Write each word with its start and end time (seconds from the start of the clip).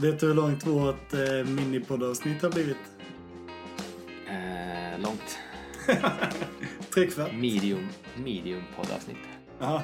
Vet 0.00 0.20
du 0.20 0.26
hur 0.26 0.34
långt 0.34 0.66
vårt 0.66 1.12
eh, 1.12 1.44
minipoddavsnitt 1.44 2.42
har 2.42 2.50
blivit? 2.50 2.76
Eh, 4.28 5.00
långt. 5.00 5.38
Trekvart? 6.94 7.32
Medium, 7.34 7.88
medium 8.16 8.62
poddavsnitt. 8.76 9.16
Jaha. 9.58 9.82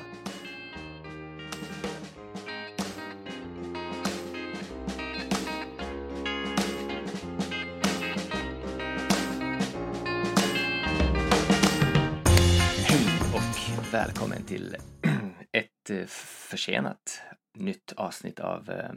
Hej 12.87 13.07
och 13.35 13.95
välkommen 13.95 14.45
till 14.45 14.77
ett 15.53 15.91
eh, 15.91 16.07
försenat 16.51 17.21
nytt 17.55 17.93
avsnitt 17.97 18.41
av 18.41 18.71
eh, 18.71 18.93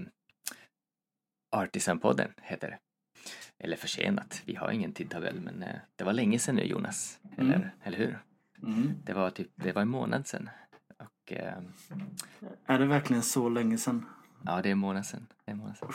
Artisan-podden 1.49 2.33
heter 2.41 2.67
det. 2.69 2.77
Eller 3.59 3.77
försenat, 3.77 4.41
vi 4.45 4.55
har 4.55 4.71
ingen 4.71 4.93
tidtabell 4.93 5.41
men 5.41 5.63
eh, 5.63 5.75
det 5.95 6.03
var 6.03 6.13
länge 6.13 6.39
sedan 6.39 6.55
nu 6.55 6.63
Jonas. 6.63 7.19
Eller, 7.37 7.55
Mm. 7.55 7.67
eller 7.83 7.97
hur? 7.97 8.19
Mm. 8.63 8.93
Det 9.03 9.13
var 9.13 9.29
typ, 9.29 9.51
det 9.55 9.71
var 9.71 9.81
en 9.81 9.87
månad 9.89 10.27
sedan. 10.27 10.49
Och 10.97 11.33
eh, 11.33 11.53
Är 12.65 12.79
det 12.79 12.85
verkligen 12.85 13.23
så 13.23 13.49
länge 13.49 13.77
sedan? 13.77 14.05
ja, 14.45 14.61
det 14.61 14.69
är 14.69 14.71
en 14.71 14.77
månad 14.77 15.05
sedan. 15.05 15.27
Det 15.45 15.51
är 15.51 15.53
en 15.53 15.57
månad 15.59 15.77
sedan. 15.77 15.91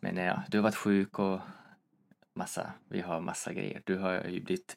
Men 0.00 0.18
eh, 0.18 0.24
ja, 0.24 0.42
du 0.48 0.58
har 0.58 0.62
varit 0.62 0.74
sjuk 0.76 1.18
och 1.18 1.40
massa, 2.34 2.72
vi 2.88 3.00
har 3.00 3.20
massa 3.20 3.52
grejer. 3.52 3.82
Du 3.86 3.98
har 3.98 4.12
ju 4.24 4.40
blivit 4.40 4.76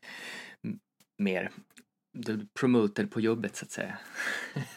mer 1.17 1.51
du 2.11 2.47
promoter 2.59 3.05
på 3.05 3.21
jobbet 3.21 3.55
så 3.55 3.65
att 3.65 3.71
säga. 3.71 3.99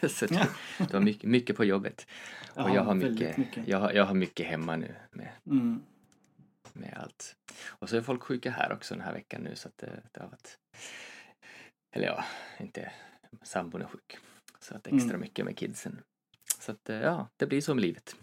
så 0.08 0.26
du, 0.26 0.34
Ja. 0.34 0.46
du 0.78 0.96
har 0.96 1.00
mycket, 1.00 1.30
mycket 1.30 1.56
på 1.56 1.64
jobbet. 1.64 2.06
Och 2.54 2.70
Ja, 2.70 2.74
jag 2.74 2.82
har 2.84 2.94
mycket, 2.94 3.36
mycket. 3.36 3.68
Jag, 3.68 3.78
har, 3.78 3.92
jag 3.92 4.04
har 4.04 4.14
mycket 4.14 4.46
hemma 4.46 4.76
nu 4.76 4.94
med, 5.10 5.32
Mm. 5.46 5.82
med 6.72 6.94
allt. 6.96 7.36
Och 7.66 7.88
så 7.88 7.96
är 7.96 8.00
folk 8.00 8.22
sjuka 8.22 8.50
här 8.50 8.72
också 8.72 8.94
den 8.94 9.04
här 9.04 9.12
veckan 9.12 9.42
nu 9.42 9.54
så 9.56 9.68
att 9.68 9.78
det, 9.78 10.02
det 10.12 10.20
har 10.20 10.28
varit 10.28 10.58
eller 11.94 12.06
ja, 12.06 12.24
inte 12.60 12.92
sambon 13.42 13.82
är 13.82 13.86
sjuk. 13.86 14.18
Så 14.60 14.74
att 14.76 14.86
extra 14.86 15.08
Mm. 15.10 15.20
mycket 15.20 15.44
med 15.44 15.56
kidsen. 15.58 16.00
Så 16.60 16.72
att 16.72 16.90
eh, 16.90 16.96
ja, 16.96 17.28
det 17.36 17.46
blir 17.46 17.60
så 17.60 17.74
med 17.74 17.82
livet. 17.82 18.16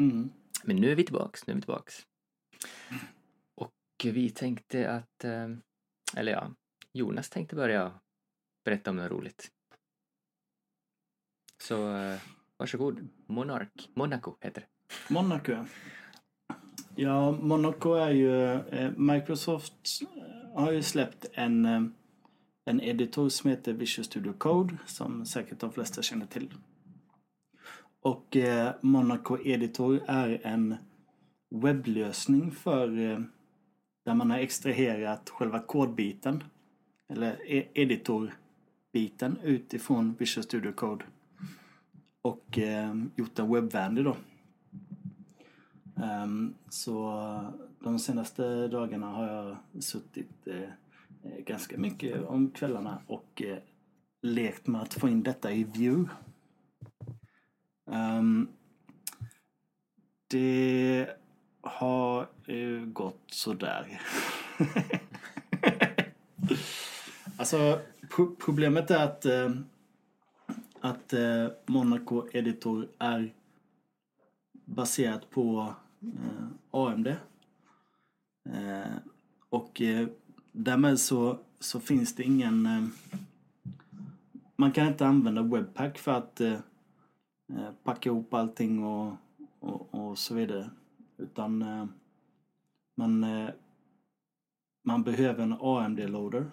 Mm. 0.00 0.30
Men 0.64 0.76
nu 0.76 0.90
är 0.92 0.96
vi 0.96 1.04
tillbaks, 1.04 1.46
nu 1.46 1.50
är 1.50 1.54
vi 1.54 1.60
tillbaks. 1.62 2.06
Och 3.54 3.72
vi 4.04 4.30
tänkte 4.30 4.90
att, 4.90 5.24
eh, 5.24 5.48
eller 6.16 6.32
ja, 6.32 6.50
Jonas 6.92 7.30
tänkte 7.30 7.56
börja 7.56 8.00
berätta 8.66 8.90
om 8.90 8.96
något 8.96 9.10
roligt. 9.10 9.50
Så 11.62 11.96
eh, 11.96 12.18
varsågod, 12.56 13.08
Monark, 13.26 13.90
Monaco 13.94 14.34
heter 14.40 14.60
det. 14.60 15.14
Monaco. 15.14 15.52
Ja, 16.94 17.32
Monaco 17.32 17.94
är 17.94 18.10
ju... 18.10 18.52
Eh, 18.52 18.90
Microsoft 18.96 20.02
eh, 20.02 20.60
har 20.60 20.72
ju 20.72 20.82
släppt 20.82 21.26
en, 21.32 21.64
eh, 21.64 21.82
en 22.64 22.80
editor 22.80 23.28
som 23.28 23.50
heter 23.50 23.72
Visual 23.72 24.04
Studio 24.04 24.32
Code 24.32 24.78
som 24.86 25.26
säkert 25.26 25.60
de 25.60 25.72
flesta 25.72 26.02
känner 26.02 26.26
till. 26.26 26.54
Och 28.00 28.36
eh, 28.36 28.74
Monaco 28.80 29.38
Editor 29.44 30.00
är 30.06 30.40
en 30.44 30.76
webblösning 31.50 32.52
för 32.52 32.98
eh, 32.98 33.20
där 34.04 34.14
man 34.14 34.30
har 34.30 34.38
extraherat 34.38 35.30
själva 35.30 35.60
kodbiten 35.60 36.44
eller 37.08 37.50
e- 37.50 37.68
biten 38.92 39.38
utifrån 39.42 40.16
Visual 40.18 40.44
Studio 40.44 40.72
Code 40.72 41.04
och 42.22 42.58
eh, 42.58 42.94
gjort 43.16 43.34
den 43.34 43.52
webbvänlig 43.52 44.04
då. 44.04 44.16
Um, 45.94 46.54
så 46.68 47.12
de 47.80 47.98
senaste 47.98 48.68
dagarna 48.68 49.06
har 49.06 49.26
jag 49.26 49.82
suttit 49.82 50.46
eh, 50.46 50.68
ganska 51.38 51.78
mycket 51.78 52.24
om 52.24 52.50
kvällarna 52.50 53.02
och 53.06 53.42
eh, 53.42 53.58
lekt 54.22 54.66
med 54.66 54.82
att 54.82 54.94
få 54.94 55.08
in 55.08 55.22
detta 55.22 55.52
i 55.52 55.64
Vue. 55.64 56.08
Um, 57.84 57.94
ehm, 57.94 58.48
det 60.28 61.08
har 61.60 62.28
ju 62.46 62.86
gått 62.86 63.22
sådär. 63.26 64.00
alltså 67.36 67.80
problemet 68.38 68.90
är 68.90 69.04
att 69.04 69.24
eh, 69.24 69.50
att 70.80 71.12
eh, 71.12 71.48
Monaco 71.66 72.28
Editor 72.32 72.88
är 72.98 73.34
baserat 74.64 75.30
på 75.30 75.74
eh, 76.00 76.46
AMD. 76.70 77.06
Eh, 78.44 78.96
och 79.48 79.80
eh, 79.80 80.08
därmed 80.52 81.00
så, 81.00 81.38
så 81.60 81.80
finns 81.80 82.14
det 82.14 82.22
ingen... 82.22 82.66
Eh, 82.66 82.86
man 84.56 84.72
kan 84.72 84.86
inte 84.86 85.06
använda 85.06 85.42
Webpack 85.42 85.98
för 85.98 86.12
att 86.12 86.40
eh, 86.40 86.52
eh 87.48 87.70
packa 87.84 88.08
ihop 88.10 88.34
allting 88.34 88.84
och, 88.84 89.16
och, 89.60 89.94
och 89.94 90.18
så 90.18 90.34
vidare. 90.34 90.70
Utan 91.16 91.62
eh, 91.62 91.86
man, 92.94 93.24
eh, 93.24 93.50
man 94.84 95.02
behöver 95.02 95.42
en 95.42 95.56
AMD-loader. 95.60 96.50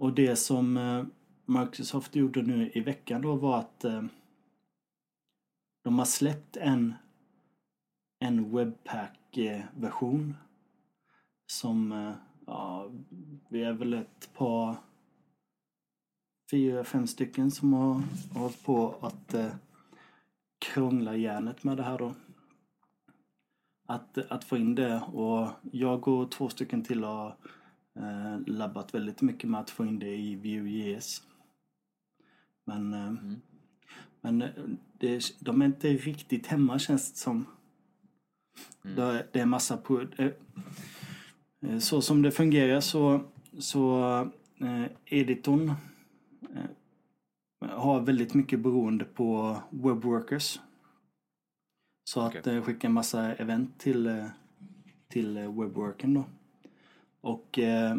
Och 0.00 0.12
det 0.12 0.36
som 0.36 0.76
eh, 0.76 1.04
Microsoft 1.46 2.16
gjorde 2.16 2.42
nu 2.42 2.70
i 2.74 2.80
veckan 2.80 3.22
då 3.22 3.34
var 3.34 3.58
att 3.58 3.84
eh, 3.84 4.02
de 5.84 5.98
har 5.98 6.06
släppt 6.06 6.56
en, 6.56 6.94
en 8.18 8.56
Webpack-version 8.56 10.36
som, 11.46 11.92
eh, 11.92 12.12
ja, 12.46 12.90
vi 13.48 13.62
är 13.62 13.72
väl 13.72 13.94
ett 13.94 14.30
par, 14.34 14.76
fyra, 16.50 16.84
fem 16.84 17.06
stycken 17.06 17.50
som 17.50 17.72
har 17.72 18.02
hållit 18.34 18.64
på 18.64 18.94
att 19.00 19.34
eh, 19.34 19.52
krångla 20.58 21.16
järnet 21.16 21.64
med 21.64 21.76
det 21.76 21.82
här 21.82 21.98
då. 21.98 22.14
Att, 23.88 24.18
att 24.18 24.44
få 24.44 24.56
in 24.56 24.74
det 24.74 25.00
och 25.12 25.48
jag 25.72 26.08
och 26.08 26.30
två 26.30 26.48
stycken 26.48 26.84
till 26.84 27.04
har 27.04 27.36
eh, 28.00 28.38
labbat 28.46 28.94
väldigt 28.94 29.22
mycket 29.22 29.50
med 29.50 29.60
att 29.60 29.70
få 29.70 29.86
in 29.86 29.98
det 29.98 30.16
i 30.16 30.34
Vue.js. 30.36 31.22
Men, 32.64 32.94
eh, 32.94 33.06
Mm. 33.08 33.40
men 34.20 34.42
eh, 34.42 34.48
det, 34.98 35.22
de 35.40 35.62
är 35.62 35.66
inte 35.66 35.88
riktigt 35.88 36.46
hemma 36.46 36.78
känns 36.78 37.12
det 37.12 37.18
som. 37.18 37.46
Mm. 38.84 38.96
Det, 38.96 39.26
det 39.32 39.40
är 39.40 39.46
massa 39.46 39.76
på... 39.76 40.00
eh, 40.18 40.30
eh, 41.62 41.78
Så 41.78 42.02
som 42.02 42.22
det 42.22 42.30
fungerar 42.30 42.80
så, 42.80 43.24
så 43.58 44.00
eh, 44.60 44.84
editorn 45.06 45.68
eh, 46.54 47.68
har 47.70 48.00
väldigt 48.00 48.34
mycket 48.34 48.60
beroende 48.60 49.04
på 49.04 49.56
webworkers. 49.70 50.60
Så 52.04 52.20
att 52.20 52.36
Okej. 52.36 52.56
eh, 52.56 52.62
skicka 52.62 52.86
en 52.86 52.92
massa 52.92 53.34
event 53.34 53.78
till, 53.78 54.24
till 55.08 55.34
webworken 55.38 56.14
då. 56.14 56.24
Och 57.20 57.58
eh, 57.58 57.96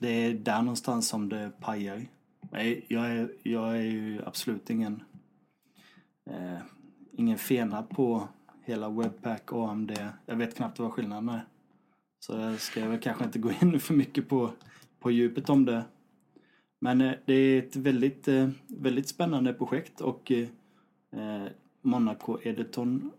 det 0.00 0.08
är 0.08 0.34
där 0.34 0.62
någonstans 0.62 1.08
som 1.08 1.28
det 1.28 1.52
pajar. 1.60 2.06
Jag 2.88 3.10
är, 3.10 3.32
jag 3.42 3.76
är 3.76 3.82
ju 3.82 4.22
absolut 4.26 4.70
ingen 4.70 5.02
eh, 6.30 6.58
ingen 7.12 7.38
fena 7.38 7.82
på 7.82 8.28
hela 8.64 8.88
Webpack 8.88 9.52
och 9.52 9.70
AMD. 9.70 9.92
Jag 10.26 10.36
vet 10.36 10.56
knappt 10.56 10.78
vad 10.78 10.92
skillnaden 10.92 11.28
är. 11.28 11.44
Så 12.18 12.32
jag 12.32 12.60
ska 12.60 12.88
väl 12.88 13.00
kanske 13.00 13.24
inte 13.24 13.38
gå 13.38 13.50
in 13.62 13.80
för 13.80 13.94
mycket 13.94 14.28
på, 14.28 14.50
på 15.00 15.10
djupet 15.10 15.50
om 15.50 15.64
det. 15.64 15.84
Men 16.80 17.00
eh, 17.00 17.14
det 17.24 17.34
är 17.34 17.58
ett 17.58 17.76
väldigt, 17.76 18.28
eh, 18.28 18.48
väldigt 18.66 19.08
spännande 19.08 19.54
projekt 19.54 20.00
och 20.00 20.32
eh, 20.32 21.46
Monaco 21.82 22.38
Editon 22.42 23.10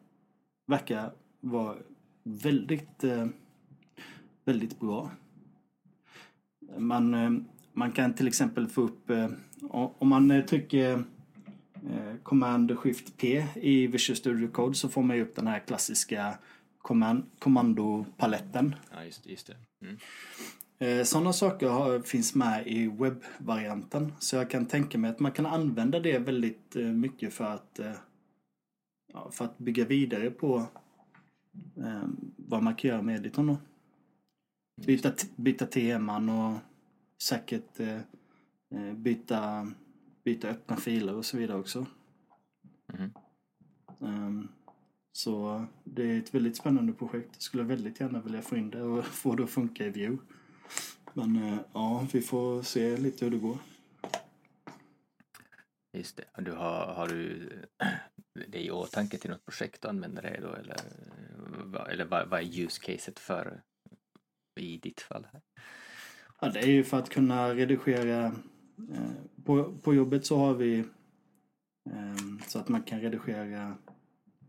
verkar 0.68 1.12
vara 1.40 1.76
väldigt, 2.24 3.04
eh, 3.04 3.28
väldigt 4.46 4.80
bra. 4.80 5.12
Man, 6.78 7.14
eh, 7.14 7.32
man 7.74 7.92
kan 7.92 8.14
till 8.14 8.28
exempel 8.28 8.68
få 8.68 8.82
upp, 8.82 9.10
eh, 9.10 9.30
om 9.72 10.08
man 10.10 10.32
eh, 10.32 10.46
trycker 10.46 11.04
Command 12.24 12.80
Shift 12.80 13.18
P 13.18 13.46
i 13.56 13.88
Visual 13.88 14.18
Studio 14.18 14.48
Code 14.48 14.76
så 14.76 14.90
får 14.90 15.04
man 15.04 15.16
ju 15.16 15.22
upp 15.22 15.36
den 15.36 15.48
här 15.48 15.60
klassiska 15.60 16.38
command, 16.78 17.24
kommandopaletten. 17.40 18.76
Ja, 18.92 19.04
just, 19.04 19.26
just 19.26 19.48
det. 19.48 19.56
Mm. 19.82 21.06
Sådana 21.06 21.34
saker 21.34 21.70
har, 21.70 22.00
finns 22.00 22.36
med 22.36 22.68
i 22.68 22.88
webbvarianten. 22.88 24.14
Så 24.20 24.36
jag 24.36 24.50
kan 24.50 24.66
tänka 24.66 24.98
mig 24.98 25.10
att 25.10 25.20
man 25.20 25.32
kan 25.32 25.46
använda 25.46 26.00
det 26.00 26.20
väldigt 26.20 26.76
mycket 26.76 27.34
för 27.34 27.46
att, 27.46 27.80
för 29.32 29.46
att 29.46 29.58
bygga 29.58 29.86
vidare 29.86 30.32
på 30.32 30.66
vad 32.38 32.64
man 32.64 32.76
kan 32.76 32.90
göra 32.90 33.02
med 33.02 33.16
editorn. 33.16 33.48
Då. 33.48 33.58
Byta, 34.76 35.14
byta 35.36 35.66
teman 35.66 36.30
och 36.30 36.58
säkert 37.24 37.80
eh, 37.80 37.98
eh, 38.76 38.94
byta, 38.94 39.72
byta 40.24 40.48
öppna 40.48 40.78
filer 40.78 41.16
och 41.16 41.26
så 41.26 41.38
vidare 41.38 41.58
också. 41.60 41.86
Mhm. 42.94 43.14
Ehm, 44.02 44.48
Så 45.16 45.66
det 45.84 46.04
är 46.12 46.20
ett 46.20 46.34
väldigt 46.36 46.58
spännande 46.58 46.94
projekt. 46.94 47.30
Jag 47.34 47.42
skulle 47.42 47.64
väldigt 47.64 48.00
gärna 48.00 48.22
vilja 48.22 48.42
få 48.42 48.58
in 48.58 48.70
det 48.70 48.82
och 48.82 49.06
få 49.24 49.36
det 49.36 49.44
att 49.44 49.50
funka 49.50 49.86
i 49.86 49.90
Vue. 49.90 50.18
Men 51.14 51.36
eh, 51.44 51.60
ja, 51.74 52.08
vi 52.14 52.22
får 52.22 52.62
se 52.62 52.98
lite 52.98 53.26
hur 53.26 53.32
det 53.32 53.38
går. 53.38 53.58
Just 55.98 56.18
det. 56.18 56.42
Du 56.42 56.52
har, 56.52 56.86
har 56.94 57.08
du 57.08 57.50
det 58.48 58.66
i 58.66 58.72
åtanke 58.72 59.18
till 59.18 59.30
något 59.30 59.46
projekt 59.46 59.82
du 59.82 59.88
använder 59.88 60.22
det 60.22 60.40
då 60.42 60.54
eller, 60.54 60.78
vad- 61.64 61.90
eller 61.90 62.06
vad, 62.06 62.28
vad 62.30 62.40
är 62.40 62.60
use 62.60 62.82
caset 62.82 63.20
för 63.20 63.62
i 64.62 64.78
ditt 64.78 65.02
fall? 65.02 65.28
Här? 65.32 65.42
Ja, 66.42 66.50
det 66.50 66.60
är 66.60 66.68
ju 66.68 66.84
för 66.84 67.00
att 67.00 67.10
kunna 67.10 67.56
redigera. 67.56 68.26
Eh, 68.92 69.12
på, 69.46 69.78
på 69.78 69.94
jobbet 69.94 70.26
så 70.26 70.38
har 70.38 70.54
vi 70.54 70.80
eh, 71.90 72.16
så 72.48 72.60
att 72.60 72.70
man 72.70 72.84
kan 72.84 73.02
redigera 73.02 73.78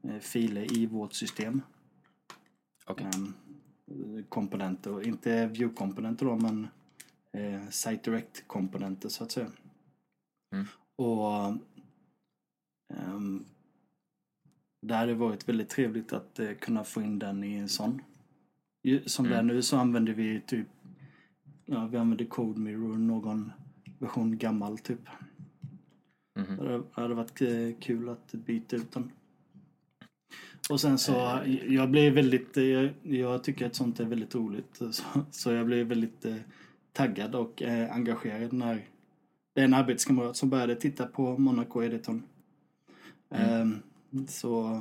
eh, 0.03 0.19
filer 0.19 0.79
i 0.79 0.87
vårt 0.87 1.13
system. 1.13 1.63
Okej. 2.87 3.07
Eh, 3.07 4.25
komponenter, 4.29 5.07
inte 5.07 5.47
view-komponenter 5.47 6.27
då 6.27 6.37
men 6.37 6.69
eh, 7.33 7.69
site 7.69 8.11
direct-komponenter 8.11 9.09
så 9.09 9.25
att 9.25 9.33
säga. 9.33 9.51
Mm. 10.53 10.67
Och 10.97 11.59
ehm, 12.95 13.45
det 14.83 14.95
hade 14.95 15.15
varit 15.15 15.49
väldigt 15.49 15.69
trevligt 15.69 16.13
att 16.13 16.41
kunna 16.61 16.85
få 16.85 17.03
in 17.03 17.19
den 17.19 17.45
i 17.45 17.55
en 17.55 17.69
sån. 17.69 18.03
Som 19.07 19.25
det 19.29 19.35
är 19.35 19.41
Mm. 19.41 19.55
nu 19.57 19.63
så 19.63 19.77
använder 19.77 20.13
vi 20.13 20.41
typ 20.47 20.67
Ja, 21.67 21.87
vi 21.87 21.97
använder 21.97 22.25
Code 22.25 22.61
Mirror, 22.61 22.97
någon 22.99 23.53
version 23.99 24.39
gammal 24.39 24.79
typ. 24.79 25.01
Mhm. 26.39 26.57
Det 26.57 26.83
hade 26.93 27.15
varit 27.15 27.43
eh, 27.43 27.49
kul 27.81 28.09
att 28.09 28.33
byta 28.33 28.77
ut 28.77 28.93
den. 28.93 29.11
Och 30.71 30.81
sen 30.81 30.99
så, 30.99 31.13
Eh. 31.39 31.75
jag 31.75 31.91
blir 31.91 32.11
väldigt, 32.11 32.57
eh, 32.57 32.65
jag, 32.65 32.91
jag 33.03 33.45
tycker 33.45 33.67
att 33.67 33.75
sånt 33.75 34.01
är 34.01 34.05
väldigt 34.05 34.35
roligt. 34.35 34.77
Så, 34.91 35.05
så 35.31 35.53
jag 35.53 35.67
blir 35.67 35.85
väldigt 35.85 36.25
eh, 36.25 36.37
taggad 36.93 37.35
och 37.35 37.63
eh, 37.63 37.95
engagerad 37.95 38.53
när 38.53 38.85
det 39.55 39.61
är 39.61 39.65
en 39.65 39.75
arbetskamrat 39.75 40.37
som 40.37 40.51
började 40.51 40.77
titta 40.77 41.07
på 41.07 41.39
Monaco 41.39 41.83
Editorn. 41.83 42.23
Mm. 43.31 43.61
Ehm, 44.11 44.27
så 44.29 44.81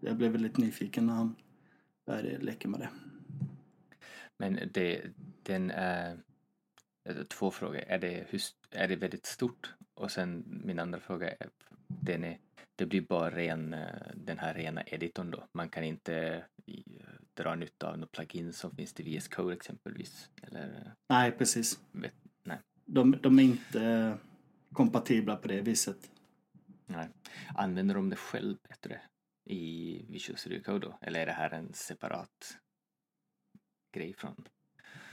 jag 0.00 0.16
blev 0.16 0.32
väldigt 0.32 0.56
nyfiken 0.58 1.06
när 1.06 1.14
han 1.14 1.34
började 2.06 2.38
leka 2.38 2.68
med 2.68 2.80
det. 2.80 2.88
Men 4.38 4.60
det, 4.72 5.02
den 5.42 5.70
är 5.70 6.18
eh, 7.04 7.22
två 7.22 7.50
frågor. 7.50 7.80
Är 7.86 7.98
det, 7.98 8.26
är 8.70 8.88
det 8.88 8.96
väldigt 8.96 9.26
stort? 9.26 9.74
Och 9.94 10.10
sen 10.10 10.44
min 10.64 10.78
andra 10.78 11.00
fråga 11.00 11.30
är, 11.30 11.50
den 11.88 12.24
är 12.24 12.38
det 12.76 12.86
blir 12.86 13.00
bara 13.00 13.30
ren, 13.30 13.74
eh, 13.74 14.06
den 14.14 14.38
här 14.38 14.54
rena 14.54 14.82
editorn 14.86 15.30
då. 15.30 15.48
Man 15.52 15.68
kan 15.68 15.84
inte 15.84 16.44
eh, 16.66 16.74
dra 17.34 17.54
nytta 17.54 17.90
av 17.90 17.98
några 17.98 18.08
plugin 18.12 18.52
som 18.52 18.76
finns 18.76 18.92
till 18.92 19.04
VS 19.18 19.28
Code 19.28 19.54
exempelvis. 19.54 20.30
Eller, 20.42 20.94
Nej, 21.08 21.32
precis. 21.32 21.80
vet, 21.92 22.12
nej, 22.44 22.58
De, 22.84 23.18
de 23.22 23.38
är 23.38 23.42
inte 23.42 24.18
kompatibla 24.72 25.36
på 25.36 25.48
det 25.48 25.60
viset. 25.60 26.10
nej. 26.86 27.08
Använder 27.54 27.94
de 27.94 28.10
det 28.10 28.16
själv 28.16 28.56
bättre 28.68 29.00
i 29.44 30.04
Visual 30.08 30.38
Studio 30.38 30.62
Code 30.62 30.86
då? 30.86 30.98
Eller 31.00 31.20
är 31.20 31.26
det 31.26 31.32
här 31.32 31.50
en 31.50 31.72
separat 31.72 32.58
grej 33.92 34.14
från? 34.18 34.44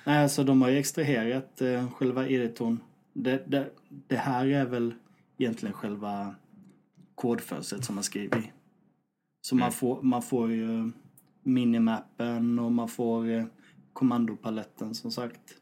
Nej, 0.05 0.23
alltså 0.23 0.43
de 0.43 0.61
har 0.61 0.69
ju 0.69 0.77
extraherat 0.77 1.61
eh, 1.61 1.91
själva 1.91 2.27
editorn. 2.27 2.79
Det, 3.13 3.43
det, 3.47 3.71
det 4.07 4.15
här 4.17 4.45
är 4.47 4.65
väl 4.65 4.93
egentligen 5.37 5.73
själva 5.73 6.35
kodfönstret 7.15 7.85
som 7.85 7.95
man 7.95 8.03
skriver 8.03 8.37
i. 8.37 8.51
Så 9.41 9.55
man, 9.55 9.61
Mm. 9.61 9.71
får, 9.73 10.01
man 10.01 10.21
får 10.21 10.51
ju 10.51 10.91
minimappen 11.43 12.59
och 12.59 12.71
man 12.71 12.87
får 12.87 13.29
eh, 13.29 13.45
kommandopaletten 13.93 14.95
som 14.95 15.11
sagt. 15.11 15.55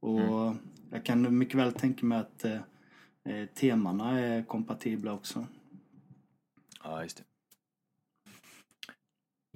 Och 0.00 0.20
Mm. 0.20 0.58
jag 0.90 1.04
kan 1.04 1.38
mycket 1.38 1.54
väl 1.54 1.72
tänka 1.72 2.06
mig 2.06 2.18
att 2.18 2.44
eh, 2.44 2.60
eh, 3.24 3.46
temana 3.54 4.20
är 4.20 4.44
kompatibla 4.44 5.12
också. 5.12 5.46
Ja, 6.82 7.02
just 7.02 7.16
det. 7.16 7.24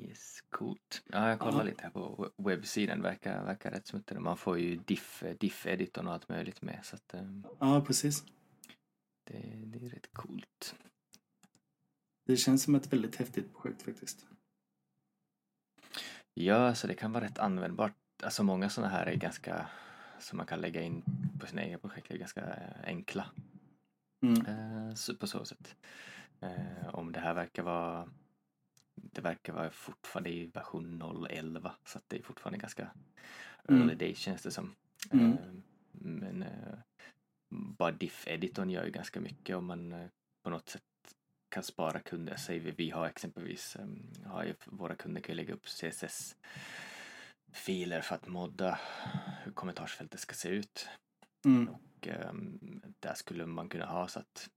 Yes, 0.02 0.37
coolt. 0.50 1.02
Ja, 1.06 1.28
jag 1.28 1.38
kollar 1.38 1.58
Ja. 1.58 1.62
lite 1.64 1.82
här 1.82 1.90
på 1.90 2.16
we- 2.38 2.44
webbsidan. 2.48 3.02
Verkar, 3.02 3.44
verkar 3.44 3.70
rätt 3.70 3.86
smuttrig. 3.86 4.20
Man 4.20 4.36
får 4.36 4.58
ju 4.58 4.76
diff, 4.76 5.22
diff-editorn 5.40 6.06
och 6.06 6.12
allt 6.12 6.28
möjligt 6.28 6.62
med. 6.62 6.80
Så 6.82 6.96
att, 6.96 7.14
ehm, 7.14 7.46
Ja, 7.60 7.80
precis. 7.86 8.24
det, 9.24 9.38
det 9.66 9.78
är 9.86 9.88
rätt 9.88 10.12
coolt. 10.12 10.74
Det 12.26 12.36
känns 12.36 12.62
som 12.62 12.74
ett 12.74 12.92
väldigt 12.92 13.16
häftigt 13.16 13.52
projekt 13.52 13.82
faktiskt. 13.82 14.26
Ja, 16.34 16.74
så 16.74 16.86
det 16.86 16.94
kan 16.94 17.12
vara 17.12 17.24
rätt 17.24 17.38
användbart. 17.38 17.94
Alltså 18.22 18.42
många 18.42 18.68
sådana 18.70 18.92
här 18.92 19.06
är 19.06 19.14
ganska, 19.14 19.70
som 20.18 20.36
man 20.36 20.46
kan 20.46 20.60
lägga 20.60 20.82
in 20.82 21.02
på 21.40 21.46
sina 21.46 21.62
egna 21.64 21.78
projekt, 21.78 22.10
är 22.10 22.16
ganska 22.18 22.40
eh, 22.54 22.84
enkla. 22.84 23.26
Mm. 24.26 24.46
Eh, 24.46 24.94
på 25.20 25.26
så 25.26 25.44
sätt. 25.44 25.76
Eh, 26.40 26.88
om 26.94 27.12
det 27.12 27.20
här 27.20 27.34
verkar 27.34 27.62
vara 27.62 28.08
det 29.02 29.20
verkar 29.20 29.52
vara 29.52 29.70
fortfarande 29.70 30.30
i 30.30 30.46
version 30.46 31.02
0.11 31.02 31.70
så 31.84 31.98
att 31.98 32.04
det 32.08 32.18
är 32.18 32.22
fortfarande 32.22 32.58
ganska 32.58 32.90
Mm. 33.68 33.80
early 33.82 33.94
days 33.94 34.18
känns 34.18 34.42
det 34.42 34.50
som. 34.50 34.74
Mm. 35.10 35.32
Eh, 35.32 35.38
men 35.92 36.42
eh, 36.42 36.78
bara 37.50 37.92
diff-editorn 37.92 38.70
gör 38.70 38.84
ju 38.84 38.90
ganska 38.90 39.20
mycket 39.20 39.56
om 39.56 39.64
man 39.66 39.92
eh, 39.92 40.06
på 40.42 40.50
något 40.50 40.68
sätt 40.68 40.82
kan 41.48 41.62
spara 41.62 42.00
kunder. 42.00 42.36
Säg 42.36 42.58
vi, 42.58 42.70
vi 42.70 42.90
har 42.90 43.06
exempelvis, 43.06 43.76
um, 43.80 44.12
har 44.26 44.44
ju, 44.44 44.54
våra 44.64 44.94
kunder 44.94 45.20
kan 45.20 45.32
ju 45.32 45.36
lägga 45.36 45.54
upp 45.54 45.66
CSS-filer 45.66 46.40
för 48.00 48.14
att 48.14 48.26
modda 48.26 48.78
hur 49.44 49.52
kommentarsfältet 49.52 50.20
ska 50.20 50.34
se 50.34 50.48
ut. 50.48 50.88
Mm. 51.44 51.68
Och 51.68 52.08
ehm, 52.08 52.82
där 53.00 53.14
skulle 53.14 53.46
man 53.46 53.68
kunna 53.68 53.86
ha 53.86 54.08
så 54.08 54.18
att 54.18 54.50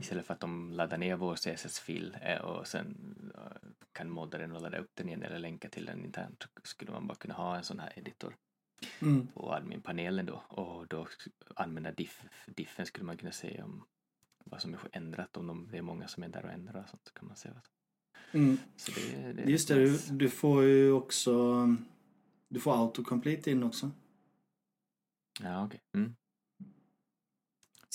istället 0.00 0.26
för 0.26 0.34
att 0.34 0.40
de 0.40 0.72
laddar 0.72 0.98
ner 0.98 1.16
vår 1.16 1.34
CSS-fil 1.36 2.16
eh, 2.22 2.40
och 2.40 2.66
sen 2.66 2.96
eh, 3.34 3.68
kan 3.92 4.10
modda 4.10 4.38
den 4.38 4.52
och 4.52 4.62
ladda 4.62 4.78
upp 4.78 4.90
den 4.94 5.08
igen 5.08 5.22
eller 5.22 5.38
länka 5.38 5.68
till 5.68 5.84
den 5.84 6.04
internt 6.04 6.46
skulle 6.62 6.92
man 6.92 7.06
bara 7.06 7.14
kunna 7.18 7.34
ha 7.34 7.56
en 7.56 7.64
sån 7.64 7.80
här 7.80 7.92
editor 7.96 8.36
Mm. 9.00 9.26
på 9.26 9.52
admin-panelen 9.52 10.26
då 10.26 10.42
och 10.48 10.86
då 10.86 11.06
använda 11.56 11.92
diff, 11.92 12.22
diffen 12.46 12.86
skulle 12.86 13.04
man 13.06 13.16
kunna 13.16 13.32
se 13.32 13.62
om 13.62 13.84
vad 14.44 14.60
som 14.60 14.74
är 14.74 14.80
ändrat 14.92 15.36
om 15.36 15.46
de, 15.46 15.68
det 15.70 15.78
är 15.78 15.82
många 15.82 16.08
som 16.08 16.22
är 16.22 16.28
där 16.28 16.44
och 16.44 16.50
ändrar 16.50 16.82
och 16.82 16.88
sånt 16.88 17.02
så 17.04 17.12
kan 17.12 17.26
man 17.26 17.36
se. 17.36 17.48
Mm. 18.32 18.58
Så 18.76 18.92
det, 18.92 19.32
det 19.32 19.50
Just 19.50 19.68
det, 19.68 19.74
du, 19.74 19.92
nice. 19.92 20.12
du 20.12 20.30
får 20.30 20.64
ju 20.64 20.92
också 20.92 21.66
Du 22.48 22.60
får 22.60 22.76
autocomplete 22.82 23.50
in 23.50 23.62
också. 23.62 23.90
Ja, 25.40 25.64
okej. 25.64 25.80
Mm. 25.94 26.16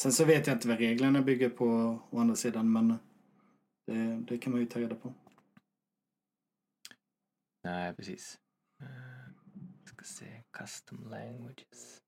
Sen 0.02 0.12
så 0.12 0.26
vet 0.26 0.48
jag 0.48 0.56
inte 0.56 0.68
vad 0.68 0.78
reglerna 0.78 1.22
bygger 1.22 1.50
på 1.50 1.66
å 2.12 2.20
andra 2.20 2.36
sidan 2.36 2.72
men 2.72 2.88
det, 3.86 4.24
det 4.28 4.38
kan 4.38 4.52
man 4.54 4.62
ju 4.62 4.68
ta 4.68 4.80
reda 4.80 4.96
på. 4.96 5.14
Nej, 7.64 7.94
precis. 7.94 8.40
Uh, 8.82 9.34
ska 9.86 10.06
se, 10.06 10.44
custom 10.52 11.10
languages. 11.10 12.02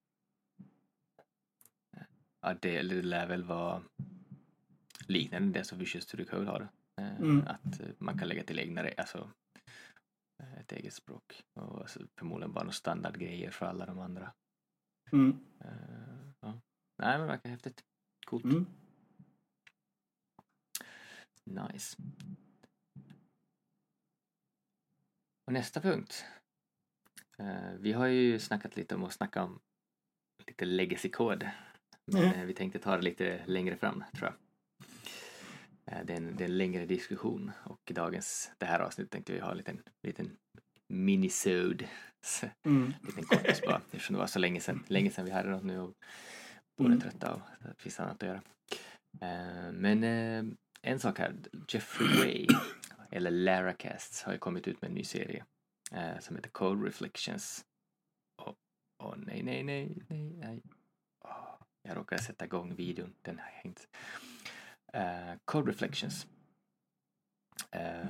Ja, 2.42 2.54
det, 2.62 2.82
det 2.82 3.02
lär 3.02 3.28
väl 3.28 3.44
vara 3.44 3.84
liknande 5.08 5.60
det 5.60 5.64
som 5.64 5.78
Visual 5.78 6.02
Studio 6.02 6.26
Code 6.26 6.46
har. 6.46 6.70
Eh, 6.98 7.20
Mm. 7.20 7.48
Att 7.48 7.80
eh, 7.80 7.88
man 7.98 8.18
kan 8.18 8.28
lägga 8.28 8.44
till 8.44 8.60
egna, 8.60 8.90
alltså 8.98 9.30
ett 10.60 10.72
eget 10.72 10.94
språk. 10.94 11.44
Och 11.54 11.82
alltså, 11.82 12.00
förmodligen 12.18 12.54
bara 12.54 12.64
några 12.64 12.74
standardgrejer 12.74 13.52
för 13.52 13.66
alla 13.66 13.86
de 13.86 14.00
andra. 14.00 14.34
Mm. 15.12 15.40
Ja. 15.60 16.33
Nej, 16.98 17.18
men 17.18 17.20
det 17.22 17.28
verkar 17.28 17.50
häftigt. 17.50 17.84
Coolt. 18.26 18.44
Mm. 18.46 18.66
Nice. 21.46 21.98
Och 25.46 25.54
nästa 25.54 25.82
punkt. 25.82 26.26
Eh, 27.38 27.72
vi 27.80 27.94
har 27.94 28.06
ju 28.06 28.40
snackat 28.40 28.76
lite 28.76 28.96
om 28.96 29.04
att 29.04 29.14
snacka 29.14 29.44
om 29.44 29.60
lite 30.48 30.66
legacy-kod. 30.66 31.50
Men 32.06 32.24
Mm. 32.24 32.40
eh, 32.40 32.46
vi 32.46 32.54
tänkte 32.54 32.80
ta 32.80 32.96
det 32.96 33.02
lite 33.04 33.46
längre 33.46 33.78
fram, 33.78 34.04
tror 34.18 34.32
jag. 34.32 34.36
Eh, 35.86 36.06
det, 36.06 36.14
är 36.14 36.18
en, 36.18 36.36
det 36.36 36.44
är 36.44 36.50
en 36.50 36.58
längre 36.58 36.86
diskussion 36.86 37.52
och 37.66 37.92
i 37.92 37.94
dagens, 37.94 38.52
det 38.58 38.66
här 38.66 38.80
avsnittet 38.80 39.12
tänkte 39.12 39.34
vi 39.34 39.40
ha 39.40 39.52
en 39.52 39.58
liten, 39.58 39.84
liten 40.04 40.38
minisode. 40.88 41.90
Mm. 42.64 42.94
liten 43.04 43.24
kortis 43.24 43.62
bara, 43.62 43.78
eftersom 43.78 44.14
det 44.14 44.20
var 44.20 44.28
så 44.28 44.40
länge 44.40 44.60
sedan, 44.62 44.86
länge 44.88 45.12
sedan 45.12 45.26
vi 45.26 45.32
hade 45.32 45.50
något 45.50 45.64
nu 45.64 45.80
och 45.80 45.96
Mm. 46.80 47.00
trötta 47.00 47.34
och 47.34 47.42
det 47.60 47.82
finns 47.82 48.00
annat 48.00 48.24
att 48.24 48.28
göra. 48.28 48.42
Eh, 49.22 49.72
men 49.72 50.04
eh, 50.04 50.44
en 50.82 51.00
sak 51.00 51.20
här, 51.20 51.36
Jeffrey 51.68 52.08
Way, 52.20 52.48
eller 53.12 53.32
Laracasts, 53.32 54.24
har 54.24 54.34
ju 54.34 54.40
kommit 54.40 54.68
ut 54.68 54.82
med 54.82 54.90
en 54.90 54.96
ny 54.96 55.04
serie 55.04 55.46
eh, 55.92 56.20
som 56.20 56.36
heter 56.36 56.50
Code 56.50 56.88
Reflections. 56.88 57.66
Åh 58.42 58.54
åh, 59.04 59.16
nej, 59.18 59.44
nej, 59.44 59.64
nej, 59.64 59.98
nej, 60.08 60.34
nej. 60.34 60.62
Åh, 61.26 61.56
jag 61.82 61.98
råkade 61.98 62.22
sätta 62.22 62.46
igång 62.46 62.76
videon, 62.76 63.16
den 63.22 63.40
har 63.40 63.46
hängt. 63.46 63.88
Eh, 64.94 65.34
Code 65.46 65.72
Reflections. 65.72 66.28
Eh, 67.72 68.06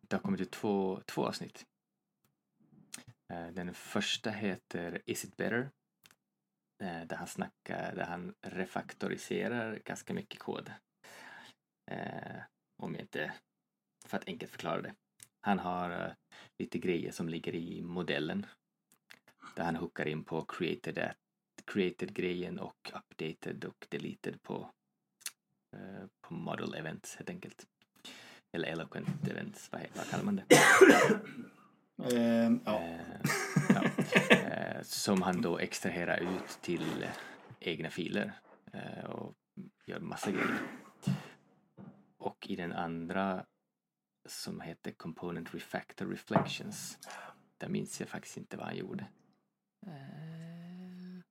det 0.00 0.16
har 0.16 0.18
kommit 0.18 0.40
ut 0.40 0.50
två, 0.50 1.00
två 1.06 1.26
avsnitt. 1.26 1.66
Eh, 3.28 3.46
den 3.46 3.74
första 3.74 4.30
heter 4.30 5.02
Is 5.06 5.24
it 5.24 5.36
better? 5.36 5.70
Eh, 6.82 7.06
där 7.06 7.16
han 7.16 7.26
snackar, 7.26 7.94
där 7.94 8.04
han 8.04 8.34
refaktoriserar 8.42 9.78
ganska 9.84 10.14
mycket 10.14 10.38
kod. 10.38 10.72
Eh, 11.90 12.42
om 12.82 12.94
jag 12.94 13.00
inte, 13.00 13.32
för 14.06 14.16
att 14.16 14.28
enkelt 14.28 14.52
förklara 14.52 14.82
det. 14.82 14.94
Han 15.40 15.58
har 15.58 15.90
eh, 15.90 16.12
lite 16.58 16.78
grejer 16.78 17.12
som 17.12 17.28
ligger 17.28 17.54
i 17.54 17.82
modellen. 17.82 18.46
Där 19.56 19.64
han 19.64 19.76
hookar 19.76 20.08
in 20.08 20.24
på 20.24 20.44
created, 20.44 21.12
created-grejen 21.64 22.58
och 22.58 22.92
updated 22.94 23.64
och 23.64 23.86
deleted 23.88 24.42
på, 24.42 24.70
eh, 25.76 26.06
på 26.20 26.34
model 26.34 26.74
events 26.74 27.16
helt 27.16 27.30
enkelt. 27.30 27.66
Eller 28.52 28.68
eloquent 28.68 29.28
events, 29.28 29.72
vad, 29.72 29.82
vad 29.94 30.08
kallar 30.10 30.24
man 30.24 30.36
det? 30.36 30.44
Ehm, 32.12 32.60
ja. 32.64 32.80
Eh. 32.80 33.20
Eh, 34.30 34.82
som 34.82 35.22
han 35.22 35.42
då 35.42 35.58
extraherar 35.58 36.20
ut 36.20 36.58
till 36.60 37.06
egna 37.60 37.90
filer 37.90 38.32
eh, 38.72 39.04
och 39.04 39.34
gör 39.86 40.00
massa 40.00 40.30
grejer. 40.30 40.58
Och 42.18 42.46
i 42.50 42.56
den 42.56 42.72
andra 42.72 43.46
som 44.28 44.60
heter 44.60 44.92
Component 44.92 45.54
Refactor 45.54 46.06
Reflections 46.06 46.98
där 47.58 47.68
minns 47.68 48.00
jag 48.00 48.08
faktiskt 48.08 48.36
inte 48.36 48.56
vad 48.56 48.66
han 48.66 48.76
gjorde. 48.76 49.06
Eh. 49.86 51.22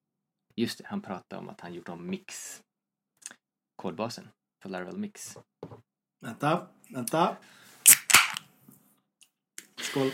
Just 0.55 0.77
det, 0.77 0.86
han 0.88 1.01
pratade 1.01 1.39
om 1.41 1.50
att 1.50 1.62
han 1.62 1.74
gjort 1.74 1.89
om 1.89 2.10
Mix 2.10 2.62
kodbasen 3.75 4.29
för 4.62 4.70
Laravel 4.70 4.98
Mix. 4.98 5.38
Vänta, 6.20 6.67
vänta. 6.89 7.38
Skål. 9.77 10.12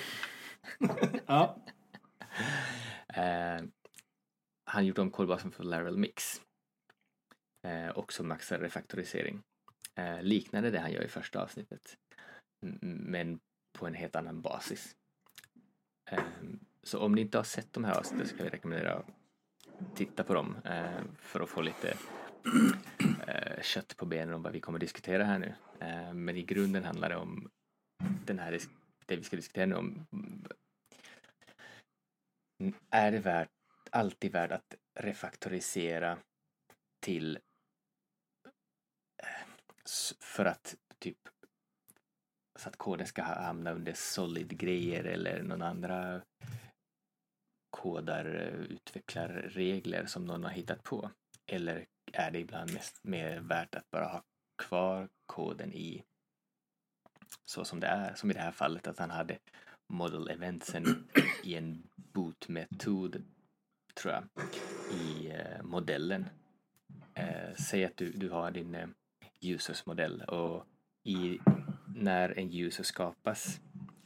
ja. 1.25 1.57
Eh, 3.13 3.61
han 4.63 4.85
gjorde 4.85 5.01
om 5.01 5.11
kolbasen 5.11 5.51
för 5.51 5.63
Laryl 5.63 5.97
Mix. 5.97 6.41
Eh, 7.67 7.97
också 7.97 8.23
maxade 8.23 8.63
refaktorisering. 8.63 9.43
Eh, 9.95 10.21
liknande 10.21 10.71
det 10.71 10.79
han 10.79 10.91
gör 10.91 11.01
i 11.01 11.07
första 11.07 11.43
avsnittet. 11.43 11.97
Men 12.83 13.39
på 13.73 13.87
en 13.87 13.93
helt 13.93 14.15
annan 14.15 14.41
basis. 14.41 14.95
Eh, 16.11 16.23
så 16.83 16.99
om 16.99 17.15
ni 17.15 17.21
inte 17.21 17.37
har 17.37 17.43
sett 17.43 17.73
de 17.73 17.83
här 17.83 17.99
avsnitten 17.99 18.27
så 18.27 18.35
kan 18.37 18.43
vi 18.45 18.49
rekommendera 18.49 18.93
att 18.93 19.05
titta 19.95 20.23
på 20.23 20.33
dem 20.33 20.57
eh, 20.65 21.01
för 21.19 21.39
att 21.39 21.49
få 21.49 21.61
lite 21.61 21.97
eh, 23.27 23.61
kött 23.61 23.97
på 23.97 24.05
benen 24.05 24.33
om 24.33 24.43
vad 24.43 24.53
vi 24.53 24.59
kommer 24.59 24.77
att 24.77 24.81
diskutera 24.81 25.23
här 25.23 25.39
nu. 25.39 25.53
Eh, 25.79 26.13
men 26.13 26.37
i 26.37 26.43
grunden 26.43 26.83
handlar 26.83 27.09
det 27.09 27.15
om 27.15 27.49
den 28.25 28.39
här, 28.39 28.59
det 29.05 29.15
vi 29.15 29.23
ska 29.23 29.35
diskutera 29.35 29.65
nu 29.65 29.75
om 29.75 30.05
är 32.89 33.11
det 33.11 33.19
värt, 33.19 33.49
alltid 33.91 34.31
värt 34.31 34.51
att 34.51 34.75
refaktorisera 34.99 36.17
till 36.99 37.39
eh, 39.23 39.47
för 40.19 40.45
att 40.45 40.75
typ 40.99 41.17
så 42.59 42.69
att 42.69 42.75
koden 42.75 43.07
ska 43.07 43.21
hamna 43.23 43.71
under 43.71 43.93
solid-grejer 43.93 45.03
eller 45.03 45.43
någon 45.43 45.61
andra 45.61 46.21
kodar, 47.69 48.25
eh, 48.25 48.59
utvecklar 48.59 49.29
regler 49.29 50.05
som 50.05 50.25
någon 50.25 50.43
har 50.43 50.51
hittat 50.51 50.83
på? 50.83 51.11
Eller 51.45 51.85
är 52.13 52.31
det 52.31 52.39
ibland 52.39 52.73
mest 52.73 53.03
mer 53.03 53.39
värt 53.39 53.75
att 53.75 53.91
bara 53.91 54.05
ha 54.05 54.23
kvar 54.57 55.09
koden 55.25 55.73
i 55.73 56.03
så 57.45 57.65
som 57.65 57.79
det 57.79 57.87
är, 57.87 58.13
som 58.15 58.31
i 58.31 58.33
det 58.33 58.39
här 58.39 58.51
fallet 58.51 58.87
att 58.87 58.99
han 58.99 59.09
hade 59.09 59.39
model 59.91 60.29
eventsen 60.29 61.07
i 61.43 61.55
en 61.55 61.83
bootmetod, 61.95 63.23
tror 63.93 64.13
jag, 64.13 64.23
i 65.01 65.29
eh, 65.29 65.63
modellen. 65.63 66.29
Eh, 67.13 67.55
säg 67.59 67.85
att 67.85 67.97
du, 67.97 68.11
du 68.11 68.29
har 68.29 68.51
din 68.51 68.75
eh, 68.75 68.87
users-modell 69.41 70.21
och 70.21 70.65
i, 71.03 71.39
när 71.95 72.39
en 72.39 72.53
user 72.53 72.83
skapas, 72.83 73.59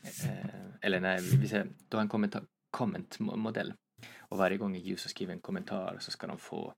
eh, 0.03 0.65
eller 0.81 0.99
när 0.99 1.39
vi 1.41 1.47
säger, 1.47 1.67
du 1.89 1.97
har 1.97 2.01
en 2.01 2.09
kommentar- 2.09 2.45
comment-modell 2.71 3.73
och 4.19 4.37
varje 4.37 4.57
gång 4.57 4.75
en 4.75 4.87
user 4.87 5.09
skriver 5.09 5.33
en 5.33 5.41
kommentar 5.41 5.97
så 5.99 6.11
ska 6.11 6.27
de 6.27 6.37
få 6.37 6.73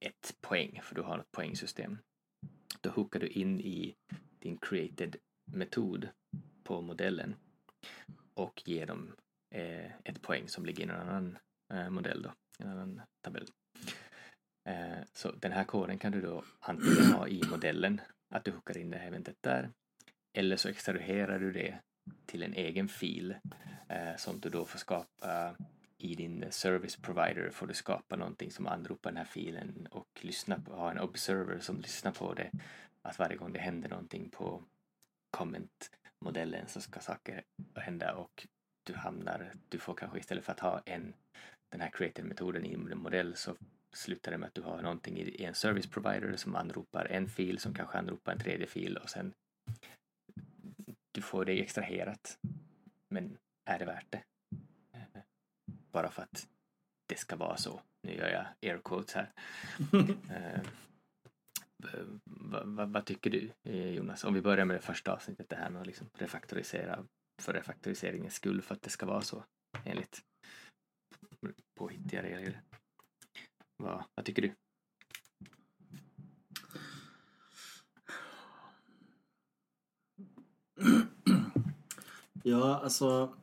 ett 0.00 0.36
poäng, 0.40 0.80
för 0.82 0.94
du 0.94 1.02
har 1.02 1.18
ett 1.18 1.32
poängsystem. 1.32 1.98
Då 2.80 2.90
hookar 2.90 3.20
du 3.20 3.26
in 3.26 3.60
i 3.60 3.94
din 4.38 4.58
created-metod 4.58 6.08
på 6.64 6.80
modellen 6.80 7.34
och 8.34 8.62
ge 8.64 8.84
dem 8.84 9.16
eh, 9.54 9.90
ett 10.04 10.22
poäng 10.22 10.48
som 10.48 10.66
ligger 10.66 10.80
i 10.80 10.88
en 10.88 10.90
annan 10.90 11.38
eh, 11.72 11.90
modell 11.90 12.22
då, 12.22 12.32
en 12.58 12.68
annan 12.68 13.00
tabell. 13.20 13.46
Eh, 14.68 14.98
så 15.12 15.32
den 15.32 15.52
här 15.52 15.64
koden 15.64 15.98
kan 15.98 16.12
du 16.12 16.20
då 16.20 16.44
antingen 16.60 17.12
ha 17.12 17.28
i 17.28 17.42
modellen, 17.50 18.00
att 18.34 18.44
du 18.44 18.50
hookar 18.50 18.78
in 18.78 18.90
det 18.90 18.98
här 18.98 19.06
eventet 19.06 19.36
där, 19.40 19.70
eller 20.32 20.56
så 20.56 20.68
extraherar 20.68 21.38
du 21.38 21.52
det 21.52 21.78
till 22.26 22.42
en 22.42 22.54
egen 22.54 22.88
fil 22.88 23.36
eh, 23.88 24.16
som 24.16 24.40
du 24.40 24.50
då 24.50 24.64
får 24.64 24.78
skapa 24.78 25.56
i 25.98 26.14
din 26.14 26.44
service 26.50 26.96
provider 26.96 27.50
får 27.50 27.66
du 27.66 27.74
skapa 27.74 28.16
någonting 28.16 28.50
som 28.50 28.66
anropar 28.66 29.10
den 29.10 29.16
här 29.16 29.24
filen 29.24 29.88
och 29.90 30.20
lyssna 30.20 30.60
på, 30.60 30.72
ha 30.74 30.90
en 30.90 30.98
observer 30.98 31.58
som 31.58 31.80
lyssnar 31.80 32.12
på 32.12 32.34
det. 32.34 32.50
Att 33.02 33.18
varje 33.18 33.36
gång 33.36 33.52
det 33.52 33.58
händer 33.58 33.88
någonting 33.88 34.30
på 34.30 34.62
comment 35.30 35.90
comment-modellen 36.24 36.68
så 36.68 36.80
ska 36.80 37.00
saker 37.00 37.42
hända 37.76 38.14
och 38.14 38.46
du 38.86 38.94
hamnar, 38.94 39.52
du 39.68 39.78
får 39.78 39.94
kanske 39.94 40.18
istället 40.18 40.44
för 40.44 40.52
att 40.52 40.60
ha 40.60 40.82
en, 40.86 41.14
den 41.72 41.80
här 41.80 41.90
creator-metoden 41.90 42.64
i 42.64 42.74
en 42.74 42.98
modell 42.98 43.34
så 43.36 43.56
slutar 43.94 44.32
det 44.32 44.38
med 44.38 44.46
att 44.46 44.54
du 44.54 44.62
har 44.62 44.82
någonting 44.82 45.18
i 45.18 45.44
en 45.44 45.54
service 45.54 45.86
provider 45.86 46.36
som 46.36 46.56
anropar 46.56 47.06
en 47.10 47.28
fil 47.28 47.58
som 47.58 47.74
kanske 47.74 47.98
anropar 47.98 48.32
en 48.32 48.38
tredje 48.38 48.66
fil 48.66 48.96
och 48.96 49.10
sen 49.10 49.32
du 51.14 51.22
får 51.22 51.44
det 51.44 51.60
extraherat. 51.60 52.38
Men 53.14 53.36
är 53.70 53.78
det 53.78 53.84
värt 53.84 54.06
det? 54.10 54.22
Eh, 54.94 55.22
Bara 55.92 56.10
för 56.10 56.22
att 56.22 56.48
det 57.08 57.16
ska 57.18 57.36
vara 57.36 57.56
så. 57.56 57.80
Nu 58.06 58.14
gör 58.14 58.28
jag 58.30 58.46
air 58.70 58.78
quotes 58.84 59.14
här. 59.14 59.30
Vad, 62.46 62.92
vad, 62.92 63.04
tycker 63.04 63.30
du 63.30 63.52
eh, 63.62 63.90
Jonas? 63.90 64.24
Om 64.24 64.34
vi 64.34 64.40
börjar 64.40 64.64
med 64.64 64.76
det 64.76 64.80
första 64.80 65.12
avsnittet, 65.12 65.48
det 65.48 65.56
här 65.56 65.70
med 65.70 65.80
att 65.80 65.86
liksom 65.86 66.10
refaktorisera 66.18 67.04
för 67.42 67.52
refaktoriseringens 67.52 68.34
skull 68.34 68.62
för 68.62 68.74
att 68.74 68.82
det 68.82 68.90
ska 68.90 69.06
vara 69.06 69.22
så 69.22 69.44
enligt 69.84 70.22
påhittiga 71.78 72.22
regler. 72.22 72.62
Vad, 73.76 74.04
vad 74.14 74.24
tycker 74.24 74.42
du? 74.42 74.54
Ja, 82.42 82.80
alltså. 82.80 83.36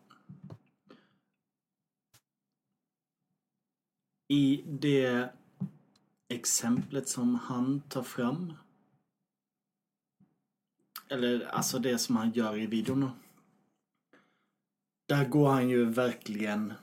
I 4.27 4.63
det 4.67 5.29
exemplet 6.29 7.09
som 7.09 7.35
han 7.35 7.81
tar 7.81 8.03
fram. 8.03 8.53
Eller 11.11 11.45
alltså 11.45 11.79
det 11.79 11.97
som 11.97 12.15
han 12.15 12.31
gör 12.31 12.57
i 12.57 12.65
videon. 12.65 13.09
Där 15.07 15.25
går 15.29 15.49
han 15.49 15.69
ju 15.69 15.85
verkligen 15.85 16.73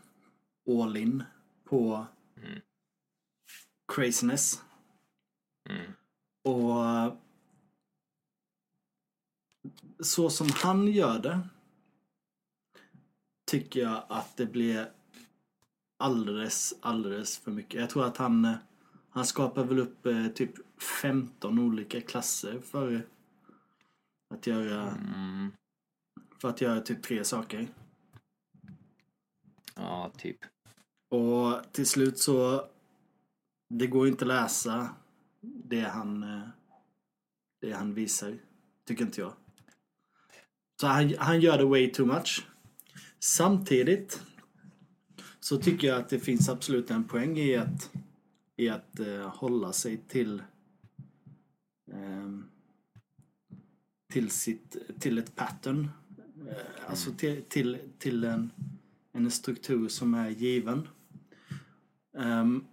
all 0.71 0.97
in 0.97 1.23
på 1.65 2.07
Mm. 2.37 2.61
craziness. 3.93 4.63
Mm. 5.69 5.93
Och 6.45 7.19
så 10.01 10.31
som 10.31 10.49
han 10.55 10.89
gör 10.89 11.19
det 11.19 11.41
tycker 13.51 13.81
jag 13.81 14.05
att 14.09 14.37
det 14.37 14.47
blir 14.47 14.93
alldeles, 15.99 16.75
alldeles 16.81 17.39
för 17.39 17.51
mycket. 17.51 17.81
Jag 17.81 17.91
tror 17.91 18.05
att 18.05 18.17
han, 18.17 18.45
eh, 18.45 18.57
han 19.11 19.27
skapar 19.27 19.65
väl 19.65 19.79
upp 19.79 20.07
eh, 20.07 20.27
typ 20.29 20.83
15 21.03 21.59
olika 21.59 22.01
klasser 22.01 22.61
för 22.61 23.07
att 24.29 24.47
göra, 24.47 24.91
Mm. 24.91 25.53
för 26.41 26.49
att 26.49 26.61
göra 26.61 26.81
typ 26.81 27.03
tre 27.03 27.25
saker. 27.25 27.69
Ja, 29.75 30.13
typ. 30.19 30.39
Och 31.09 31.73
till 31.73 31.87
slut 31.87 32.19
så 32.19 32.69
det 33.69 33.87
går 33.87 34.09
inte 34.09 34.25
att 34.25 34.29
läsa 34.29 34.95
det 35.41 35.81
han, 35.81 36.23
eh, 36.23 36.49
det 37.61 37.73
han 37.73 37.95
visar. 37.95 38.39
Tycker 38.85 39.05
inte 39.05 39.21
jag. 39.21 39.33
Så 40.81 40.87
han, 40.87 41.15
han 41.19 41.41
gör 41.41 41.59
det 41.59 41.65
way 41.65 41.91
too 41.93 42.07
much. 42.07 42.47
Samtidigt 43.19 44.23
så 45.41 45.59
tycker 45.61 45.89
jag 45.89 46.01
att 46.01 46.09
det 46.09 46.21
finns 46.21 46.49
absolut 46.49 46.91
en 46.91 47.05
poäng 47.05 47.39
i 47.39 47.57
att, 47.57 47.91
i 48.57 48.69
att 48.69 49.01
eh, 49.01 49.29
hålla 49.29 49.73
sig 49.73 49.97
till 49.97 50.43
ehm, 51.93 52.45
till, 54.09 54.31
sitt, 54.31 54.77
till 55.01 55.19
ett 55.19 55.37
pattern. 55.37 55.89
Eh, 56.49 56.91
Alltså 56.91 57.13
till, 57.13 57.43
till, 57.43 57.79
till 57.99 58.25
en, 58.25 58.51
en 59.13 59.31
struktur 59.31 59.89
som 59.89 60.15
är 60.15 60.31
given. 60.31 60.89
Ehm, 62.19 62.65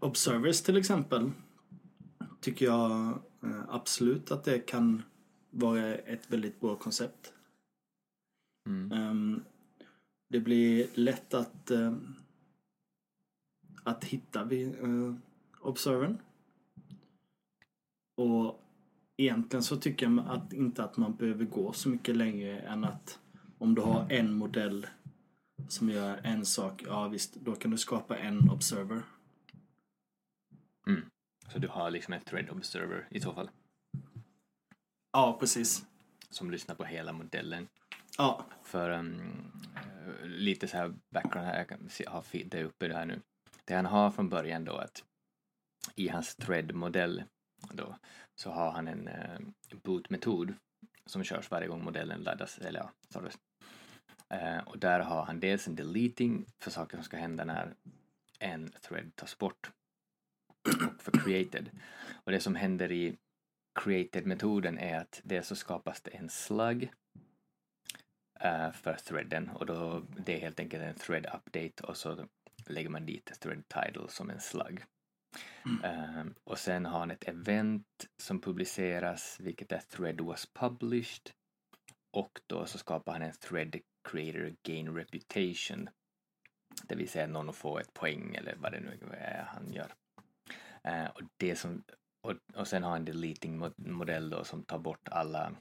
observers 0.00 0.60
till 0.60 0.76
exempel 0.76 1.30
tycker 2.40 2.66
jag 2.66 3.08
eh, 3.42 3.64
absolut 3.68 4.30
att 4.30 4.44
det 4.44 4.58
kan 4.58 5.02
vara 5.50 5.94
ett 5.94 6.30
väldigt 6.30 6.60
bra 6.60 6.76
koncept. 6.76 7.32
Mm. 8.66 8.92
Ehm, 8.92 9.44
det 10.28 10.40
blir 10.40 10.86
lätt 10.94 11.34
att, 11.34 11.70
eh, 11.70 11.94
att 13.82 14.04
hitta 14.04 14.44
vid 14.44 14.78
uh, 14.82 15.14
observern. 15.60 16.18
Och 18.16 18.67
egentligen 19.18 19.62
så 19.62 19.76
tycker 19.76 20.06
jag 20.06 20.28
att, 20.28 20.52
inte 20.52 20.84
att 20.84 20.96
man 20.96 21.16
behöver 21.16 21.44
gå 21.44 21.72
så 21.72 21.88
mycket 21.88 22.16
längre 22.16 22.60
än 22.60 22.84
att 22.84 23.18
om 23.58 23.74
du 23.74 23.82
har 23.82 24.06
en 24.10 24.34
modell 24.34 24.86
som 25.68 25.90
gör 25.90 26.20
en 26.24 26.46
sak, 26.46 26.82
ja 26.86 27.08
visst, 27.08 27.34
då 27.34 27.54
kan 27.54 27.70
du 27.70 27.78
skapa 27.78 28.18
en 28.18 28.50
observer. 28.50 29.02
Mm. 30.86 31.02
Så 31.52 31.58
du 31.58 31.68
har 31.68 31.90
liksom 31.90 32.14
en 32.14 32.20
thread 32.20 32.50
observer 32.50 33.08
i 33.10 33.20
så 33.20 33.34
fall 33.34 33.50
Ja, 35.12 35.36
precis. 35.40 35.86
som 36.30 36.50
lyssnar 36.50 36.74
på 36.74 36.84
hela 36.84 37.12
modellen. 37.12 37.68
Ja, 38.18 38.44
För 38.62 38.90
um, 38.90 39.52
lite 40.24 40.68
så 40.68 40.76
här 40.76 40.94
background 41.10 41.48
här, 41.48 41.58
jag 41.58 41.68
kan 41.68 41.88
se, 41.88 42.08
ha 42.08 42.24
det 42.44 42.64
uppe 42.64 42.88
det 42.88 42.94
här 42.94 43.06
nu. 43.06 43.20
Det 43.64 43.74
han 43.74 43.86
har 43.86 44.10
från 44.10 44.28
början 44.28 44.64
då 44.64 44.76
att 44.76 45.04
i 45.94 46.08
hans 46.08 46.36
thread-modell 46.36 47.22
då 47.72 47.96
så 48.40 48.50
har 48.50 48.70
han 48.70 48.88
en 48.88 49.08
eh, 49.08 49.38
boot-metod 49.82 50.54
som 51.06 51.24
körs 51.24 51.50
varje 51.50 51.68
gång 51.68 51.84
modellen 51.84 52.22
laddas, 52.22 52.58
eller 52.58 52.80
ja, 52.80 52.90
sorry. 53.08 53.30
Eh, 54.28 54.58
och 54.58 54.78
där 54.78 55.00
har 55.00 55.24
han 55.24 55.40
dels 55.40 55.68
en 55.68 55.76
deleting 55.76 56.46
för 56.58 56.70
saker 56.70 56.96
som 56.96 57.04
ska 57.04 57.16
hända 57.16 57.44
när 57.44 57.74
en 58.38 58.72
thread 58.80 59.16
tas 59.16 59.38
bort 59.38 59.70
och 60.48 61.02
för 61.02 61.12
created. 61.12 61.70
Och 62.24 62.32
det 62.32 62.40
som 62.40 62.54
händer 62.54 62.92
i 62.92 63.16
created-metoden 63.80 64.78
är 64.78 64.98
att 64.98 65.20
dels 65.24 65.48
så 65.48 65.56
skapas 65.56 66.00
det 66.00 66.10
en 66.10 66.28
slug 66.28 66.92
eh, 68.40 68.72
för 68.72 68.94
threaden 68.94 69.50
och 69.50 69.66
då 69.66 70.02
det 70.16 70.36
är 70.36 70.40
helt 70.40 70.60
enkelt 70.60 70.82
en 70.82 70.94
thread 70.94 71.26
update 71.26 71.84
och 71.84 71.96
så 71.96 72.26
lägger 72.66 72.88
man 72.88 73.06
dit 73.06 73.40
thread 73.40 73.68
title 73.68 74.08
som 74.08 74.30
en 74.30 74.40
slug. 74.40 74.84
Eh, 75.84 76.24
och 76.44 76.58
sen 76.58 76.86
har 76.86 76.98
han 76.98 77.10
ett 77.10 77.28
event 77.28 78.06
som 78.16 78.40
publiceras 78.40 79.36
vilket 79.40 79.72
är 79.72 79.78
thread 79.78 80.20
was 80.20 80.46
published 80.54 81.30
och 82.10 82.40
då 82.46 82.66
så 82.66 82.78
skapar 82.78 83.12
han 83.12 83.22
en 83.22 83.32
thread 83.32 83.76
creator 84.04 84.56
gain 84.62 84.94
reputation 84.96 85.88
det 86.82 86.94
vill 86.94 87.08
säga 87.08 87.26
någon 87.26 87.52
får 87.52 87.80
ett 87.80 87.94
poäng 87.94 88.34
eller 88.34 88.56
vad 88.56 88.72
det 88.72 88.80
nu 88.80 88.98
är 89.12 89.42
han 89.42 89.72
gör. 89.72 89.94
Uh, 90.88 91.10
och, 91.10 91.22
det 91.36 91.56
som, 91.56 91.84
och, 92.20 92.34
och 92.54 92.68
sen 92.68 92.82
har 92.82 92.90
han 92.90 92.98
en 92.98 93.04
deleting-modell 93.04 94.30
då 94.30 94.44
som 94.44 94.62
tar 94.62 94.78
bort 94.78 95.08
alla 95.08 95.52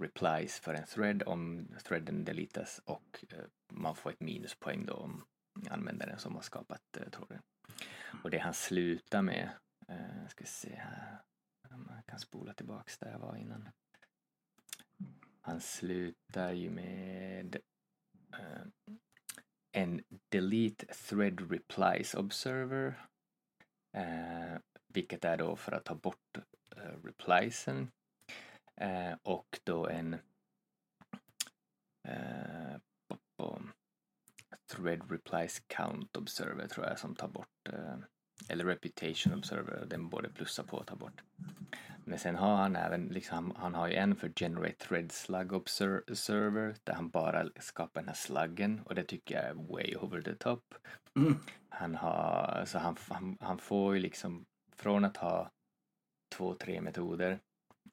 replies 0.00 0.60
för 0.60 0.74
en 0.74 0.86
thread 0.86 1.22
om 1.26 1.68
threaden 1.84 2.24
deletas 2.24 2.80
och 2.84 3.24
uh, 3.32 3.44
man 3.72 3.96
får 3.96 4.10
ett 4.10 4.20
minuspoäng 4.20 4.86
då 4.86 4.94
om 4.94 5.24
användaren 5.70 6.18
som 6.18 6.34
har 6.34 6.42
skapat 6.42 6.82
uh, 7.00 7.10
tråden. 7.10 7.42
Och 8.24 8.30
det 8.30 8.38
han 8.38 8.54
slutar 8.54 9.22
med, 9.22 9.50
eh, 9.88 10.28
ska 10.28 10.44
se 10.44 10.74
här, 10.74 11.22
om 11.70 11.90
jag 11.94 12.06
kan 12.06 12.18
spola 12.18 12.54
tillbaks 12.54 12.98
där 12.98 13.10
jag 13.10 13.18
var 13.18 13.36
innan. 13.36 13.68
Han 15.40 15.60
slutar 15.60 16.52
ju 16.52 16.70
med 16.70 17.56
eh, 18.32 18.66
en 19.72 20.02
delete 20.28 20.86
thread 20.86 21.50
replies 21.50 22.14
observer 22.14 23.08
eh, 23.96 24.58
vilket 24.88 25.24
är 25.24 25.36
då 25.36 25.56
för 25.56 25.72
att 25.72 25.84
ta 25.84 25.94
bort 25.94 26.38
eh, 26.76 27.02
repliesen. 27.04 27.90
Eh, 28.80 29.14
och 29.22 29.60
då 29.64 29.88
en 29.88 30.14
eh, 32.08 32.76
thread 34.66 35.10
replies 35.10 35.62
count 35.66 36.16
observer 36.16 36.68
tror 36.68 36.86
jag 36.86 36.98
som 36.98 37.14
tar 37.14 37.28
bort 37.28 37.68
eh, 37.68 37.96
eller 38.48 38.64
reputation 38.64 39.34
observer, 39.34 39.86
den 39.86 40.08
både 40.08 40.28
plussar 40.28 40.64
på 40.64 40.76
och 40.76 40.86
tar 40.86 40.96
bort. 40.96 41.22
Men 42.04 42.18
sen 42.18 42.36
har 42.36 42.56
han 42.56 42.76
även, 42.76 43.06
liksom, 43.06 43.52
han 43.56 43.74
har 43.74 43.88
ju 43.88 43.94
en 43.94 44.16
för 44.16 44.32
generate 44.36 44.86
thread 44.86 45.12
slug 45.12 45.52
observer 45.52 46.76
där 46.84 46.94
han 46.94 47.08
bara 47.08 47.48
skapar 47.60 48.00
den 48.00 48.08
här 48.08 48.14
sluggen 48.14 48.80
och 48.80 48.94
det 48.94 49.04
tycker 49.04 49.34
jag 49.34 49.44
är 49.44 49.54
way 49.54 49.96
over 49.96 50.22
the 50.22 50.34
top. 50.34 50.74
Mm. 51.16 51.34
Han 51.68 51.94
har, 51.94 52.62
så 52.66 52.78
han, 52.78 52.96
han, 53.08 53.36
han 53.40 53.58
får 53.58 53.94
ju 53.94 54.00
liksom 54.00 54.46
från 54.76 55.04
att 55.04 55.16
ha 55.16 55.50
två, 56.34 56.54
tre 56.54 56.80
metoder 56.80 57.38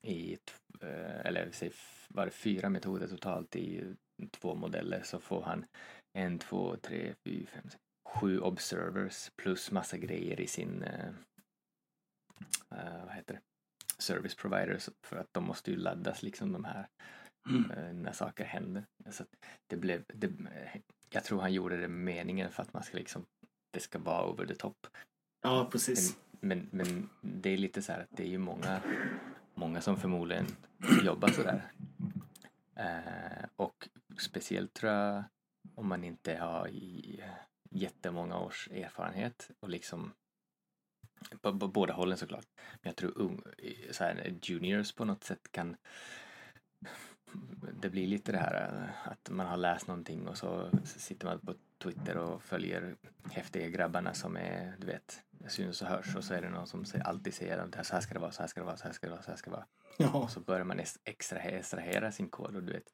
i, 0.01 0.37
eh, 0.81 1.25
eller 1.25 1.51
säg, 1.51 1.71
var 2.13 2.29
fyra 2.29 2.69
metoder 2.69 3.07
totalt 3.07 3.55
i 3.55 3.95
två 4.31 4.55
modeller 4.55 5.01
så 5.03 5.19
får 5.19 5.41
han 5.41 5.65
en, 6.17 6.39
två, 6.39 6.75
tre, 6.77 7.13
fyra, 7.25 7.47
fem, 7.47 7.63
sex, 7.69 7.83
sju 8.09 8.39
observers 8.39 9.31
plus 9.35 9.71
massa 9.71 9.97
grejer 9.97 10.39
i 10.41 10.47
sin, 10.47 10.83
eh, 10.83 11.13
vad 13.05 13.13
heter 13.15 13.33
det, 13.33 13.41
service 13.97 14.35
providers 14.35 14.89
för 15.05 15.17
att 15.17 15.27
de 15.31 15.43
måste 15.43 15.71
ju 15.71 15.77
laddas 15.77 16.23
liksom 16.23 16.51
de 16.51 16.65
här 16.65 16.87
Mm. 17.49 17.71
eh, 17.71 17.93
när 17.93 18.11
saker 18.11 18.43
händer. 18.45 18.85
Så 19.11 19.23
att 19.23 19.29
det 19.67 19.77
blev, 19.77 20.03
det, 20.07 20.31
jag 21.09 21.23
tror 21.23 21.41
han 21.41 21.53
gjorde 21.53 21.77
det 21.77 21.87
meningen 21.87 22.51
för 22.51 22.63
att 22.63 22.73
man 22.73 22.83
ska 22.83 22.97
liksom, 22.97 23.25
det 23.73 23.79
ska 23.79 23.99
vara 23.99 24.25
over 24.29 24.45
the 24.45 24.55
top. 24.55 24.87
ja 25.41 25.69
precis. 25.71 26.17
Men, 26.39 26.69
men 26.71 27.09
det 27.21 27.49
är 27.49 27.57
lite 27.57 27.81
så 27.81 27.91
här 27.91 27.99
att 27.99 28.07
det 28.17 28.23
är 28.23 28.27
ju 28.27 28.37
många, 28.37 28.81
många 29.55 29.81
som 29.81 29.97
förmodligen 29.97 30.45
jobbar 31.03 31.27
sådär. 31.27 31.71
Eh, 32.75 33.45
och 33.55 33.89
speciellt 34.19 34.73
tror 34.73 34.91
jag 34.91 35.23
om 35.75 35.87
man 35.87 36.03
inte 36.03 36.35
har 36.35 36.67
i 36.67 37.23
jättemånga 37.69 38.39
års 38.39 38.67
erfarenhet 38.71 39.49
och 39.59 39.69
liksom 39.69 40.13
på, 41.41 41.59
på 41.59 41.67
båda 41.67 41.93
hållen 41.93 42.17
såklart. 42.17 42.47
Men 42.55 42.89
jag 42.89 42.95
tror 42.95 43.21
un, 43.21 43.43
så 43.91 44.03
här, 44.03 44.39
juniors 44.41 44.91
på 44.91 45.05
något 45.05 45.23
sätt 45.23 45.51
kan 45.51 45.77
det 47.81 47.89
blir 47.89 48.07
lite 48.07 48.31
det 48.31 48.37
här 48.37 48.83
eh, 48.83 49.11
att 49.11 49.29
man 49.29 49.47
har 49.47 49.57
läst 49.57 49.87
någonting 49.87 50.27
och 50.27 50.37
så 50.37 50.69
sitter 50.83 51.27
man 51.27 51.39
på 51.39 51.53
Twitter 51.83 52.17
och 52.17 52.43
följer 52.43 52.95
häftiga 53.31 53.69
grabbarna 53.69 54.13
som 54.13 54.37
är, 54.37 54.75
du 54.79 54.87
vet, 54.87 55.21
syns 55.47 55.81
och 55.81 55.87
hörs 55.87 56.15
och 56.15 56.23
så 56.23 56.33
är 56.33 56.41
det 56.41 56.49
någon 56.49 56.67
som 56.67 56.85
alltid 57.03 57.33
säger 57.33 57.57
att 57.57 57.71
det 57.71 57.83
så 57.83 57.93
här 57.93 58.01
ska 58.01 58.13
det 58.13 58.19
vara, 58.19 58.31
så 58.31 58.41
här 58.41 58.47
ska 58.47 58.59
det 58.59 58.65
vara, 58.65 58.77
så 58.77 58.83
här 58.83 58.93
ska 58.93 59.07
det 59.07 59.11
vara, 59.11 59.21
så 59.21 59.31
här 59.31 59.37
ska 59.37 59.49
det 59.49 59.55
vara. 59.55 59.65
Ja, 59.97 60.13
Och 60.13 60.31
så 60.31 60.39
börjar 60.39 60.63
man 60.63 60.79
ex- 60.79 60.99
extra 61.03 61.39
extrahera 61.39 62.11
sin 62.11 62.29
kod 62.29 62.55
och 62.55 62.63
du 62.63 62.73
vet, 62.73 62.93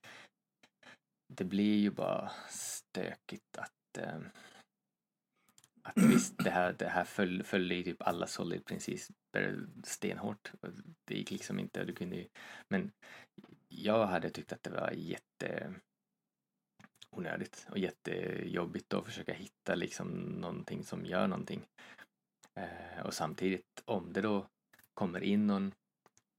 det 1.34 1.44
blir 1.44 1.78
ju 1.78 1.92
bara 1.92 2.32
stökigt 2.50 3.58
att 3.58 3.98
eh, 3.98 4.20
att 5.84 5.98
visst, 6.14 6.38
det 6.44 6.50
här, 6.50 6.74
det 6.74 6.88
här 6.90 7.04
föll, 7.04 7.44
följde 7.44 7.76
ju 7.76 7.84
typ 7.84 8.02
alla 8.02 8.28
solid-principer 8.28 9.68
stenhårt. 9.84 10.52
Och 10.62 10.70
Det 11.08 11.16
gick 11.16 11.32
liksom 11.32 11.60
inte, 11.60 11.86
du 11.86 11.94
kunde 11.94 12.16
ju, 12.16 12.28
men 12.68 12.92
jag 13.68 14.08
hade 14.08 14.30
tyckt 14.30 14.54
att 14.54 14.64
det 14.64 14.70
var 14.70 14.92
jätte 14.92 15.74
onödigt 17.12 17.68
och 17.70 17.78
jättejobbigt 17.78 18.94
att 18.94 19.06
försöka 19.06 19.34
hitta 19.34 19.76
liksom 19.76 20.08
någonting 20.18 20.84
som 20.84 21.06
gör 21.06 21.28
någonting. 21.28 21.66
Eh, 22.56 23.06
och 23.06 23.14
samtidigt 23.14 23.84
om 23.86 24.14
det 24.14 24.22
då 24.22 24.48
kommer 24.94 25.24
in 25.24 25.48
någon 25.48 25.72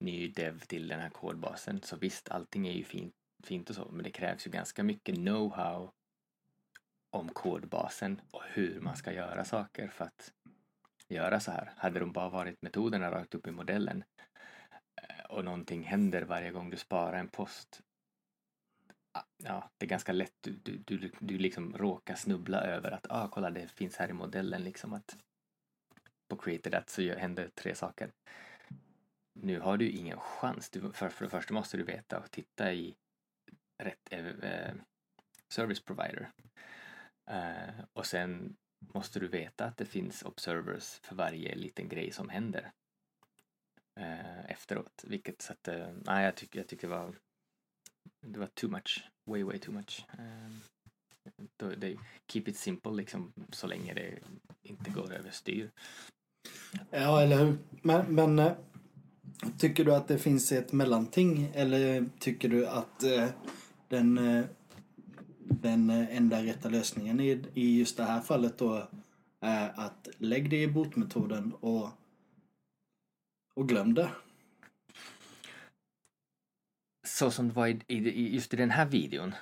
ny 0.01 0.29
dev 0.29 0.61
till 0.61 0.89
den 0.89 1.01
här 1.01 1.11
kodbasen 1.11 1.83
så 1.83 1.97
visst, 1.97 2.29
allting 2.29 2.69
är 2.69 2.73
ju 2.73 2.85
fint, 2.85 3.15
fint 3.45 3.71
och 3.71 3.77
så, 3.77 3.89
men 3.91 4.05
det 4.05 4.11
krävs 4.11 4.47
ju 4.47 4.51
ganska 4.51 4.83
mycket 4.83 5.15
know-how 5.15 5.91
om 7.11 7.29
kodbasen 7.29 8.21
och 8.31 8.43
hur 8.45 8.81
man 8.81 8.97
ska 8.97 9.13
göra 9.13 9.45
saker 9.45 9.89
för 9.89 10.05
att 10.05 10.33
göra 11.09 11.41
så 11.41 11.51
här. 11.51 11.73
Hade 11.77 12.01
de 12.01 12.13
bara 12.13 12.29
varit 12.29 12.63
metoderna 12.63 13.11
rakt 13.11 13.35
upp 13.35 13.47
i 13.47 13.51
modellen 13.51 14.05
eh, 15.03 15.25
och 15.25 15.45
någonting 15.45 15.83
händer 15.83 16.23
varje 16.23 16.51
gång 16.51 16.71
du 16.71 16.77
sparar 16.77 17.19
en 17.19 17.29
post. 17.29 17.81
Ah, 19.13 19.25
ja, 19.37 19.71
det 19.79 19.87
är 19.87 19.91
ganska 19.91 20.13
lätt. 20.13 20.35
Du, 20.41 20.53
du, 20.53 20.77
du, 20.77 21.11
du 21.21 21.39
liksom 21.39 21.77
råkar 21.77 22.15
snubbla 22.15 22.61
över 22.61 22.91
att 22.91 23.07
ah, 23.11 23.29
kolla 23.29 23.51
det 23.51 23.69
finns 23.69 23.97
här 23.97 24.09
i 24.09 24.13
modellen 24.13 24.65
liksom 24.65 24.93
att 24.93 25.17
på 26.29 26.37
created 26.37 26.73
that 26.73 26.91
så 26.91 27.03
händer 27.03 27.51
tre 27.55 27.75
saker. 27.75 28.13
Nu 29.43 29.61
har 29.61 29.77
du 29.77 29.91
ingen 29.91 30.19
chans. 30.19 30.71
Du, 30.71 30.93
för, 30.93 31.09
för 31.09 31.25
det 31.25 31.31
första 31.31 31.55
måste 31.55 31.77
du 31.77 31.83
veta 31.83 32.19
och 32.19 32.31
titta 32.31 32.73
i 32.73 32.95
rätt 33.83 34.09
eh, 34.11 34.27
eh, 34.27 34.75
service 35.49 35.85
provider. 35.85 36.31
Eh, 37.31 37.85
och 37.93 38.07
sen 38.07 38.57
måste 38.95 39.21
du 39.21 39.29
veta 39.29 39.65
att 39.65 39.77
det 39.77 39.87
finns 39.87 40.23
observers 40.23 41.01
för 41.03 41.15
varje 41.15 41.55
liten 41.55 41.89
grej 41.89 42.13
som 42.13 42.29
händer 42.29 42.73
eh, 44.01 44.51
efteråt. 44.51 45.05
Vilket 45.07 45.43
så 45.43 45.53
att, 45.53 45.69
eh, 45.69 45.93
nej 45.93 46.25
jag 46.25 46.35
tycker, 46.35 46.59
jag 46.59 46.69
tyck 46.69 46.81
det 46.81 46.87
var 46.87 47.15
det 48.21 48.39
var 48.39 48.47
too 48.47 48.71
much 48.71 49.05
way, 49.25 49.43
way 49.43 49.59
too 49.59 49.75
much. 49.75 50.07
Eh, 50.19 50.51
då, 51.57 51.71
det, 51.71 51.97
keep 52.29 52.43
it 52.47 52.57
simple 52.57 52.93
liksom 52.93 53.33
så 53.53 53.67
länge 53.67 53.95
det 53.95 54.19
inte 54.63 54.91
går 54.91 55.13
överstyr. 55.13 55.71
Ja, 56.91 57.23
eller 57.23 57.45
hur. 57.45 57.59
Men, 57.83 58.15
men 58.15 58.55
tycker 59.59 59.85
du 59.85 59.95
att 59.95 60.09
det 60.09 60.19
finns 60.19 60.53
ett 60.53 60.73
mellanting 60.73 61.51
eller 61.55 62.07
tycker 62.19 62.49
du 62.49 62.67
att 62.67 63.03
eh, 63.03 63.29
den, 63.89 64.19
eh, 64.19 64.45
den 65.39 65.91
eh, 65.91 66.17
enda 66.17 66.43
rätta 66.43 66.69
lösningen 66.69 67.21
i, 67.21 67.45
i 67.55 67.79
just 67.79 67.97
det 67.97 68.05
här 68.05 68.21
fallet 68.21 68.59
då 68.59 68.89
är 69.41 69.73
att 69.81 70.09
lägg 70.19 70.51
det 70.51 70.63
i 70.63 70.69
botmetoden 70.69 71.53
och, 71.61 71.89
och 73.55 73.69
glöm 73.69 73.95
det? 73.95 74.11
Så 77.07 77.31
som 77.31 77.49
det 77.49 77.55
var 77.55 77.67
i, 77.67 77.81
i, 77.87 78.35
just 78.35 78.55
i 78.55 78.57
den 78.57 78.71
här 78.71 78.87
videon, 78.87 79.35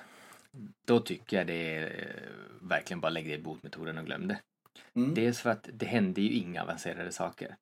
då 0.85 0.99
tycker 0.99 1.37
jag 1.37 1.47
det 1.47 1.75
är 1.75 1.83
eh, 1.83 2.67
verkligen 2.67 2.99
bara 2.99 3.09
lägg 3.09 3.25
det 3.25 3.33
i 3.33 3.41
botmetoden 3.41 3.97
och 3.97 4.05
glöm 4.05 4.27
det. 4.27 4.39
Mm. 4.93 5.13
Dels 5.13 5.39
för 5.39 5.49
att 5.49 5.69
det 5.73 5.85
hände 5.85 6.21
ju 6.21 6.31
inga 6.31 6.63
avancerade 6.63 7.11
saker. 7.11 7.55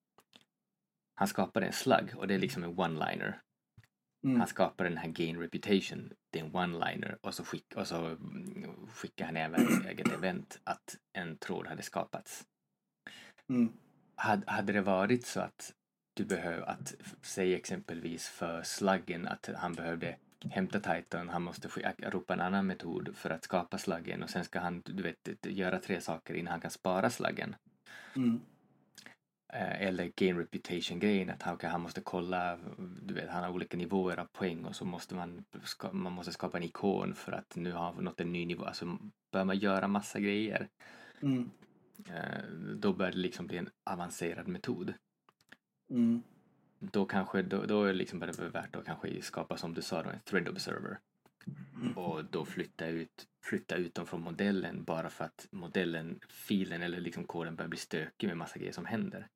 Han 1.20 1.28
skapade 1.28 1.66
en 1.66 1.74
slug 1.74 2.16
och 2.16 2.28
det 2.28 2.34
är 2.34 2.40
liksom 2.40 2.64
en 2.64 2.76
one-liner. 2.76 3.34
Mm. 4.24 4.40
Han 4.40 4.48
skapade 4.48 4.90
den 4.90 4.98
här 4.98 5.08
gain 5.08 5.40
reputation, 5.40 6.14
det 6.30 6.40
är 6.40 6.44
en 6.44 6.52
one-liner 6.52 7.18
och 7.22 7.34
så, 7.34 7.44
skick, 7.44 7.74
och 7.76 7.88
så 7.88 8.06
mm, 8.06 8.88
skickade 8.94 9.28
han 9.28 9.38
även 9.38 9.86
eget 9.86 10.12
event 10.12 10.60
att 10.64 10.96
en 11.14 11.38
tråd 11.38 11.68
hade 11.68 11.82
skapats. 11.82 12.46
Mm. 13.50 13.74
Hade, 14.16 14.52
hade 14.52 14.74
det 14.74 14.82
varit 14.82 15.26
så 15.26 15.40
att 15.40 15.74
du 16.14 16.26
behöver, 16.26 16.70
att 16.70 16.96
säg 17.22 17.54
exempelvis 17.54 18.30
för 18.30 18.64
sluggen 18.64 19.28
att 19.28 19.50
han 19.56 19.74
behövde 19.74 20.18
hämta 20.50 20.80
titan, 20.80 21.30
han 21.30 21.42
måste 21.42 21.68
ropa 22.00 22.34
en 22.34 22.42
annan 22.42 22.68
metod 22.68 23.16
för 23.16 23.30
att 23.30 23.44
skapa 23.44 23.78
sluggen 23.78 24.24
och 24.24 24.30
sen 24.30 24.44
ska 24.44 24.60
han, 24.60 24.82
du 24.86 25.04
vet, 25.04 25.46
göra 25.46 25.80
tre 25.80 26.02
saker 26.02 26.34
innan 26.34 26.52
han 26.52 26.62
kan 26.62 26.72
spara 26.72 27.10
sluggen. 27.10 27.56
Mm. 28.16 28.42
Eh, 29.54 29.82
eller 29.82 30.12
gain 30.16 30.38
reputation-grejen, 30.38 31.30
att 31.30 31.44
han, 31.44 31.56
okay, 31.56 31.70
han 31.70 31.82
måste 31.82 32.02
kolla, 32.02 32.58
du 33.02 33.14
vet, 33.14 33.30
han 33.30 33.44
har 33.44 33.52
olika 33.52 33.78
nivåer 33.78 34.20
av 34.20 34.26
poäng 34.26 34.66
och 34.66 34.76
så 34.76 34.86
måste 34.86 35.16
man, 35.16 35.46
ska, 35.64 35.92
man 35.92 36.14
måste 36.14 36.32
skapa 36.32 36.58
en 36.58 36.64
ikon 36.64 37.16
för 37.16 37.32
att 37.32 37.56
nu 37.56 37.72
har 37.72 37.94
han 37.94 38.04
nått 38.04 38.22
en 38.22 38.32
ny 38.34 38.46
nivå. 38.46 38.66
Alltså 38.66 38.98
börjar 39.32 39.46
man 39.46 39.58
göra 39.58 39.88
massa 39.88 40.20
grejer, 40.20 40.68
Mm. 41.22 41.50
eh, 42.10 42.44
då 42.76 42.94
börjar 42.94 43.12
det 43.12 43.18
liksom 43.18 43.48
bli 43.48 43.58
en 43.58 43.70
avancerad 43.84 44.48
metod. 44.48 44.94
Mm. 45.90 46.24
Då 46.80 47.06
kanske, 47.06 47.42
då, 47.42 47.66
då 47.66 47.84
är 47.84 47.88
det 47.88 47.94
liksom 47.94 48.20
bara 48.20 48.32
värt 48.32 48.76
att 48.76 48.86
kanske 48.86 49.22
skapa 49.22 49.58
som 49.58 49.74
du 49.74 49.82
sa 49.82 50.04
då, 50.04 50.10
en 50.10 50.20
thread 50.20 50.48
observer. 50.50 51.00
Och 51.96 52.26
då 52.26 52.46
flytta 52.46 52.88
ut, 52.88 53.28
flytta 53.44 53.76
ut 53.76 53.96
dem 53.96 54.08
från 54.08 54.22
modellen 54.22 54.84
bara 54.84 55.10
för 55.10 55.26
att 55.26 55.48
modellen, 55.52 56.20
filen 56.30 56.82
eller 56.82 57.00
liksom 57.00 57.24
koden 57.24 57.56
börjar 57.56 57.70
bli 57.70 57.80
stökig 57.80 58.28
med 58.28 58.38
massa 58.38 58.60
grejer 58.60 58.74
som 58.74 58.86
händer. 58.86 59.28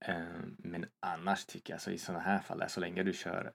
Mm. 0.00 0.22
Eh, 0.22 0.42
men 0.58 0.86
annars 1.00 1.44
tycker 1.44 1.74
jag, 1.74 1.80
så 1.80 1.90
i 1.90 1.98
sådana 1.98 2.24
här 2.24 2.38
fall, 2.38 2.64
så 2.68 2.80
länge 2.80 3.02
du 3.02 3.12
kör 3.12 3.52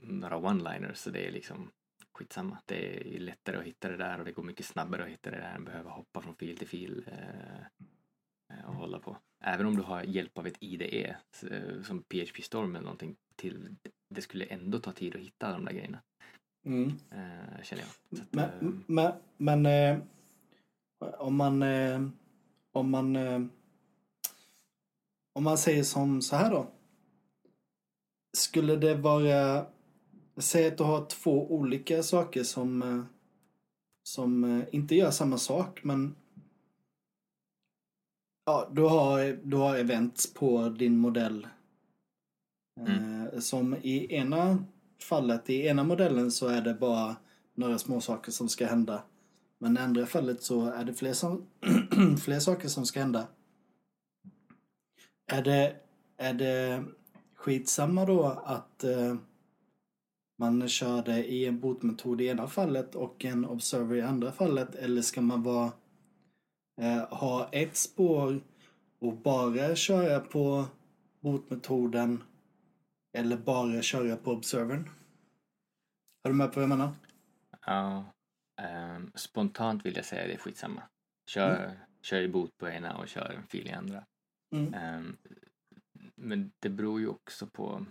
några 0.00 0.36
one-liners 0.36 0.94
så 0.94 1.10
det 1.10 1.28
är 1.28 1.32
liksom 1.32 1.70
skitsamma. 2.12 2.58
Det 2.66 3.16
är 3.16 3.20
lättare 3.20 3.56
att 3.56 3.64
hitta 3.64 3.88
det 3.88 3.96
där 3.96 4.18
och 4.18 4.24
det 4.24 4.32
går 4.32 4.42
mycket 4.42 4.66
snabbare 4.66 5.02
att 5.02 5.08
hitta 5.08 5.30
det 5.30 5.36
där 5.36 5.54
än 5.54 5.64
behöva 5.64 5.90
hoppa 5.90 6.20
från 6.20 6.34
fil 6.34 6.58
till 6.58 6.68
fil 6.68 7.04
eh, 7.06 7.60
eh, 8.58 8.68
och 8.68 8.74
hålla 8.74 8.98
på. 8.98 9.16
Även 9.44 9.66
om 9.66 9.76
du 9.76 9.82
har 9.82 10.02
hjälp 10.02 10.38
av 10.38 10.46
ett 10.46 10.56
IDE 10.60 11.16
eh, 11.50 11.82
som 11.82 12.02
PHP 12.02 12.42
Storm 12.42 12.76
eller 12.76 12.84
någonting 12.84 13.16
till, 13.36 13.76
det 14.14 14.22
skulle 14.22 14.44
ändå 14.44 14.78
ta 14.78 14.92
tid 14.92 15.14
att 15.14 15.20
hitta 15.20 15.52
de 15.52 15.64
där 15.64 15.72
grejerna. 15.72 16.02
Mm. 16.66 16.92
Känner 17.62 17.82
jag. 17.82 18.20
Att, 18.20 18.32
Men, 18.32 18.44
eh, 18.44 19.12
men, 19.36 19.62
men 19.62 20.02
om 21.18 21.36
man 21.36 21.62
om 22.72 22.90
man 22.90 23.16
om 25.40 25.44
man 25.44 25.58
säger 25.58 25.82
som 25.82 26.22
så 26.22 26.36
här 26.36 26.50
då. 26.50 26.66
Skulle 28.36 28.76
det 28.76 28.94
vara 28.94 29.66
Säg 30.36 30.66
att 30.66 30.78
du 30.78 30.84
har 30.84 31.06
två 31.06 31.52
olika 31.52 32.02
saker 32.02 32.42
som 32.42 32.82
eh, 32.82 33.04
som 34.02 34.44
eh, 34.44 34.64
inte 34.72 34.94
gör 34.94 35.10
samma 35.10 35.38
sak 35.38 35.80
men 35.84 36.16
Ja, 38.46 38.70
du 38.72 38.82
har, 38.82 39.38
du 39.44 39.56
har 39.56 39.76
events 39.76 40.34
på 40.34 40.68
din 40.68 40.96
modell. 40.96 41.46
Eh, 42.80 43.40
som 43.40 43.76
i 43.82 44.14
ena 44.14 44.64
fallet, 45.02 45.50
i 45.50 45.66
ena 45.66 45.84
modellen 45.84 46.30
så 46.30 46.48
är 46.48 46.60
det 46.62 46.74
bara 46.74 47.16
några 47.54 47.78
små 47.78 48.00
saker 48.00 48.32
som 48.32 48.48
ska 48.48 48.66
hända. 48.66 49.02
Men 49.58 49.76
i 49.76 49.80
andra 49.80 50.06
fallet 50.06 50.42
så 50.42 50.66
är 50.66 50.84
det 50.84 50.94
fler, 50.94 51.12
som, 51.12 51.46
fler 52.24 52.38
saker 52.38 52.68
som 52.68 52.86
ska 52.86 53.00
hända. 53.00 53.26
Är 55.32 55.42
det, 55.42 55.76
är 56.16 56.34
det 56.34 56.84
skitsamma 57.34 58.04
då 58.04 58.24
att 58.24 58.84
eh, 58.84 59.16
man 60.38 60.68
kör 60.68 61.02
det 61.02 61.24
i 61.24 61.46
en 61.46 61.60
botmetod 61.60 62.20
i 62.20 62.26
ena 62.26 62.46
fallet 62.46 62.94
och 62.94 63.24
en 63.24 63.44
observer 63.44 63.96
i 63.96 64.02
andra 64.02 64.32
fallet? 64.32 64.74
Eller 64.74 65.02
ska 65.02 65.20
man 65.20 65.42
vara, 65.42 65.72
eh, 66.80 67.18
ha 67.18 67.48
ett 67.52 67.76
spår 67.76 68.40
och 68.98 69.16
bara 69.16 69.76
köra 69.76 70.20
på 70.20 70.64
botmetoden 71.20 72.22
eller 73.18 73.36
bara 73.36 73.82
köra 73.82 74.16
på 74.16 74.30
observern? 74.30 74.90
Har 76.22 76.30
du 76.30 76.36
med 76.36 76.52
på 76.52 76.60
vad 76.60 76.62
jag 76.62 76.78
menar? 76.78 76.92
Ja, 77.66 78.04
ehm, 78.62 79.12
spontant 79.14 79.86
vill 79.86 79.96
jag 79.96 80.04
säga 80.04 80.26
det 80.26 80.32
är 80.32 80.38
skitsamma. 80.38 80.82
Kör, 81.26 81.80
kör 82.02 82.20
i 82.20 82.28
bot 82.28 82.58
på 82.58 82.68
ena 82.68 82.96
och 82.96 83.08
kör 83.08 83.34
en 83.36 83.46
fil 83.46 83.66
i 83.66 83.72
andra. 83.72 84.04
Mm. 84.50 84.74
Ehm, 84.74 85.16
men 86.14 86.52
det 86.58 86.68
beror 86.68 87.00
ju 87.00 87.08
också 87.08 87.46
på... 87.46 87.86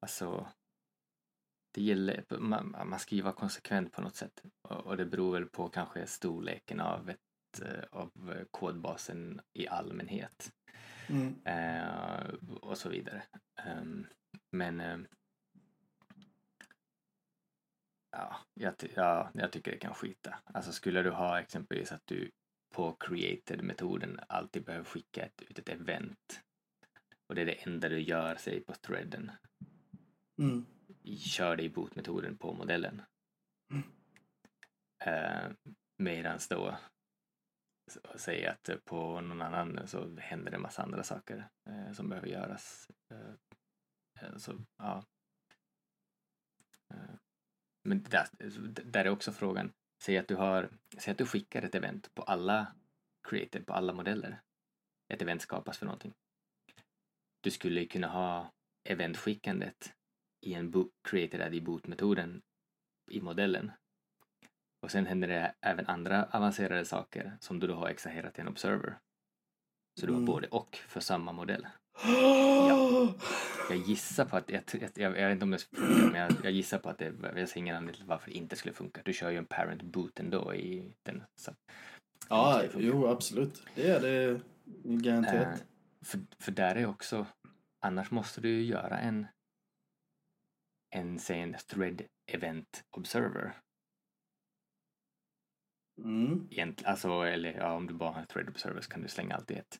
Alltså... 0.00 0.48
Det 1.74 1.82
gäller, 1.82 2.24
man, 2.38 2.70
man 2.70 2.98
ska 2.98 3.14
ju 3.14 3.22
vara 3.22 3.34
konsekvent 3.34 3.92
på 3.92 4.02
något 4.02 4.16
sätt. 4.16 4.42
Och, 4.62 4.86
och 4.86 4.96
det 4.96 5.06
beror 5.06 5.32
väl 5.32 5.46
på 5.46 5.68
kanske 5.68 6.06
storleken 6.06 6.80
av, 6.80 7.10
ett, 7.10 7.60
eh, 7.62 7.84
av 7.90 8.44
kodbasen 8.50 9.40
i 9.52 9.68
allmänhet. 9.68 10.52
Mm. 11.08 11.40
Eh, 11.44 12.34
och 12.60 12.78
så 12.78 12.88
vidare. 12.88 13.22
Ehm, 13.62 14.06
men 14.50 14.80
eh, 14.80 14.98
ja, 18.10 18.36
jag, 18.54 18.74
ja, 18.94 19.30
jag 19.34 19.52
tycker 19.52 19.70
det 19.70 19.78
kan 19.78 19.94
skita. 19.94 20.38
Alltså 20.44 20.72
skulle 20.72 21.02
du 21.02 21.10
ha 21.10 21.40
exempelvis 21.40 21.92
att 21.92 22.06
du 22.06 22.30
på 22.70 22.96
created-metoden 23.00 24.20
alltid 24.28 24.64
behöver 24.64 24.84
skicka 24.84 25.24
ett, 25.24 25.42
ut 25.42 25.58
ett 25.58 25.68
event 25.68 26.40
och 27.26 27.34
det 27.34 27.40
är 27.40 27.46
det 27.46 27.66
enda 27.66 27.88
du 27.88 28.00
gör, 28.00 28.36
säg 28.36 28.60
på 28.60 28.74
threaden, 28.74 29.30
Mm. 30.38 30.66
kör 31.18 31.56
det 31.56 31.62
i 31.62 31.70
bootmetoden 31.70 32.38
på 32.38 32.52
modellen. 32.54 33.02
Mm. 33.70 33.84
Eh, 35.04 35.50
medans 35.96 36.48
då 36.48 36.78
säg 38.16 38.46
att 38.46 38.70
på 38.84 39.20
någon 39.20 39.42
annan 39.42 39.88
så 39.88 40.16
händer 40.16 40.50
det 40.50 40.56
en 40.56 40.62
massa 40.62 40.82
andra 40.82 41.02
saker 41.02 41.48
eh, 41.68 41.92
som 41.92 42.08
behöver 42.08 42.28
göras. 42.28 42.90
Eh, 43.10 43.34
eh, 44.20 44.36
så, 44.36 44.64
ja. 44.76 45.04
Eh, 46.94 47.14
men 47.82 48.02
där, 48.02 48.28
där 48.84 49.04
är 49.04 49.10
också 49.10 49.32
frågan, 49.32 49.72
säg 50.02 50.18
att 50.18 50.28
du 50.28 50.34
har, 50.36 50.70
säg 50.98 51.12
att 51.12 51.18
du 51.18 51.26
skickar 51.26 51.62
ett 51.62 51.74
event 51.74 52.14
på 52.14 52.22
alla 52.22 52.74
created, 53.28 53.66
på 53.66 53.72
alla 53.72 53.92
modeller. 53.92 54.40
Ett 55.08 55.22
event 55.22 55.42
skapas 55.42 55.78
för 55.78 55.86
någonting. 55.86 56.14
Du 57.40 57.50
skulle 57.50 57.86
kunna 57.86 58.08
ha 58.08 58.52
eventskickandet 58.88 59.94
i 60.40 60.54
en 60.54 60.70
bo- 60.70 60.90
created 61.02 61.40
ad 61.40 61.54
i 61.56 61.60
boot-metoden 61.60 62.42
i 63.10 63.20
modellen. 63.20 63.72
Och 64.82 64.90
sen 64.90 65.06
händer 65.06 65.28
det 65.28 65.54
även 65.60 65.86
andra 65.86 66.24
avancerade 66.24 66.84
saker 66.84 67.36
som 67.40 67.58
du 67.60 67.66
då 67.66 67.74
har 67.74 67.88
extraherat 67.88 68.38
i 68.38 68.40
en 68.40 68.48
observer. 68.48 68.98
Så 70.00 70.06
du 70.06 70.12
har 70.12 70.18
Mm. 70.18 70.26
både 70.26 70.48
och 70.48 70.76
för 70.76 71.00
samma 71.00 71.32
modell. 71.32 71.66
Jag 73.70 73.78
gissar 73.78 74.24
på 74.24 74.36
att, 74.36 74.50
jag, 74.50 74.62
jag, 74.72 74.90
jag, 74.96 75.10
vet 75.10 75.32
inte 75.32 75.44
om 75.44 75.50
det 75.50 75.58
funkar, 75.58 76.10
men 76.10 76.20
jag, 76.20 76.32
jag 76.42 76.52
gissar 76.52 76.78
på 76.78 76.88
att 76.88 76.98
det, 76.98 77.12
jag 77.36 77.48
ser 77.48 77.60
ingen 77.60 77.76
anledning 77.76 77.96
till 77.96 78.08
varför 78.08 78.30
det 78.30 78.36
inte 78.36 78.56
skulle 78.56 78.74
funka. 78.74 79.00
Du 79.04 79.12
kör 79.12 79.30
ju 79.30 79.36
en 79.36 79.46
parent 79.46 79.82
boot 79.82 80.20
ändå 80.20 80.54
i 80.54 80.94
den. 81.02 81.22
Så, 81.36 81.54
Ja, 82.28 82.62
jo 82.74 83.06
absolut. 83.06 83.62
Det 83.74 83.90
är 83.90 84.00
det 84.00 84.40
garanterat. 84.84 85.60
Eh, 85.60 85.66
för, 86.04 86.20
för 86.38 86.52
där 86.52 86.74
är 86.74 86.86
också, 86.86 87.26
annars 87.80 88.10
måste 88.10 88.40
du 88.40 88.48
ju 88.48 88.62
göra 88.62 88.98
en, 88.98 89.26
en, 90.90 91.18
säg 91.18 91.40
en 91.40 91.56
thread 91.66 92.02
event 92.32 92.84
observer. 92.90 93.56
Mm. 96.04 96.48
Egent, 96.50 96.84
alltså, 96.84 97.22
eller 97.22 97.52
ja, 97.52 97.72
om 97.72 97.86
du 97.86 97.94
bara 97.94 98.10
har 98.10 98.20
en 98.20 98.26
thread 98.26 98.48
observer 98.48 98.80
så 98.80 98.90
kan 98.90 99.02
du 99.02 99.08
slänga 99.08 99.34
allt 99.34 99.50
i 99.50 99.54
ett. 99.54 99.78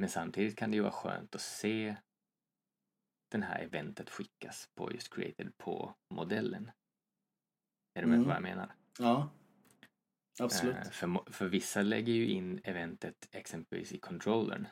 Men 0.00 0.08
samtidigt 0.08 0.56
kan 0.56 0.70
det 0.70 0.76
ju 0.76 0.82
vara 0.82 0.92
skönt 0.92 1.34
att 1.34 1.40
se 1.40 1.96
den 3.28 3.42
här 3.42 3.58
eventet 3.62 4.10
skickas 4.10 4.68
på 4.74 4.92
just 4.92 5.14
created 5.14 5.58
på 5.58 5.94
modellen. 6.10 6.70
Är 7.94 8.02
du 8.02 8.06
med 8.06 8.14
Mm. 8.14 8.24
på 8.24 8.28
vad 8.28 8.36
jag 8.36 8.42
menar? 8.42 8.74
Ja. 8.98 9.30
Absolut. 10.40 10.76
Eh, 10.76 10.90
för, 10.90 11.32
för 11.32 11.48
vissa 11.48 11.82
lägger 11.82 12.12
ju 12.12 12.28
in 12.28 12.60
eventet 12.64 13.28
exempelvis 13.32 13.92
i 13.92 13.98
controllern. 13.98 14.66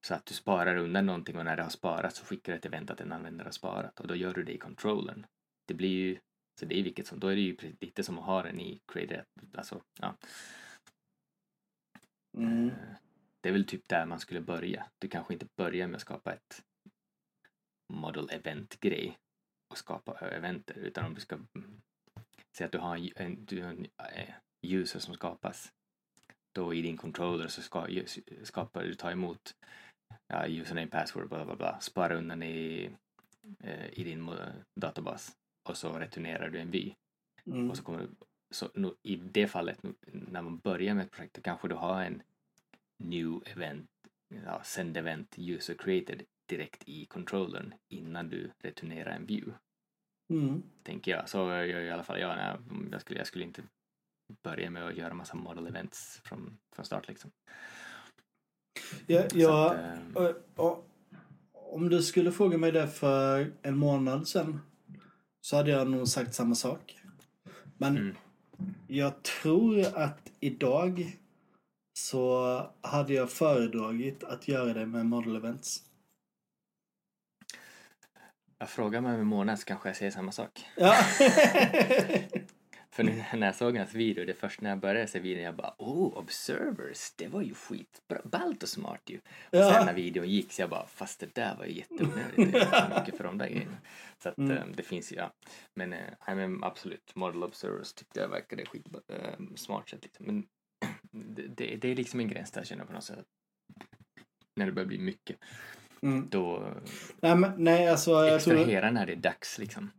Så 0.00 0.14
att 0.14 0.26
du 0.26 0.34
sparar 0.34 0.76
undan 0.76 1.06
någonting 1.06 1.38
och 1.38 1.44
när 1.44 1.56
det 1.56 1.62
har 1.62 1.70
sparat 1.70 2.14
så 2.16 2.24
skickar 2.24 2.52
du 2.52 2.58
ett 2.58 2.66
event 2.66 2.90
att 2.90 3.00
en 3.00 3.12
användare 3.12 3.46
har 3.46 3.52
sparat 3.52 4.00
och 4.00 4.06
då 4.06 4.16
gör 4.16 4.34
du 4.34 4.42
det 4.42 4.52
i 4.54 4.58
controllern. 4.58 5.26
Det 5.64 5.74
blir 5.74 5.88
ju, 5.88 6.18
så 6.60 6.66
det 6.66 6.78
är 6.78 6.82
vilket 6.82 7.06
som, 7.06 7.20
då 7.20 7.28
är 7.28 7.34
det 7.34 7.42
ju 7.42 7.56
lite 7.80 8.02
som 8.02 8.18
att 8.18 8.24
ha 8.24 8.42
den 8.42 8.60
i 8.60 8.80
created, 8.86 9.24
alltså 9.54 9.82
ja. 10.00 10.16
Mm. 12.36 12.68
Eh, 12.68 12.74
Det 13.40 13.48
är 13.48 13.52
väl 13.52 13.66
typ 13.66 13.88
där 13.88 14.06
man 14.06 14.20
skulle 14.20 14.40
börja. 14.40 14.86
Du 14.98 15.08
kanske 15.08 15.32
inte 15.34 15.46
börjar 15.56 15.86
med 15.86 15.96
att 15.96 16.02
skapa 16.02 16.32
ett 16.32 16.62
model 17.92 18.30
event-grej 18.30 19.18
och 19.70 19.78
skapa 19.78 20.18
eventer 20.18 20.74
utan 20.78 21.04
om 21.04 21.14
du 21.14 21.20
ska 21.20 21.34
mm, 21.34 21.80
säga 22.56 22.66
att 22.66 22.72
du 22.72 22.78
har 22.78 22.96
en, 22.96 23.10
en, 23.16 23.44
du 23.44 23.62
har 23.62 23.70
en 23.70 23.86
eh, 24.14 24.34
user 24.62 25.00
som 25.00 25.14
skapas 25.14 25.72
då 26.54 26.74
i 26.74 26.82
din 26.82 26.96
controller 26.96 27.48
så 27.48 27.62
ska, 27.62 27.88
skapar 28.42 28.82
du, 28.82 28.94
tar 28.94 29.12
emot 29.12 29.54
ja, 30.26 30.46
username, 30.48 30.86
password, 30.86 31.28
bla 31.28 31.44
bla 31.44 31.56
bla, 31.56 31.80
sparar 31.80 32.14
undan 32.14 32.42
i, 32.42 32.90
eh, 33.60 33.98
i 33.98 34.04
din 34.04 34.30
databas 34.80 35.36
och 35.68 35.76
så 35.76 35.98
returnerar 35.98 36.50
du 36.50 36.58
en 36.58 36.70
vy. 36.70 36.94
Mm. 37.46 37.70
Och 37.70 37.76
så 37.76 37.82
kommer 37.82 38.08
så 38.50 38.68
nu, 38.74 38.94
i 39.02 39.16
det 39.16 39.46
fallet, 39.46 39.82
nu, 39.82 39.94
när 40.06 40.42
man 40.42 40.58
börjar 40.58 40.94
med 40.94 41.04
ett 41.04 41.10
projekt, 41.10 41.34
då 41.34 41.42
kanske 41.42 41.68
du 41.68 41.74
har 41.74 42.02
en 42.02 42.22
new 42.96 43.42
event, 43.46 43.90
ja, 44.44 44.62
send 44.64 44.96
event 44.96 45.34
user 45.38 45.74
created 45.74 46.22
direkt 46.46 46.82
i 46.86 47.04
controllern 47.06 47.74
innan 47.88 48.28
du 48.28 48.50
returnerar 48.58 49.10
en 49.10 49.26
view, 49.26 49.58
Mm. 50.30 50.62
tänker 50.82 51.10
jag. 51.10 51.28
Så 51.28 51.38
gör 51.38 51.64
jag 51.64 51.84
i 51.84 51.90
alla 51.90 52.02
fall 52.04 52.20
jag. 52.20 52.36
när 52.36 52.58
jag, 52.92 53.00
skulle, 53.00 53.20
jag 53.20 53.26
skulle 53.26 53.44
inte 53.44 53.62
börja 54.42 54.70
med 54.70 54.86
att 54.86 54.96
göra 54.96 55.14
massa 55.14 55.36
model 55.36 55.66
events 55.66 56.20
från, 56.24 56.58
från 56.72 56.84
start 56.84 57.08
liksom. 57.08 57.30
Ja, 59.06 59.24
ja, 59.34 59.74
att, 59.74 60.16
eh, 60.16 60.22
och, 60.56 60.66
och, 60.66 60.88
om 61.52 61.88
du 61.88 62.02
skulle 62.02 62.32
fråga 62.32 62.58
mig 62.58 62.72
det 62.72 62.88
för 62.88 63.52
en 63.62 63.76
månad 63.76 64.28
sedan 64.28 64.60
så 65.40 65.56
hade 65.56 65.70
jag 65.70 65.90
nog 65.90 66.08
sagt 66.08 66.34
samma 66.34 66.54
sak. 66.54 66.98
Men 67.76 67.96
Mm. 67.96 68.16
Jag 68.86 69.22
tror 69.22 69.98
att 69.98 70.30
idag 70.40 71.16
så 71.98 72.62
hade 72.80 73.14
jag 73.14 73.30
föredragit 73.30 74.24
att 74.24 74.48
göra 74.48 74.74
det 74.74 74.86
med 74.86 75.06
model 75.06 75.36
events. 75.36 75.82
jag 78.58 78.70
frågar 78.70 79.00
mig 79.00 79.14
om 79.14 79.20
en 79.20 79.26
månad 79.26 79.58
så 79.58 79.64
kanske 79.64 79.88
jag 79.88 79.96
säger 79.96 80.10
samma 80.10 80.32
sak. 80.32 80.66
Ja. 80.76 80.94
För 82.98 83.04
nu, 83.04 83.24
när 83.34 83.46
jag 83.46 83.54
såg 83.56 83.76
hans 83.76 83.94
video, 83.94 84.24
det 84.24 84.34
första 84.34 84.62
när 84.62 84.70
jag 84.70 84.78
började 84.78 85.06
se 85.06 85.18
videon, 85.18 85.42
jag 85.42 85.56
bara 85.56 85.74
oh, 85.78 86.18
observers, 86.18 87.12
det 87.16 87.28
var 87.28 87.42
ju 87.42 87.54
skitbra, 87.54 88.20
ballt 88.24 88.62
och 88.62 88.68
smart 88.68 89.00
ju. 89.06 89.16
Och 89.18 89.22
Ja. 89.50 89.72
sen 89.72 89.86
när 89.86 89.94
videon 89.94 90.28
gick 90.28 90.52
så 90.52 90.62
jag 90.62 90.70
bara, 90.70 90.86
fast 90.86 91.20
det 91.20 91.34
där 91.34 91.56
var 91.56 91.64
ju 91.64 91.72
jätteonödigt, 91.72 92.52
det 92.52 92.58
är 92.60 93.00
mycket 93.00 93.16
för 93.16 93.24
de 93.24 93.38
där 93.38 93.48
grejerna. 93.48 93.76
Så 94.22 94.28
att 94.28 94.38
Mm. 94.38 94.56
eh, 94.56 94.64
det 94.76 94.82
finns 94.82 95.12
ju, 95.12 95.16
ja. 95.16 95.32
Men, 95.74 95.92
eh, 95.92 95.98
nej, 96.26 96.36
men 96.36 96.64
absolut, 96.64 97.14
model 97.14 97.42
observers 97.42 97.92
tyckte 97.92 98.20
jag 98.20 98.28
verkade 98.28 98.66
skit 98.66 98.86
eh, 99.08 99.44
smart 99.56 99.88
sätt 99.88 100.02
liksom. 100.02 100.26
Men 100.26 100.46
det, 101.48 101.76
det, 101.76 101.88
är 101.88 101.96
liksom 101.96 102.20
en 102.20 102.28
gräns 102.28 102.50
där 102.50 102.64
känner 102.64 102.80
jag 102.80 102.88
på 102.88 102.94
något 102.94 103.04
sätt. 103.04 103.26
När 104.56 104.66
det 104.66 104.72
börjar 104.72 104.86
bli 104.88 104.98
mycket, 104.98 105.36
Mm. 106.02 106.28
då 106.30 106.74
Nej, 107.20 107.36
men, 107.36 107.64
nej, 107.64 107.88
alltså 107.88 108.10
jag 108.10 108.40
tror... 108.42 108.90
när 108.90 109.06
det 109.06 109.12
är 109.12 109.16
dags 109.16 109.58
liksom. 109.58 109.90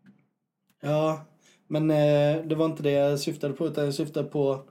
Ja, 0.80 1.26
men 1.69 1.91
eh, 1.91 2.45
det 2.45 2.55
var 2.55 2.65
inte 2.65 2.84
det 2.84 2.91
jag 2.91 3.19
syftade 3.19 3.53
på 3.53 3.67
utan 3.67 3.86
jag 3.86 3.93
syftade 3.93 4.29
på 4.29 4.69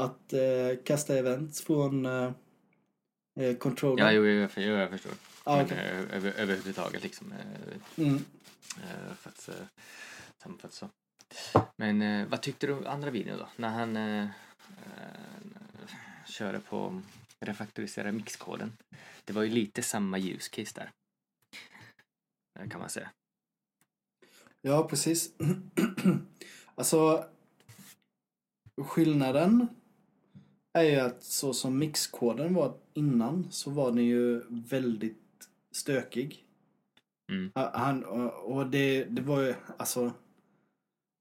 att 0.00 0.32
eh, 0.32 0.82
kasta 0.84 1.18
events 1.18 1.62
från 1.64 2.06
eh, 2.06 2.32
eh, 3.40 3.56
controller. 3.56 4.04
Ja, 4.04 4.12
jo, 4.12 4.26
jag, 4.26 4.50
jag, 4.56 4.64
jag 4.80 4.90
förstår. 4.90 5.12
Ah, 5.44 5.56
Men 5.56 5.64
okej. 5.66 5.78
eh, 5.78 6.16
över, 6.16 6.32
överhuvudtaget 6.32 7.02
liksom. 7.02 7.32
eh, 7.32 8.04
Mm. 8.04 8.24
För 9.16 9.30
att 9.30 10.72
så. 10.72 10.88
Men 11.76 12.28
vad 12.30 12.42
tyckte 12.42 12.66
du 12.66 12.72
om 12.72 12.86
andra 12.86 13.10
videon 13.10 13.38
då? 13.38 13.48
När 13.56 13.68
han 13.68 14.28
körde 16.26 16.60
på 16.60 17.02
refaktorisera 17.40 18.12
mixkoden. 18.12 18.76
Det 19.24 19.32
var 19.32 19.42
ju 19.42 19.50
lite 19.50 19.82
samma 19.82 20.18
use 20.18 20.50
case 20.50 20.72
där. 20.74 20.90
Kan 22.68 22.80
man 22.80 22.88
säga. 22.90 23.10
Ja, 24.66 24.86
precis. 24.88 25.30
alltså, 26.74 27.24
skillnaden 28.82 29.66
är 30.72 30.82
ju 30.82 30.96
att 30.96 31.22
så 31.22 31.52
som 31.54 31.78
mixkoden 31.78 32.54
var 32.54 32.74
innan 32.94 33.46
så 33.50 33.70
var 33.70 33.90
den 33.92 34.04
ju 34.04 34.42
väldigt 34.48 35.48
stökig. 35.72 36.44
Mm. 37.32 37.50
Ha- 37.54 37.78
Han, 37.78 38.04
och 38.04 38.56
och 38.56 38.66
det, 38.66 39.04
det 39.04 39.22
var 39.22 39.40
ju, 39.42 39.54
alltså, 39.76 40.12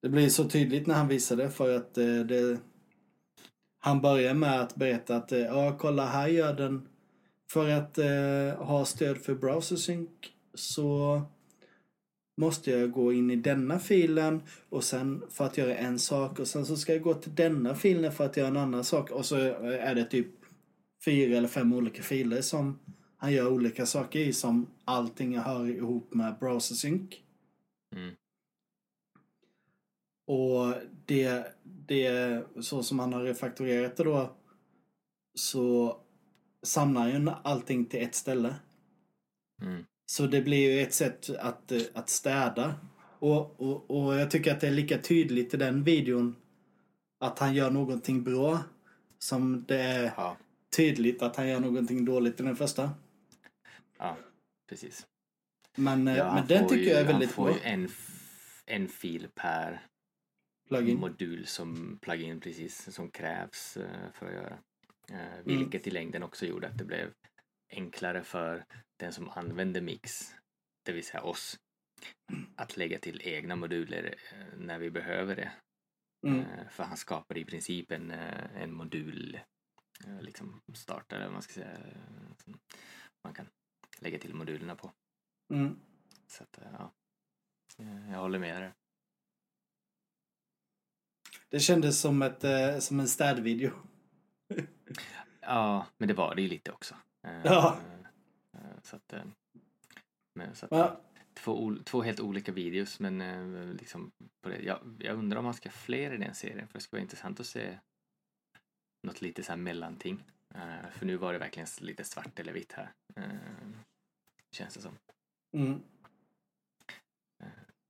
det 0.01 0.09
blir 0.09 0.29
så 0.29 0.49
tydligt 0.49 0.87
när 0.87 0.95
han 0.95 1.07
visade 1.07 1.49
för 1.49 1.75
att 1.77 1.97
eh, 1.97 2.19
det, 2.19 2.59
han 3.79 4.01
börjar 4.01 4.33
med 4.33 4.61
att 4.61 4.75
berätta 4.75 5.15
att, 5.15 5.31
eh, 5.31 5.39
ja 5.39 5.77
kolla 5.79 6.05
här 6.05 6.27
gör 6.27 6.53
den, 6.53 6.87
för 7.51 7.69
att 7.69 7.97
eh, 7.97 8.65
ha 8.65 8.85
stöd 8.85 9.17
för 9.17 9.35
browser 9.35 9.75
sync 9.75 10.09
så 10.53 11.21
måste 12.35 12.71
jag 12.71 12.91
gå 12.91 13.13
in 13.13 13.31
i 13.31 13.35
denna 13.35 13.79
filen 13.79 14.41
och 14.69 14.83
sen 14.83 15.23
för 15.29 15.45
att 15.45 15.57
göra 15.57 15.75
en 15.75 15.99
sak 15.99 16.39
och 16.39 16.47
sen 16.47 16.65
så 16.65 16.77
ska 16.77 16.93
jag 16.93 17.01
gå 17.01 17.13
till 17.13 17.35
denna 17.35 17.75
filen 17.75 18.11
för 18.11 18.25
att 18.25 18.37
göra 18.37 18.47
en 18.47 18.57
annan 18.57 18.83
sak 18.83 19.11
och 19.11 19.25
så 19.25 19.35
är 19.35 19.95
det 19.95 20.05
typ 20.05 20.27
fyra 21.05 21.37
eller 21.37 21.47
fem 21.47 21.73
olika 21.73 22.03
filer 22.03 22.41
som 22.41 22.79
han 23.17 23.33
gör 23.33 23.51
olika 23.51 23.85
saker 23.85 24.19
i 24.19 24.33
som 24.33 24.67
allting 24.85 25.37
hör 25.37 25.67
ihop 25.67 26.13
med 26.13 26.35
browser 26.39 26.75
sync. 26.75 27.13
Mm. 27.95 28.15
Och 30.25 30.73
det, 31.05 31.55
det 31.63 32.43
så 32.61 32.83
som 32.83 32.99
han 32.99 33.13
har 33.13 33.23
refaktorerat 33.23 33.97
det 33.97 34.03
då 34.03 34.35
så 35.35 35.97
samlar 36.63 37.07
ju 37.07 37.29
allting 37.43 37.85
till 37.85 38.01
ett 38.01 38.15
ställe. 38.15 38.55
Mm. 39.61 39.83
Så 40.13 40.27
det 40.27 40.41
blir 40.41 40.71
ju 40.71 40.81
ett 40.81 40.93
sätt 40.93 41.29
att, 41.39 41.71
eh, 41.71 41.81
att 41.93 42.09
städa. 42.09 42.75
Och, 43.19 43.61
och, 43.61 43.91
och 44.05 44.15
jag 44.15 44.31
tycker 44.31 44.51
att 44.53 44.61
det 44.61 44.67
är 44.67 44.71
lika 44.71 44.97
tydligt 44.97 45.53
i 45.53 45.57
den 45.57 45.83
videon 45.83 46.35
att 47.19 47.39
han 47.39 47.53
gör 47.53 47.71
någonting 47.71 48.23
bra 48.23 48.59
som 49.19 49.65
det 49.67 49.79
är 49.81 50.13
Ja, 50.17 50.37
tydligt 50.75 51.21
att 51.21 51.35
han 51.35 51.47
gör 51.47 51.59
någonting 51.59 52.05
dåligt 52.05 52.39
i 52.39 52.43
den 52.43 52.55
första. 52.55 52.91
ja, 53.97 54.17
precis. 54.69 55.07
Men, 55.77 56.07
eh, 56.07 56.17
Ja, 56.17 56.23
han 56.25 56.35
men 56.35 56.47
den 56.47 56.63
får 56.63 56.69
tycker 56.69 56.83
ju, 56.83 56.89
jag 56.89 56.99
är 56.99 57.05
han 57.05 57.13
väldigt 57.13 57.31
får 57.31 57.45
bra. 57.45 57.53
ju 57.53 57.59
en, 57.63 57.89
en 58.65 58.87
fil 58.87 59.27
per 59.35 59.85
Plugin. 60.67 60.99
modul 60.99 61.45
som 61.45 61.99
plugin 62.01 62.39
precis 62.39 62.93
som 62.93 63.09
krävs 63.11 63.77
eh, 63.77 64.11
för 64.13 64.25
att 64.25 64.33
göra. 64.33 64.57
Mm. 65.09 65.57
Vilket 65.59 65.87
i 65.87 65.91
längden 65.91 66.23
också 66.23 66.45
gjorde 66.45 66.67
att 66.67 66.77
det 66.77 66.85
blev 66.85 67.09
enklare 67.69 68.23
för 68.23 68.65
den 68.99 69.13
som 69.13 69.29
använder 69.29 69.81
Mix, 69.81 70.35
det 70.85 70.91
vill 70.91 71.05
säga 71.05 71.23
oss, 71.23 71.59
att 72.55 72.77
lägga 72.77 72.99
till 72.99 73.21
egna 73.23 73.55
moduler 73.55 74.15
eh, 74.31 74.57
när 74.57 74.79
vi 74.79 74.91
behöver 74.91 75.35
det. 75.35 75.51
Mm. 76.27 76.39
Eh, 76.39 76.67
För 76.69 76.83
han 76.83 76.97
skapade 76.97 77.39
i 77.39 77.45
princip 77.45 77.91
en, 77.91 78.11
eh, 78.11 78.61
en 78.61 78.73
modul, 78.73 79.39
liksom 80.21 80.61
startare, 80.73 81.23
eller 81.23 81.33
man 81.33 81.41
ska 81.41 81.53
säga, 81.53 81.77
som 82.43 82.59
man 83.23 83.33
kan 83.33 83.47
lägga 83.99 84.19
till 84.19 84.33
modulerna 84.33 84.75
på. 84.75 84.91
Mm. 85.53 85.79
Så 86.27 86.43
att, 86.43 86.59
ja, 86.61 86.93
jag 88.11 88.19
håller 88.19 88.39
med 88.39 88.61
där. 88.61 88.73
Det 91.49 91.59
kändes 91.59 92.01
som, 92.01 92.21
ett, 92.21 92.83
som 92.83 92.99
en 92.99 93.07
städvideo. 93.07 93.71
Ja, 95.41 95.87
men 95.97 96.07
det 96.07 96.13
var 96.13 96.35
det 96.35 96.41
ju 96.41 96.47
lite 96.47 96.71
också. 96.71 96.95
Ja. 97.21 97.77
Eh, 98.83 98.89
Så 98.89 98.95
att, 98.95 99.13
eh, 99.13 99.25
men, 100.35 100.55
så 100.55 100.65
att, 100.65 100.71
Ja. 100.71 101.01
två, 101.33 101.75
två 101.83 102.01
helt 102.01 102.19
olika 102.19 102.51
videos 102.51 102.99
men 102.99 103.21
eh, 103.21 103.73
liksom 103.73 104.11
på 104.41 104.49
det. 104.49 104.61
Jag, 104.61 104.79
jag 104.99 105.17
undrar 105.17 105.39
om 105.39 105.45
man 105.45 105.53
ska 105.53 105.69
ha 105.69 105.73
fler 105.73 106.13
i 106.13 106.17
den 106.17 106.35
serien 106.35 106.67
för 106.67 106.73
det 106.73 106.79
skulle 106.83 106.97
vara 106.99 107.03
intressant 107.03 107.39
att 107.39 107.45
se 107.47 107.79
något 109.07 109.21
lite 109.21 109.43
så 109.43 109.51
här 109.51 109.57
mellanting. 109.57 110.23
Eh, 110.55 110.89
För 110.91 111.05
nu 111.05 111.17
var 111.17 111.33
det 111.33 111.39
verkligen 111.39 111.67
lite 111.81 112.03
svart 112.03 112.39
eller 112.39 112.53
vitt 112.53 112.71
här. 112.71 112.91
eh, 113.15 113.69
Känns 114.51 114.73
det 114.73 114.81
som. 114.81 114.97
Mm. 115.57 115.79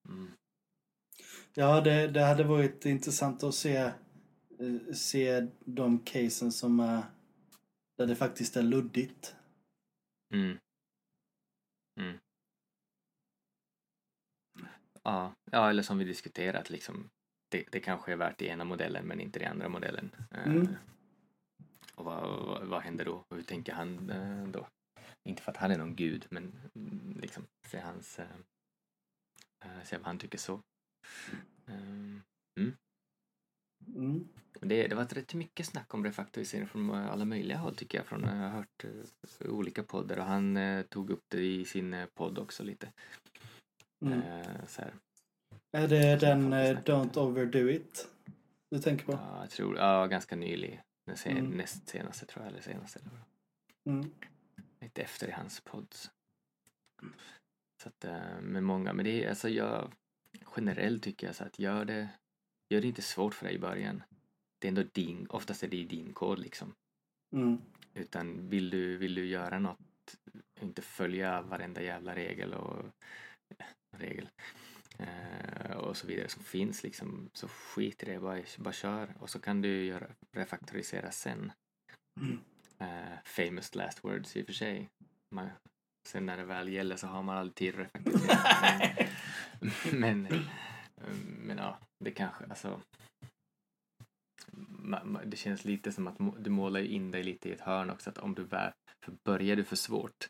Mm. 0.10 0.32
Ja, 1.54 1.82
det, 1.82 2.08
det 2.08 2.22
hade 2.26 2.44
varit 2.44 2.86
intressant 2.86 3.44
att 3.44 3.56
se, 3.56 3.76
eh, 3.76 4.94
se 4.94 5.48
de 5.66 6.00
casen 6.00 6.52
som 6.52 6.80
är 6.80 7.04
där 7.98 8.08
det 8.08 8.16
faktiskt 8.16 8.56
är 8.58 8.62
luddigt. 8.64 9.36
Mm. 10.34 10.58
Mm. 12.00 12.18
Ja, 15.04 15.34
ja, 15.52 15.70
eller 15.70 15.84
som 15.84 15.98
vi 15.98 16.06
diskuterat, 16.06 16.70
liksom, 16.70 17.10
det, 17.52 17.66
det 17.72 17.80
kanske 17.80 18.12
är 18.12 18.16
värt 18.16 18.42
i 18.42 18.48
ena 18.48 18.64
modellen 18.64 19.06
men 19.06 19.20
inte 19.20 19.40
i 19.40 19.46
andra 19.46 19.70
modellen. 19.70 20.16
Eh, 20.32 20.48
Mm. 20.48 20.68
Och 21.96 22.06
vad, 22.06 22.46
vad, 22.46 22.68
vad 22.68 22.82
händer 22.82 23.06
då? 23.06 23.26
Hur 23.30 23.42
tänker 23.44 23.74
han 23.74 24.10
eh, 24.10 24.48
då? 24.48 24.68
Inte 25.30 25.42
för 25.42 25.52
att 25.52 25.58
han 25.58 25.72
är 25.72 25.78
någon 25.78 25.96
gud, 25.96 26.26
men 26.30 26.70
mm, 26.76 27.20
liksom 27.22 27.48
se 27.68 27.80
hans... 27.80 28.20
eh, 28.20 29.84
se 29.84 29.98
vad 29.98 30.06
han 30.06 30.18
tycker 30.20 30.38
så. 30.38 30.62
Eh, 31.68 32.20
Mm. 33.88 34.28
Men 34.60 34.70
Det, 34.70 34.88
det 34.88 34.96
varit 34.96 35.14
rätt 35.14 35.34
mycket 35.34 35.66
snack 35.66 35.94
om 35.94 36.06
refaktorisering 36.06 36.68
från 36.68 36.90
alla 36.90 37.26
möjliga 37.26 37.58
håll 37.58 37.76
tycker 37.76 37.98
jag. 37.98 38.08
Från, 38.08 38.24
jag 38.24 38.30
har 38.30 38.50
hört 38.50 38.84
eh, 38.84 39.50
olika 39.50 39.84
poddar 39.84 40.18
och 40.18 40.26
han 40.26 40.58
eh, 40.58 40.82
tog 40.82 41.10
upp 41.10 41.24
det 41.28 41.46
i 41.46 41.66
sin 41.66 41.94
eh, 41.94 42.06
podd 42.06 42.40
också 42.40 42.64
lite. 42.64 42.92
Mm. 44.06 44.22
Eh, 44.22 44.66
så 44.68 44.82
här. 44.82 44.94
Är 45.72 45.88
det 45.88 46.16
den 46.16 46.54
eh. 46.54 46.78
Don't 46.78 47.18
Overdo 47.18 47.70
It 47.70 48.08
du 48.74 48.80
tänker 48.80 49.06
på? 49.06 49.12
Ja, 49.12 49.42
jag 49.42 49.50
tror, 49.50 49.78
ja, 49.78 50.08
ganska 50.08 50.36
nylig. 50.36 50.82
Den 51.06 51.18
sen, 51.18 51.38
Mm. 51.38 51.52
Näst 51.52 51.88
senaste 51.88 52.26
tror 52.26 52.46
jag, 52.46 52.52
eller 52.52 52.62
senaste. 52.62 53.00
Mm. 53.90 54.12
lite 54.82 55.02
efter 55.02 55.28
i 55.28 55.32
hans 55.32 55.60
podd. 55.60 55.96
Så 57.84 57.90
att, 57.90 58.06
eh, 58.06 58.42
med 58.42 58.64
många, 58.64 58.94
men 58.94 59.06
det 59.06 59.24
är 59.24 59.30
alltså 59.30 59.50
jag 59.50 59.92
generellt 60.56 61.04
tycker 61.04 61.28
jag 61.28 61.36
så 61.36 61.44
att 61.44 61.60
gör 61.60 61.86
det, 61.86 62.10
gör 62.70 62.82
det 62.82 62.88
inte 62.88 63.02
svårt 63.02 63.34
för 63.34 63.46
dig 63.46 63.56
i 63.56 63.60
början. 63.60 64.04
Det 64.64 64.68
är 64.68 64.70
ändå 64.70 64.84
din, 64.94 65.28
oftast 65.30 65.64
är 65.64 65.68
det 65.68 65.78
ju 65.78 65.86
din 65.86 66.14
kod 66.14 66.40
liksom. 66.40 66.74
Mm. 67.36 67.62
Utan 67.94 68.50
vill 68.50 68.70
du, 68.70 68.98
vill 68.98 69.16
du 69.16 69.26
göra 69.26 69.60
något, 69.60 70.18
inte 70.62 70.82
följa 70.82 71.42
varenda 71.42 71.82
jävla 71.82 72.16
regel 72.16 72.54
och 72.54 72.86
regel 73.98 74.30
eh, 74.98 75.78
och 75.78 75.98
så 75.98 76.08
vidare 76.08 76.30
som 76.30 76.44
finns 76.44 76.84
liksom, 76.84 77.30
så 77.34 77.48
skit 77.48 78.04
i 78.04 78.06
det, 78.06 78.20
bara, 78.20 78.42
bara 78.58 78.74
kör 78.74 79.14
och 79.20 79.30
så 79.30 79.40
kan 79.40 79.62
du 79.62 79.86
göra, 79.86 80.08
refaktorisera 80.32 81.12
sen. 81.12 81.52
Mm. 82.22 82.40
Eh, 82.80 83.18
famous 83.26 83.76
last 83.76 84.04
words 84.04 84.38
i 84.38 84.42
och 84.42 84.46
för 84.46 84.54
sig. 84.54 84.90
Man, 85.36 85.50
sen 86.08 86.26
när 86.26 86.38
det 86.38 86.46
väl 86.46 86.70
gäller 86.70 86.96
så 86.96 87.08
har 87.08 87.24
man 87.24 87.38
alltid 87.38 87.56
tid 87.56 87.74
att 87.74 87.80
refaktorisera. 87.80 89.08
men, 90.00 90.22
men, 90.22 90.34
eh, 90.98 91.14
men 91.26 91.58
ja, 91.58 91.80
det 92.00 92.12
kanske, 92.12 92.46
alltså 92.46 92.82
det 95.26 95.38
känns 95.38 95.66
lite 95.66 95.92
som 95.92 96.08
att 96.08 96.18
du 96.40 96.50
målar 96.50 96.80
in 96.80 97.12
dig 97.12 97.24
lite 97.24 97.50
i 97.50 97.52
ett 97.52 97.62
hörn 97.62 97.90
också 97.90 98.10
att 98.10 98.18
om 98.18 98.36
du 98.36 98.44
väl, 98.44 98.72
för 99.06 99.14
börjar 99.24 99.56
du 99.56 99.64
för 99.64 99.76
svårt 99.76 100.30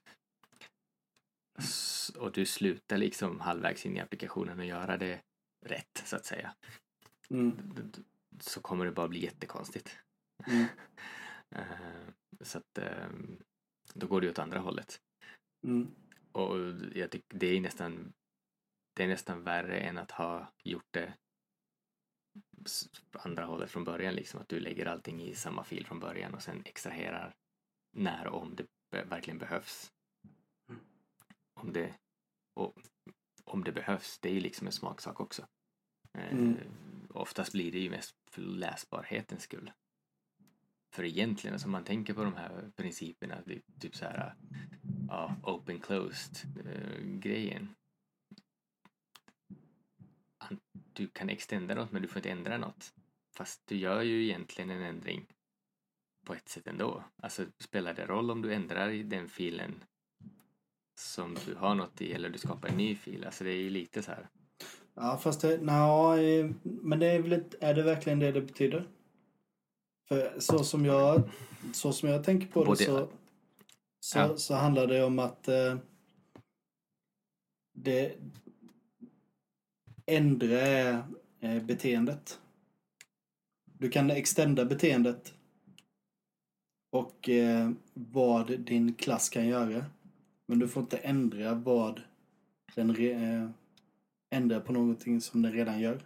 och 2.18 2.32
du 2.32 2.46
slutar 2.46 2.98
liksom 2.98 3.40
halvvägs 3.40 3.86
in 3.86 3.98
i 3.98 4.00
applikationen 4.00 4.60
och 4.60 4.66
göra 4.66 4.98
det 4.98 5.22
rätt 5.66 6.04
så 6.06 6.16
att 6.16 6.26
säga 6.26 6.56
Mm. 7.30 7.92
så 8.40 8.62
kommer 8.62 8.86
det 8.86 8.92
bara 8.92 9.08
bli 9.08 9.24
jättekonstigt. 9.24 9.98
Mm. 10.48 10.66
Eh, 11.56 12.08
så 12.42 12.58
att 12.58 12.78
ehm, 12.78 13.38
då 13.94 14.08
går 14.08 14.22
det 14.22 14.30
åt 14.30 14.40
andra 14.40 14.60
hållet. 14.60 15.02
Mm. 15.64 15.92
Och 16.32 16.58
jag 16.96 17.12
tycker 17.12 17.38
det 17.38 17.48
är 17.48 17.62
nästan 17.62 18.14
det 18.94 19.04
är 19.04 19.08
nästan 19.08 19.44
värre 19.44 19.80
än 19.80 19.98
att 19.98 20.12
ha 20.12 20.52
gjort 20.64 20.88
det 20.92 21.14
andra 23.12 23.46
hållet 23.46 23.72
från 23.72 23.84
början 23.84 24.16
liksom 24.16 24.42
att 24.42 24.50
du 24.50 24.60
lägger 24.60 24.86
allting 24.86 25.22
i 25.22 25.36
samma 25.36 25.64
fil 25.64 25.86
från 25.86 26.00
början 26.00 26.34
och 26.34 26.42
sen 26.42 26.62
extraherar 26.66 27.36
när 27.92 28.28
och 28.28 28.42
om 28.42 28.56
det 28.56 28.66
verkligen 28.92 29.38
behövs. 29.38 29.92
Mm. 30.70 30.82
Om 31.54 31.74
det 31.74 31.94
och 32.54 32.80
om 33.44 33.64
det 33.64 33.72
behövs, 33.72 34.20
det 34.20 34.30
är 34.30 34.34
ju 34.34 34.40
liksom 34.40 34.68
en 34.68 34.74
smaksak 34.74 35.20
också. 35.20 35.48
Eh, 36.14 36.32
Mm. 36.32 36.58
Oftast 37.10 37.52
blir 37.52 37.72
det 37.72 37.80
ju 37.80 37.90
mest 37.90 38.16
för 38.32 38.42
läsbarhetens 38.42 39.44
skull. 39.44 39.72
För 40.94 41.04
egentligen, 41.04 41.54
alltså 41.54 41.70
man 41.70 41.84
tänker 41.84 42.14
på 42.14 42.24
de 42.24 42.36
här 42.36 42.72
principerna, 42.76 43.38
typ 43.80 43.96
så 43.96 44.06
här 44.06 44.36
ja, 45.08 45.36
open 45.44 45.80
closed 45.80 46.66
eh, 46.66 47.04
grejen. 47.04 47.76
Du 50.94 51.08
kan 51.08 51.30
extenda 51.30 51.76
något 51.76 51.92
men 51.92 52.02
du 52.02 52.08
får 52.08 52.18
inte 52.18 52.30
ändra 52.32 52.58
något. 52.58 52.94
Fast 53.36 53.62
du 53.68 53.76
gör 53.78 54.02
ju 54.02 54.24
egentligen 54.24 54.70
en 54.70 54.82
ändring 54.82 55.26
på 56.26 56.34
ett 56.34 56.50
sätt 56.50 56.68
ändå. 56.68 57.04
Alltså 57.22 57.46
spelar 57.60 57.94
det 57.94 58.06
roll 58.06 58.32
om 58.32 58.42
du 58.42 58.54
ändrar 58.54 58.90
i 58.90 59.04
den 59.04 59.30
filen 59.30 59.84
som 61.00 61.38
du 61.46 61.56
har 61.56 61.76
något 61.76 62.02
i 62.02 62.14
eller 62.14 62.30
du 62.30 62.38
skapar 62.40 62.68
en 62.70 62.78
ny 62.78 62.96
fil? 62.96 63.26
Alltså 63.26 63.44
det 63.44 63.50
är 63.52 63.56
ju 63.62 63.70
lite 63.70 64.04
så 64.04 64.12
här. 64.12 64.30
Ja, 64.94 65.18
fast 65.18 65.42
det, 65.42 65.58
nja, 65.62 66.18
eh, 66.22 66.50
men 66.64 67.00
det 67.00 67.06
är 67.08 67.20
väl 67.20 67.34
inte, 67.34 67.58
är 67.62 67.74
det 67.74 67.84
verkligen 67.84 68.20
det 68.20 68.32
det 68.32 68.42
betyder? 68.42 68.88
För 70.08 70.40
så 70.40 70.64
som 70.64 70.86
jag, 70.86 71.30
så 71.74 71.94
som 71.94 72.10
jag 72.10 72.24
tänker 72.24 72.48
på 72.48 72.60
det 72.60 72.66
Både- 72.66 72.86
så, 72.86 73.10
så, 74.00 74.20
Ja. 74.20 74.38
så 74.38 74.54
handlar 74.56 74.88
det 74.88 75.04
om 75.04 75.20
att 75.20 75.48
eh, 75.48 75.78
det 77.74 78.16
ändra 80.06 80.90
eh, 81.40 81.64
beteendet. 81.64 82.40
Du 83.80 83.90
kan 83.90 84.12
extenda 84.12 84.66
beteendet 84.66 85.34
och 86.92 87.30
eh, 87.30 87.72
vad 87.94 88.60
din 88.60 88.94
klass 88.94 89.30
kan 89.30 89.48
göra. 89.48 89.86
Men 90.48 90.60
du 90.60 90.68
får 90.68 90.84
inte 90.84 90.98
ändra 90.98 91.54
vad 91.54 92.02
den 92.76 92.96
re, 92.96 93.12
eh, 93.12 93.50
ändrar 94.30 94.60
på 94.60 94.74
någonting 94.74 95.22
som 95.22 95.42
den 95.42 95.52
redan 95.52 95.80
gör. 95.80 96.02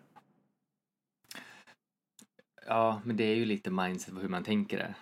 Ja, 2.65 3.01
men 3.05 3.17
det 3.17 3.23
är 3.23 3.35
ju 3.35 3.45
lite 3.45 3.71
mindset 3.71 4.13
på 4.13 4.19
hur 4.19 4.29
man 4.29 4.43
tänker 4.43 4.77
där. 4.77 4.93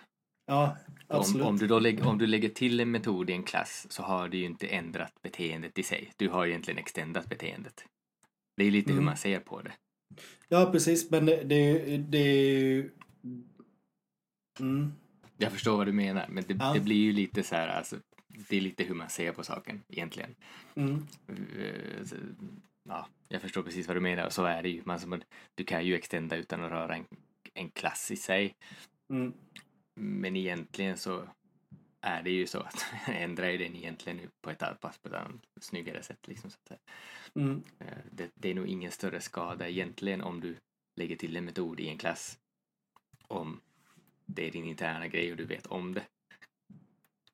Ja, 0.46 0.76
Om, 1.08 1.16
absolut. 1.16 1.46
om, 1.46 1.56
du 1.56 1.66
då 1.66 1.78
lägger, 1.78 2.06
om 2.06 2.18
du 2.18 2.26
lägger 2.26 2.48
till 2.48 2.80
en 2.80 2.90
metod 2.90 3.30
i 3.30 3.32
en 3.32 3.42
klass 3.42 3.86
så 3.90 4.02
har 4.02 4.28
du 4.28 4.38
ju 4.38 4.44
inte 4.44 4.66
ändrat 4.66 5.22
beteendet 5.22 5.78
i 5.78 5.82
sig. 5.82 6.12
Du 6.16 6.28
har 6.28 6.46
egentligen 6.46 6.78
extendat 6.78 7.28
beteendet. 7.28 7.84
Det 8.56 8.64
är 8.64 8.70
lite 8.70 8.90
hur 8.92 8.98
Mm. 8.98 9.04
man 9.04 9.16
ser 9.16 9.40
på 9.40 9.62
det. 9.62 9.72
Ja, 10.48 10.68
precis. 10.72 11.10
Men 11.10 11.26
det, 11.26 11.42
det, 11.44 11.96
det 11.96 12.18
är 12.18 12.50
ju... 12.60 12.90
Mm. 14.60 14.92
Jag 15.36 15.52
förstår 15.52 15.76
vad 15.76 15.86
du 15.86 15.92
menar, 15.92 16.26
men 16.28 16.44
det, 16.48 16.54
Ja. 16.60 16.72
det 16.74 16.80
blir 16.80 16.96
ju 16.96 17.12
lite 17.12 17.42
så 17.42 17.54
här, 17.54 17.68
alltså, 17.68 17.96
det 18.48 18.56
är 18.56 18.60
lite 18.60 18.84
hur 18.84 18.94
man 18.94 19.08
ser 19.08 19.32
på 19.32 19.44
saken 19.44 19.82
egentligen. 19.88 20.34
Mm. 20.74 21.06
Eh, 21.28 22.06
Ja, 22.88 23.08
jag 23.28 23.42
förstår 23.42 23.62
precis 23.62 23.86
vad 23.86 23.96
du 23.96 24.00
menar 24.00 24.26
och 24.26 24.32
så 24.32 24.44
är 24.44 24.62
det 24.62 24.68
ju. 24.68 24.82
Man, 24.84 25.22
du 25.54 25.64
kan 25.64 25.86
ju 25.86 25.94
extenda 25.94 26.36
utan 26.36 26.64
att 26.64 26.70
röra 26.70 26.96
en, 26.96 27.04
en 27.54 27.70
klass 27.70 28.10
i 28.10 28.16
sig. 28.16 28.54
Mm. 29.10 29.32
Men 29.94 30.36
egentligen 30.36 30.96
så 30.96 31.28
är 32.00 32.22
det 32.22 32.30
ju 32.30 32.46
så 32.46 32.60
att 32.60 32.86
ändra 33.06 33.52
ju 33.52 33.58
den 33.58 33.76
egentligen 33.76 34.20
på 34.42 34.50
ett, 34.50 34.58
på 34.80 34.88
ett 34.88 35.12
annat, 35.14 35.40
snyggare 35.60 36.02
sätt. 36.02 36.28
Liksom, 36.28 36.50
så 36.50 36.56
att. 36.70 36.80
Mm. 37.36 37.62
Eh, 37.78 37.98
det, 38.12 38.30
det 38.34 38.50
är 38.50 38.54
nog 38.54 38.66
ingen 38.66 38.92
större 38.92 39.20
skada 39.20 39.68
egentligen 39.68 40.20
om 40.20 40.40
du 40.40 40.56
lägger 40.96 41.16
till 41.16 41.36
en 41.36 41.44
metod 41.44 41.80
i 41.80 41.88
en 41.88 41.98
klass. 41.98 42.38
Om 43.28 43.60
det 44.26 44.46
är 44.46 44.50
din 44.50 44.64
interna 44.64 45.08
grej 45.08 45.30
och 45.30 45.36
du 45.36 45.44
vet 45.44 45.66
om 45.66 45.94
det. 45.94 46.06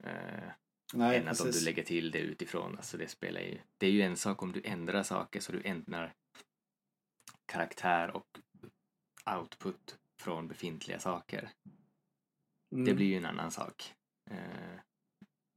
Eh, 0.04 0.50
Nej, 0.94 1.18
än 1.18 1.28
att 1.28 1.40
om 1.40 1.50
du 1.50 1.64
lägger 1.64 1.82
till 1.82 2.10
det 2.10 2.18
utifrån. 2.18 2.76
Alltså 2.76 2.96
det 2.96 3.08
spelar 3.08 3.40
ju... 3.40 3.58
Det 3.78 3.86
är 3.86 3.90
ju 3.90 4.02
en 4.02 4.16
sak 4.16 4.42
om 4.42 4.52
du 4.52 4.62
ändrar 4.64 5.02
saker 5.02 5.40
så 5.40 5.52
du 5.52 5.62
ändrar 5.64 6.14
karaktär 7.46 8.16
och 8.16 8.38
output 9.38 9.98
från 10.20 10.48
befintliga 10.48 10.98
saker. 10.98 11.50
Mm. 12.72 12.84
Det 12.84 12.94
blir 12.94 13.06
ju 13.06 13.16
en 13.16 13.24
annan 13.24 13.50
sak. 13.50 13.94
Eh, 14.30 14.80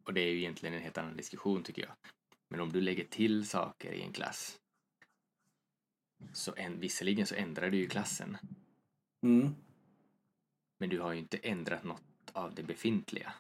och 0.03 0.13
det 0.13 0.21
är 0.21 0.31
ju 0.31 0.37
egentligen 0.37 0.75
en 0.75 0.81
helt 0.81 0.97
annan 0.97 1.17
diskussion 1.17 1.63
tycker 1.63 1.81
jag. 1.81 1.95
Men 2.49 2.59
om 2.61 2.71
du 2.71 2.81
lägger 2.81 3.03
till 3.03 3.47
saker 3.49 3.91
i 3.91 4.01
en 4.01 4.13
klass 4.13 4.59
så 6.33 6.53
en, 6.55 6.79
visserligen 6.79 7.27
så 7.27 7.35
ändrar 7.35 7.69
du 7.69 7.77
ju 7.77 7.87
klassen 7.87 8.37
Mm. 9.23 9.55
men 10.79 10.89
du 10.89 10.99
har 10.99 11.13
ju 11.13 11.19
inte 11.19 11.37
ändrat 11.37 11.83
något 11.83 12.03
av 12.33 12.55
det 12.55 12.63
befintliga. 12.63 13.33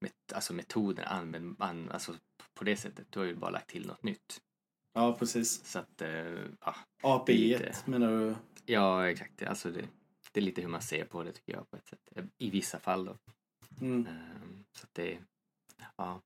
Met, 0.00 0.32
alltså 0.32 0.54
metoden 0.54 1.04
använd, 1.04 1.62
an, 1.62 1.90
alltså 1.90 2.14
på 2.54 2.64
det 2.64 2.76
sättet. 2.76 3.06
Du 3.12 3.18
har 3.18 3.26
ju 3.26 3.34
bara 3.34 3.50
lagt 3.50 3.70
till 3.70 3.86
något 3.86 4.02
nytt. 4.02 4.40
Ja, 4.92 5.16
precis. 5.18 5.64
Så 5.64 5.78
att, 5.78 6.02
eh, 6.02 6.44
ja, 6.60 6.76
API 7.02 7.58
menar 7.86 8.10
du? 8.10 8.34
ja 8.66 9.08
exakt. 9.10 9.42
Alltså 9.42 9.70
det, 9.70 9.88
det 10.32 10.40
är 10.40 10.44
lite 10.44 10.60
hur 10.60 10.68
man 10.68 10.82
ser 10.82 11.04
på 11.04 11.22
det 11.22 11.32
tycker 11.32 11.52
jag 11.52 11.70
på 11.70 11.76
ett 11.76 11.88
sätt. 11.88 12.00
I 12.38 12.50
vissa 12.50 12.80
fall 12.80 13.04
då. 13.04 13.18
Mm. 13.80 14.06
Ehm, 14.06 14.64
Så 14.72 14.86
att 14.86 14.94
det, 14.94 15.18
ja. 15.96 16.22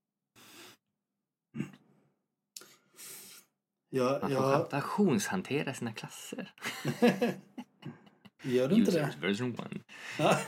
Ja, 3.97 4.19
Man 4.23 4.31
får 4.31 4.43
ja. 4.43 4.69
versionshantera 4.71 5.75
sina 5.75 5.93
klasser. 5.93 6.53
Gör 8.43 8.69
du 8.69 8.75
inte 8.75 8.91
det? 8.91 9.17
version 9.21 9.57
one. 9.59 9.81
Ja. 10.19 10.39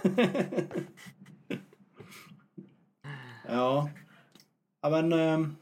ja. 3.49 3.91
Ja 4.81 4.91
men... 4.91 5.13
ehm, 5.13 5.57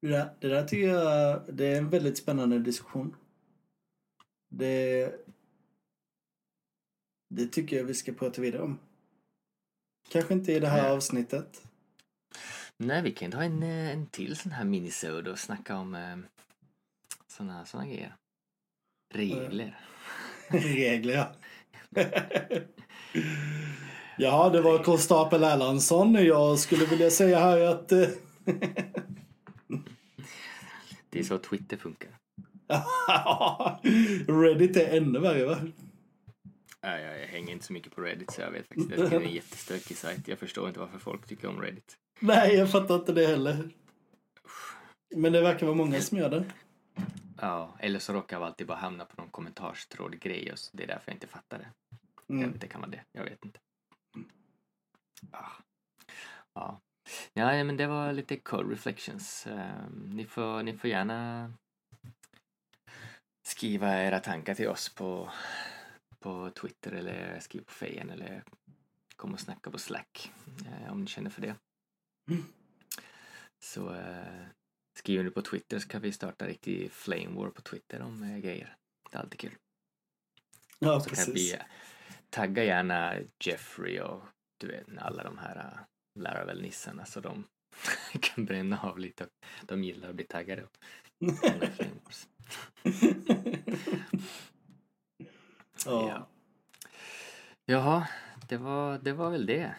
Det 0.00 0.08
där, 0.08 0.34
det 0.40 0.48
där 0.48 0.64
tycker 0.64 0.88
jag 0.88 1.42
det 1.54 1.66
är 1.66 1.78
en 1.78 1.90
väldigt 1.90 2.18
spännande 2.18 2.58
diskussion. 2.58 3.16
Det... 4.48 5.14
Det 7.30 7.46
tycker 7.46 7.76
jag 7.76 7.84
vi 7.84 7.94
ska 7.94 8.12
prata 8.12 8.40
vidare 8.40 8.62
om. 8.62 8.78
Kanske 10.10 10.34
inte 10.34 10.52
i 10.52 10.60
det 10.60 10.68
här 10.68 10.90
avsnittet. 10.90 11.67
Nej, 12.80 13.02
vi 13.02 13.10
kan 13.10 13.32
ha 13.32 13.42
en, 13.42 13.62
eh, 13.62 13.90
en 13.90 14.06
till 14.06 14.36
sån 14.36 14.52
här 14.52 14.64
minisod 14.64 15.28
och 15.28 15.38
snacka 15.38 15.76
om 15.76 15.94
eh, 15.94 16.16
såna, 17.26 17.64
såna 17.64 17.86
grejer. 17.86 18.14
Regler. 19.14 19.78
Regler, 20.48 21.14
ja. 21.14 21.32
ja, 24.18 24.50
det 24.50 24.60
var 24.60 24.82
konstapel 24.82 25.42
Erlandsson. 25.44 26.14
Jag 26.14 26.58
skulle 26.58 26.86
vilja 26.86 27.10
säga 27.10 27.38
här 27.38 27.60
att... 27.60 27.92
eh, 27.92 28.08
Det 31.10 31.18
är 31.18 31.24
så 31.24 31.38
Twitter 31.38 31.76
funkar. 31.76 32.18
Reddit 34.42 34.76
är 34.76 34.96
ännu 34.96 35.18
värre, 35.18 35.44
va? 35.44 35.58
Ja, 36.80 36.98
jag, 36.98 37.20
jag 37.20 37.26
hänger 37.26 37.52
inte 37.52 37.66
så 37.66 37.72
mycket 37.72 37.94
på 37.94 38.00
Reddit 38.00 38.30
så 38.30 38.40
jag 38.40 38.50
vet 38.50 38.68
faktiskt. 38.68 38.88
Det 38.88 39.16
är 39.16 39.20
en 39.20 39.32
jättestökig 39.34 39.96
sajt. 39.96 40.28
Jag 40.28 40.38
förstår 40.38 40.68
inte 40.68 40.80
varför 40.80 40.98
folk 40.98 41.26
tycker 41.26 41.48
om 41.48 41.62
Reddit. 41.62 41.98
Nej, 42.20 42.54
jag 42.54 42.70
fattar 42.70 42.94
inte 42.94 43.12
det 43.12 43.26
heller. 43.26 43.70
Men 45.16 45.32
det 45.32 45.40
verkar 45.40 45.66
vara 45.66 45.76
många 45.76 46.00
som 46.00 46.18
gör 46.18 46.30
det. 46.30 46.44
Ja, 47.40 47.76
eller 47.78 47.98
så 47.98 48.12
råkar 48.12 48.36
jag 48.36 48.46
alltid 48.46 48.66
bara 48.66 48.78
hamna 48.78 49.04
på 49.04 49.20
någon 49.20 49.30
kommentarstråd-grej 49.30 50.52
och 50.52 50.58
så 50.58 50.76
det 50.76 50.82
är 50.82 50.86
därför 50.86 51.10
jag 51.10 51.16
inte 51.16 51.26
fattar 51.26 51.58
det. 51.58 51.68
Mm. 52.34 52.58
det 52.58 52.68
kan 52.68 52.80
vara 52.80 52.90
det. 52.90 53.04
Jag 53.12 53.24
vet 53.24 53.44
inte. 53.44 53.60
Ah. 55.30 55.52
Ja. 56.54 56.80
ja, 57.32 57.64
men 57.64 57.76
det 57.76 57.86
var 57.86 58.12
lite 58.12 58.36
cold 58.36 58.70
reflections. 58.70 59.46
Ehm, 59.46 60.10
ni, 60.14 60.24
får, 60.24 60.62
ni 60.62 60.76
får 60.76 60.90
gärna 60.90 61.52
skriva 63.46 64.02
era 64.02 64.20
tankar 64.20 64.54
till 64.54 64.68
oss 64.68 64.94
på, 64.94 65.30
på 66.18 66.50
Twitter 66.50 66.92
eller 66.92 67.40
skriv 67.40 67.60
på 67.60 67.72
Fejen 67.72 68.10
eller 68.10 68.44
kom 69.16 69.32
och 69.32 69.40
snacka 69.40 69.70
på 69.70 69.78
Slack 69.78 70.32
eh, 70.66 70.92
om 70.92 71.00
ni 71.00 71.06
känner 71.06 71.30
för 71.30 71.42
det. 71.42 71.54
Så 73.58 73.94
eh, 73.94 74.46
skriver 74.98 75.24
ni 75.24 75.30
på 75.30 75.42
Twitter 75.42 75.78
så 75.78 75.88
kan 75.88 76.00
vi 76.02 76.12
starta 76.12 76.46
riktig 76.46 76.92
flame 76.92 77.30
war 77.40 77.50
på 77.50 77.62
Twitter 77.62 78.00
om 78.02 78.22
eh, 78.22 78.38
grejer. 78.38 78.76
Det 79.10 79.16
är 79.16 79.20
alltid 79.20 79.40
kul. 79.40 79.54
Ja, 80.78 81.00
Så 81.00 81.10
kan 81.10 81.24
vi 81.26 81.32
precis. 81.32 81.56
tagga 82.30 82.64
gärna 82.64 83.14
Jeffrey 83.44 84.00
och 84.00 84.22
du 84.60 84.66
vet 84.66 84.86
alla 84.98 85.22
de 85.22 85.38
här 85.38 85.56
äh, 85.56 85.78
Laravel-nissarna 86.22 87.04
så 87.04 87.20
de 87.20 87.44
kan 88.20 88.44
bränna 88.44 88.80
av 88.80 88.98
lite 88.98 89.28
de 89.62 89.84
gillar 89.84 90.08
att 90.08 90.14
bli 90.14 90.24
taggade. 90.24 90.68
ja. 95.84 96.08
Ja. 96.08 96.28
Jaha, 97.64 98.08
det 98.48 98.56
var, 98.56 98.98
det 98.98 99.12
var 99.12 99.30
väl 99.30 99.46
det. 99.46 99.74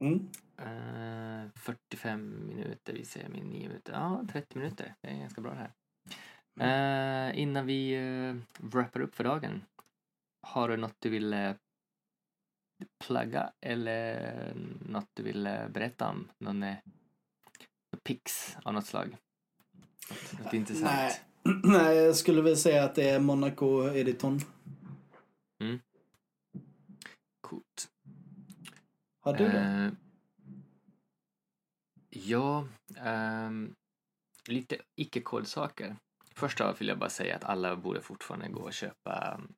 Mm. 0.00 0.28
Eh, 0.58 1.50
45 1.54 2.46
minuter, 2.46 2.92
vi 2.92 3.04
säger 3.04 3.28
min 3.28 3.50
9 3.50 3.68
minuter. 3.68 3.92
Ja, 3.92 4.24
30 4.32 4.58
minuter. 4.58 4.94
Det 5.00 5.08
är 5.08 5.18
ganska 5.18 5.40
bra 5.40 5.50
det 5.50 5.58
här. 5.58 5.72
Eh, 6.60 7.38
innan 7.40 7.66
vi 7.66 7.96
uh, 7.96 8.36
wrappar 8.56 9.00
upp 9.00 9.14
för 9.14 9.24
dagen. 9.24 9.64
Har 10.42 10.68
du 10.68 10.76
något 10.76 10.96
du 10.98 11.10
vill 11.10 11.34
uh, 11.34 11.54
plugga 13.04 13.52
eller 13.60 14.52
något 14.80 15.08
du 15.14 15.22
vill 15.22 15.46
eh, 15.46 15.68
berätta 15.68 16.08
om? 16.08 16.30
Någon 16.38 16.62
uh, 16.62 16.74
pix 18.02 18.56
av 18.62 18.74
något 18.74 18.86
slag? 18.86 19.16
Något, 20.10 20.44
något 20.44 20.54
intressant? 20.54 20.84
Nej. 20.84 21.20
Nej, 21.64 21.96
jag 21.96 22.16
skulle 22.16 22.42
väl 22.42 22.56
säga 22.56 22.84
att 22.84 22.94
det 22.94 23.10
är 23.10 23.20
Monaco 23.20 23.94
Editon. 23.94 24.40
Coolt. 27.40 27.88
Har 29.20 29.32
du 29.32 29.48
det? 29.48 29.96
Eh, 32.14 32.20
ja, 32.30 32.68
ehm, 32.96 33.74
lite 34.46 34.76
icke-kodsaker. 34.96 35.96
Först 36.34 36.60
av 36.60 36.68
allt 36.68 36.80
vill 36.80 36.88
jag 36.88 36.98
bara 36.98 37.10
säga 37.10 37.36
att 37.36 37.44
alla 37.44 37.76
borde 37.76 38.00
fortfarande 38.00 38.48
gå 38.48 38.60
och 38.60 38.72
köpa 38.72 39.34
um, 39.38 39.54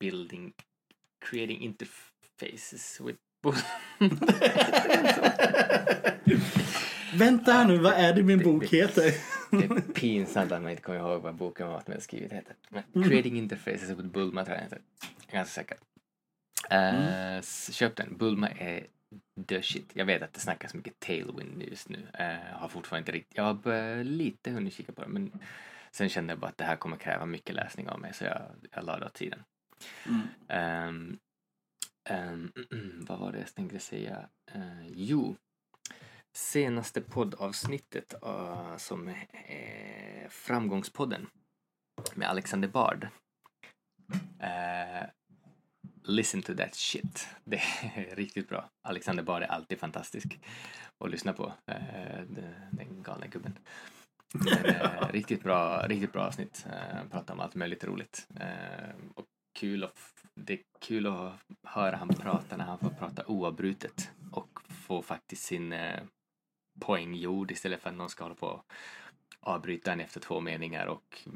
Building, 0.00 0.52
Creating 1.24 1.60
Interfaces 1.60 3.00
with 3.00 3.18
Vänta 7.14 7.52
här 7.52 7.64
nu, 7.68 7.78
vad 7.78 7.92
är 7.92 8.12
det 8.14 8.22
min 8.22 8.42
bok 8.42 8.64
heter? 8.64 9.12
Det 9.50 9.64
är 9.64 9.80
pinsamt 9.94 10.52
att 10.52 10.62
man 10.62 10.70
inte 10.70 10.82
kommer 10.82 10.98
ihåg 10.98 11.22
vad 11.22 11.34
boken 11.34 11.68
var 11.68 11.80
som 11.80 11.92
jag 11.92 12.02
skrivit 12.02 12.32
heter. 12.32 12.56
Men 12.68 13.04
Creating 13.08 13.38
Interfaces 13.38 13.90
with 13.90 14.02
Bulma 14.08 14.44
tror 14.44 14.56
jag 14.56 14.62
heter. 14.62 14.80
Ganska 15.32 15.60
säker. 15.60 15.76
Eh, 16.70 17.36
s- 17.38 17.70
Köp 17.74 17.96
den. 17.96 18.16
Bulma 18.16 18.48
är 18.50 18.86
shit. 19.62 19.90
Jag 19.94 20.04
vet 20.04 20.22
att 20.22 20.32
det 20.32 20.40
snackas 20.40 20.74
mycket 20.74 21.00
Tailwind 21.00 21.62
just 21.62 21.88
nu. 21.88 21.98
Uh, 21.98 22.58
har 22.58 22.68
fortfarande 22.68 23.00
inte 23.00 23.12
riktigt, 23.12 23.36
jag 23.36 23.44
har 23.44 24.04
lite 24.04 24.50
hunnit 24.50 24.74
kika 24.74 24.92
på 24.92 25.02
det 25.02 25.08
men 25.08 25.32
sen 25.90 26.08
kände 26.08 26.32
jag 26.32 26.38
bara 26.38 26.48
att 26.48 26.58
det 26.58 26.64
här 26.64 26.76
kommer 26.76 26.96
kräva 26.96 27.26
mycket 27.26 27.54
läsning 27.54 27.88
av 27.88 28.00
mig 28.00 28.14
så 28.14 28.24
jag, 28.24 28.42
jag 28.70 28.84
la 28.84 28.98
det 28.98 29.06
åt 29.06 29.16
sidan. 29.16 29.44
Mm. 30.06 30.28
Ehm, 30.48 31.18
ehm, 32.08 32.52
vad 33.08 33.18
var 33.18 33.32
det 33.32 33.38
jag 33.38 33.54
tänkte 33.54 33.78
säga? 33.78 34.28
Eh, 34.54 34.88
jo, 34.88 35.36
senaste 36.36 37.00
poddavsnittet 37.00 38.14
eh, 38.22 38.76
som 38.76 39.08
är 39.48 40.28
Framgångspodden 40.28 41.26
med 42.14 42.28
Alexander 42.28 42.68
Bard. 42.68 43.08
Eh, 44.40 45.06
listen 46.06 46.42
to 46.42 46.54
that 46.54 46.74
shit. 46.74 47.28
Det 47.44 47.56
är 47.56 48.16
riktigt 48.16 48.48
bra. 48.48 48.70
Alexander 48.88 49.22
Bard 49.22 49.42
är 49.42 49.46
alltid 49.46 49.80
fantastisk 49.80 50.40
att 51.04 51.10
lyssna 51.10 51.32
på. 51.32 51.52
Eh, 51.66 52.20
den, 52.70 53.02
galna 53.02 53.26
gubben. 53.26 53.58
Men, 54.34 54.64
eh, 54.64 55.08
riktigt 55.12 55.42
bra, 55.42 55.86
riktigt 55.86 56.12
bra 56.12 56.22
avsnitt. 56.22 56.66
Eh, 56.66 57.08
pratar 57.10 57.34
om 57.34 57.40
allt 57.40 57.54
möjligt 57.54 57.84
roligt. 57.84 58.28
Och 59.14 59.26
kul 59.58 59.84
att, 59.84 59.98
det 60.34 60.52
är 60.52 60.60
kul 60.80 61.06
att 61.06 61.32
höra 61.62 61.96
han 61.96 62.08
prata 62.08 62.56
när 62.56 62.64
han 62.64 62.78
får 62.78 62.90
prata 62.90 63.26
oavbrutet 63.26 64.10
och 64.32 64.60
få 64.68 65.02
faktiskt 65.02 65.42
sin 65.42 65.74
poäng 66.80 67.14
gjord 67.14 67.50
istället 67.50 67.80
för 67.80 67.90
att 67.90 67.96
någon 67.96 68.10
ska 68.10 68.24
hålla 68.24 68.34
på 68.34 68.46
och 68.46 68.64
avbryta 69.40 69.92
en 69.92 70.00
efter 70.00 70.20
två 70.20 70.40
meningar 70.40 70.86
och 70.86 71.28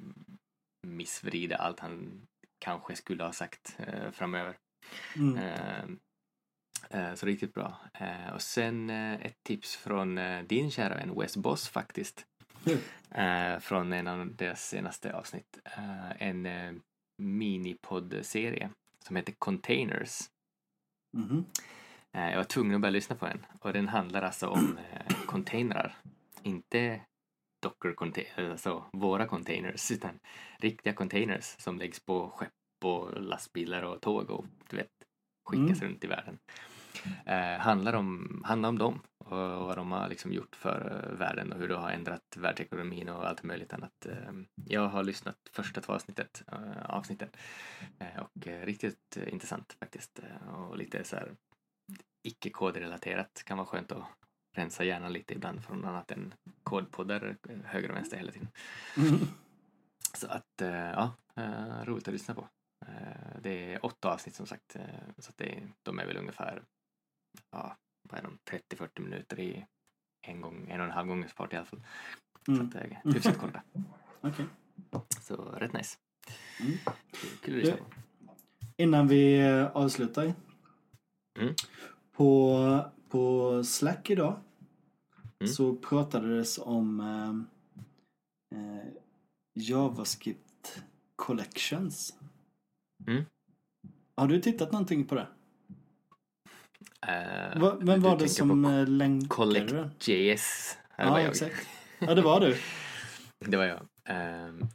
missvrida 0.87 1.57
allt 1.57 1.81
han 1.81 2.27
kanske 2.61 2.97
skulle 2.97 3.25
ha 3.25 3.33
sagt 3.33 3.77
eh, 3.79 4.11
framöver. 4.11 4.57
Mm. 5.17 5.37
Eh, 5.37 5.85
eh, 6.91 7.15
så 7.15 7.27
riktigt 7.27 7.55
bra. 7.55 7.77
Eh, 7.95 8.35
och 8.35 8.43
sen 8.43 8.91
eh, 8.91 9.15
ett 9.15 9.43
tips 9.43 9.77
från 9.77 10.21
din 10.47 10.71
kära 10.71 10.95
vän 10.95 11.15
Wes 11.21 11.37
Boss 11.37 11.69
faktiskt. 11.69 12.27
Mm. 12.67 13.61
Från 13.61 13.93
en 13.93 14.07
av 14.07 14.37
deras 14.37 14.69
senaste 14.69 15.13
avsnitt. 15.13 15.59
En 16.19 16.47
eh, 16.47 16.73
minipodd-serie 17.19 18.71
som 19.05 19.17
heter 19.17 19.33
Containers. 19.33 20.21
Eh, 22.13 22.31
jag 22.31 22.37
var 22.37 22.45
tvungen 22.45 22.75
att 22.75 22.81
börja 22.81 22.91
lyssna 22.91 23.17
på 23.17 23.27
den 23.27 23.47
och 23.61 23.73
den 23.73 23.89
handlar 23.89 24.23
alltså 24.23 24.49
om 24.49 24.79
containrar. 25.27 25.97
Inte 26.43 27.01
docker 27.63 27.95
containers, 27.95 28.51
alltså 28.51 28.85
våra 28.93 29.27
containers, 29.27 29.91
utan 29.91 30.19
riktiga 30.59 30.93
containers 30.93 31.45
som 31.59 31.79
läggs 31.79 32.01
på 32.01 32.31
skepp 32.31 32.53
och 32.85 33.23
lastbilar 33.23 33.83
och 33.83 34.01
tåg 34.01 34.31
och 34.31 34.45
du 34.71 34.77
vet, 34.77 34.91
skickas 35.45 35.83
runt 35.83 36.05
i 36.05 36.07
världen. 36.07 36.39
Eh, 37.27 37.59
handlar, 37.61 37.93
om, 37.93 38.43
handlar 38.47 38.69
om 38.69 38.79
dem 38.79 39.01
och 39.19 39.37
vad 39.39 39.77
de 39.77 39.93
har 39.93 40.09
liksom 40.09 40.33
gjort 40.33 40.57
för 40.57 41.09
eh, 41.11 41.19
världen 41.19 41.53
och 41.53 41.59
hur 41.59 41.69
det 41.69 41.77
har 41.77 41.91
ändrat 41.91 42.37
världsekonomin 42.37 43.09
och 43.09 43.29
allt 43.29 43.43
möjligt 43.43 43.73
annat. 43.73 44.07
Eh, 44.07 44.33
jag 44.65 44.89
har 44.89 45.05
lyssnat 45.05 45.37
första 45.53 45.81
två 45.81 45.93
avsnittet, 45.93 46.43
eh, 46.53 46.91
avsnitten 46.91 47.29
eh, 47.99 48.23
och 48.23 48.47
eh, 48.47 48.67
riktigt 48.67 49.17
eh, 49.17 49.33
intressant 49.33 49.77
faktiskt 49.81 50.19
eh, 50.19 50.55
och 50.55 50.77
lite 50.77 51.05
så 51.05 51.17
här 51.17 51.37
icke-kodrelaterat 52.23 53.43
kan 53.47 53.59
vara 53.59 53.67
skönt 53.67 53.93
att 53.93 54.05
rensa 54.53 54.84
hjärnan 54.84 55.12
lite 55.12 55.34
ibland 55.34 55.64
från 55.64 55.84
annat 55.84 56.11
än 56.11 56.34
kodpoddar 56.62 57.36
höger 57.64 57.90
och 57.90 57.96
vänster 57.96 58.16
hela 58.16 58.32
tiden. 58.32 58.48
Mm. 58.96 59.18
Så 60.14 60.26
att, 60.26 60.61
eh, 60.62 60.70
ja, 60.70 61.12
eh, 61.36 61.84
roligt 61.84 62.09
att 62.09 62.14
lyssna 62.14 62.34
på. 62.34 62.48
Eh, 62.86 63.40
Det 63.42 63.74
är 63.74 63.84
åtta 63.86 64.12
avsnitt 64.12 64.34
som 64.34 64.46
sagt, 64.46 64.76
så 65.18 65.28
att 65.30 65.36
det, 65.36 65.62
de 65.82 65.98
är 65.98 66.07
väl 66.07 66.16
ungefär, 66.16 66.62
ja, 67.51 67.76
vad 68.09 68.18
är 68.18 68.22
de, 68.22 68.38
30-40 68.44 69.01
minuter 69.03 69.40
i 69.40 69.66
en 70.26 70.40
gång, 70.40 70.70
en 70.70 70.80
och 70.80 70.86
en 70.86 70.92
halv 70.92 71.09
gångs 71.09 71.32
fart 71.32 71.53
i 71.53 71.57
alla 71.57 71.66
fall. 71.66 71.82
Så 72.46 72.53
Mm. 72.53 72.66
att 72.66 72.72
det 72.72 72.78
är 72.80 73.01
hyfsat 73.12 73.38
korta. 73.38 73.62
Okej. 74.20 74.46
Så 75.20 75.36
rätt 75.36 75.72
nice. 75.72 75.98
Mm. 76.61 76.72
Kul- 77.42 77.55
att 77.61 77.64
lyssna 77.64 77.76
på. 77.76 77.84
Innan 78.76 79.09
vi 79.09 79.42
avslutar. 79.74 80.34
Mm. 81.38 81.55
På 82.12 82.90
på 83.11 83.65
Slack 83.65 84.11
idag 84.11 84.41
Mm. 85.43 85.53
så 85.53 85.75
pratades 85.77 86.59
om 86.59 87.01
eh, 87.01 88.59
eh, 88.59 88.85
JavaScript 89.55 90.83
Collections. 91.17 92.15
Mm. 93.07 93.25
Har 94.17 94.29
du 94.29 94.41
tittat 94.41 94.73
någonting 94.73 95.05
på 95.07 95.15
det? 95.15 95.27
Eh, 97.07 97.61
Va, 97.61 97.77
vem 97.81 98.01
var 98.03 98.19
det 98.19 98.29
som 98.29 98.65
eh, 98.65 98.87
länkade? 98.89 99.29
Collect.js. 99.29 100.79
Ja, 100.97 101.21
jag. 101.21 101.31
exakt. 101.31 101.69
Ja, 101.99 102.15
det 102.15 102.23
var 102.23 102.41
du. 102.41 102.57
Det 103.51 103.57
var 103.57 103.65
jag. 103.65 103.81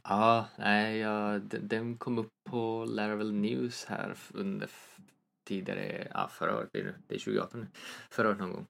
Ja, 0.02 0.46
nej, 0.58 0.96
ja, 0.98 1.38
den, 1.38 1.68
den 1.68 1.96
kom 1.96 2.18
upp 2.18 2.32
på 2.50 2.84
Laravel 2.88 3.32
News 3.32 3.84
här 3.84 4.16
under 4.34 4.70
tidigare, 5.46 6.08
ja 6.14 6.28
förra 6.28 6.56
året 6.56 6.72
blir 6.72 6.84
det 6.84 6.94
det 7.06 7.14
är 7.14 7.18
2018 7.18 7.60
nu, 7.60 7.66
förra 8.10 8.28
året 8.28 8.38
någon 8.38 8.52
gång. 8.52 8.66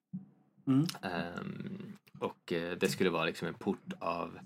Mm. 0.66 0.86
Ehm, 1.02 1.92
och 2.18 2.52
eh, 2.52 2.78
det 2.78 2.88
skulle 2.88 3.10
vara 3.10 3.24
liksom 3.24 3.48
en 3.48 3.54
port 3.54 3.92
av 3.98 4.38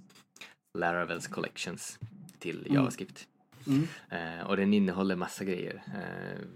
Laravels 0.78 1.26
collections 1.26 1.98
till 2.38 2.58
Mm. 2.58 2.74
JavaScript. 2.74 3.28
Mm. 3.66 3.88
Eh, 4.10 4.46
och 4.46 4.56
den 4.56 4.74
innehåller 4.74 5.16
massa 5.16 5.44
grejer. 5.44 5.82
Eh, 5.94 6.46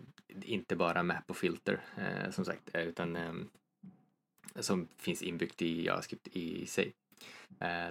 inte 0.43 0.77
bara 0.77 1.03
map 1.03 1.31
och 1.31 1.37
filter 1.37 1.81
eh, 1.97 2.31
som 2.31 2.45
sagt, 2.45 2.71
utan 2.75 3.17
ehm, 3.17 3.51
som 4.61 4.89
finns 4.97 5.23
inbyggt 5.23 5.63
i 5.63 5.85
JavaScript 5.85 6.29
i 6.29 6.67
sig. 6.67 6.93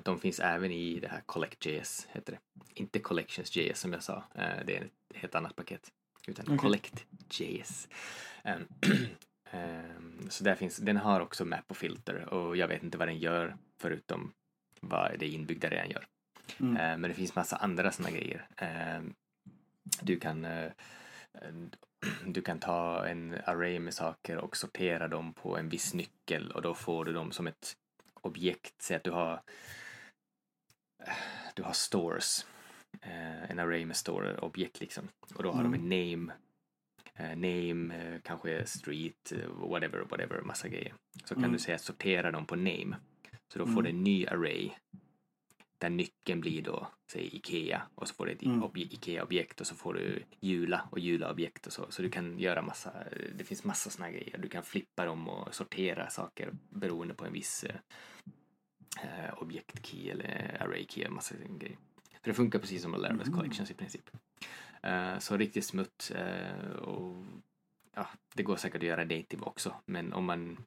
De 0.04 0.20
finns 0.20 0.40
även 0.40 0.72
i 0.72 1.00
det 1.00 1.08
här 1.08 1.22
Collect.js, 1.26 2.08
heter 2.12 2.34
det. 2.34 2.40
Inte 2.74 3.00
Collections.js 3.00 3.80
som 3.80 3.94
jag 3.94 4.04
sa, 4.04 4.24
det 4.66 4.78
är 4.78 4.82
ett 4.82 5.18
helt 5.18 5.36
annat 5.36 5.56
paket. 5.56 5.92
Utan 6.28 6.46
Okej. 6.46 6.58
Collect.js. 6.58 7.88
Ehm, 8.44 8.68
ehm, 9.52 10.30
så 10.30 10.44
där 10.44 10.56
finns, 10.56 10.78
den 10.78 10.98
har 10.98 11.20
också 11.20 11.46
map 11.46 11.66
och 11.68 11.78
filter 11.78 12.34
och 12.34 12.58
jag 12.58 12.68
vet 12.68 12.84
inte 12.84 12.98
vad 12.98 13.08
den 13.08 13.20
gör 13.20 13.58
förutom 13.80 14.32
vad 14.82 15.20
det 15.20 15.28
inbyggda 15.28 15.70
redan 15.70 15.90
gör. 15.90 16.06
Mm. 16.60 16.78
Eh, 16.78 16.98
Men 16.98 17.02
det 17.02 17.14
finns 17.14 17.36
massa 17.36 17.56
andra 17.56 17.92
sådana 17.92 18.18
grejer. 18.18 18.48
Du 20.02 20.20
kan, 20.20 20.46
eh, 20.46 20.72
du 22.26 22.42
kan 22.42 22.60
ta 22.60 23.08
en 23.08 23.38
array 23.46 23.80
med 23.80 23.94
saker 23.94 24.38
och 24.38 24.58
sortera 24.58 25.08
dem 25.08 25.34
på 25.34 25.58
en 25.58 25.70
viss 25.70 25.94
nyckel 25.94 26.52
och 26.52 26.62
då 26.62 26.74
får 26.74 27.06
du 27.06 27.14
dem 27.14 27.32
som 27.32 27.48
ett 27.48 27.76
objekt. 28.22 28.82
Säg 28.82 28.98
att 28.98 29.04
du 29.04 29.12
har 29.12 29.42
du 31.54 31.64
har 31.64 31.74
stores, 31.74 32.46
eh, 33.04 33.52
en 33.52 33.60
array 33.60 33.86
med 33.86 33.96
store-objekt 33.96 34.80
liksom. 34.80 35.08
Och 35.36 35.44
då 35.44 35.52
har 35.52 35.64
de 35.64 35.74
en 35.74 35.82
name, 35.90 36.34
eh, 37.16 37.30
name, 37.30 37.96
eh, 37.98 38.22
kanske 38.24 38.66
street, 38.66 39.32
eh, 39.32 39.50
whatever, 39.50 40.00
whatever, 40.10 40.42
massa 40.42 40.68
grejer. 40.68 40.94
Så 41.24 41.34
kan 41.36 41.44
Mm. 41.44 41.54
du 41.54 41.60
säga 41.60 41.78
sortera 41.78 42.32
dem 42.32 42.46
på 42.46 42.56
name. 42.56 42.96
Så 43.54 43.60
då 43.60 43.66
får 43.66 43.72
Mm. 43.72 43.84
du 43.84 43.90
en 43.90 44.04
ny 44.04 44.26
array 44.28 44.72
där 45.78 45.90
nyckeln 45.90 46.42
blir 46.42 46.62
då, 46.62 46.88
säg 47.12 47.36
Ikea 47.36 47.82
och 47.96 48.08
så 48.08 48.14
får 48.16 48.26
du 48.26 48.32
ett 48.32 48.44
Mm. 48.44 48.64
obje- 48.64 48.94
Ikea-objekt 48.94 49.62
och 49.62 49.68
så 49.68 49.76
får 49.76 49.94
du 49.94 50.24
Jula 50.40 50.88
och 50.92 51.00
Jula-objekt 51.00 51.68
och 51.68 51.74
så. 51.74 51.86
Så 51.92 52.02
du 52.02 52.10
kan 52.10 52.40
göra 52.40 52.62
massa, 52.62 52.94
det 53.36 53.44
finns 53.44 53.64
massa 53.64 54.04
här 54.04 54.12
grejer. 54.12 54.38
Du 54.38 54.50
kan 54.50 54.64
flippa 54.64 55.06
dem 55.06 55.30
och 55.30 55.56
sortera 55.56 56.10
saker 56.10 56.52
beroende 56.70 57.14
på 57.14 57.26
en 57.26 57.34
viss 57.34 57.64
eh, 57.64 57.76
eh, 59.04 59.34
objekt-key 59.42 60.10
eller 60.10 60.58
array-key 60.60 61.10
massa 61.10 61.36
grejer. 61.60 61.78
För 62.24 62.30
det 62.30 62.34
funkar 62.34 62.60
precis 62.60 62.82
som 62.82 62.96
Laravel's 62.96 63.22
Mm. 63.28 63.34
Collections 63.34 63.72
i 63.72 63.74
princip. 63.74 64.10
Eh, 64.84 65.20
så 65.20 65.38
riktigt 65.38 65.66
smutt 65.66 66.12
eh, 66.16 66.70
och 66.76 67.26
ja, 67.96 68.08
det 68.34 68.44
går 68.44 68.56
säkert 68.56 68.82
att 68.82 68.88
göra 68.88 69.04
native 69.04 69.42
också, 69.44 69.76
men 69.86 70.14
om 70.14 70.26
man 70.26 70.66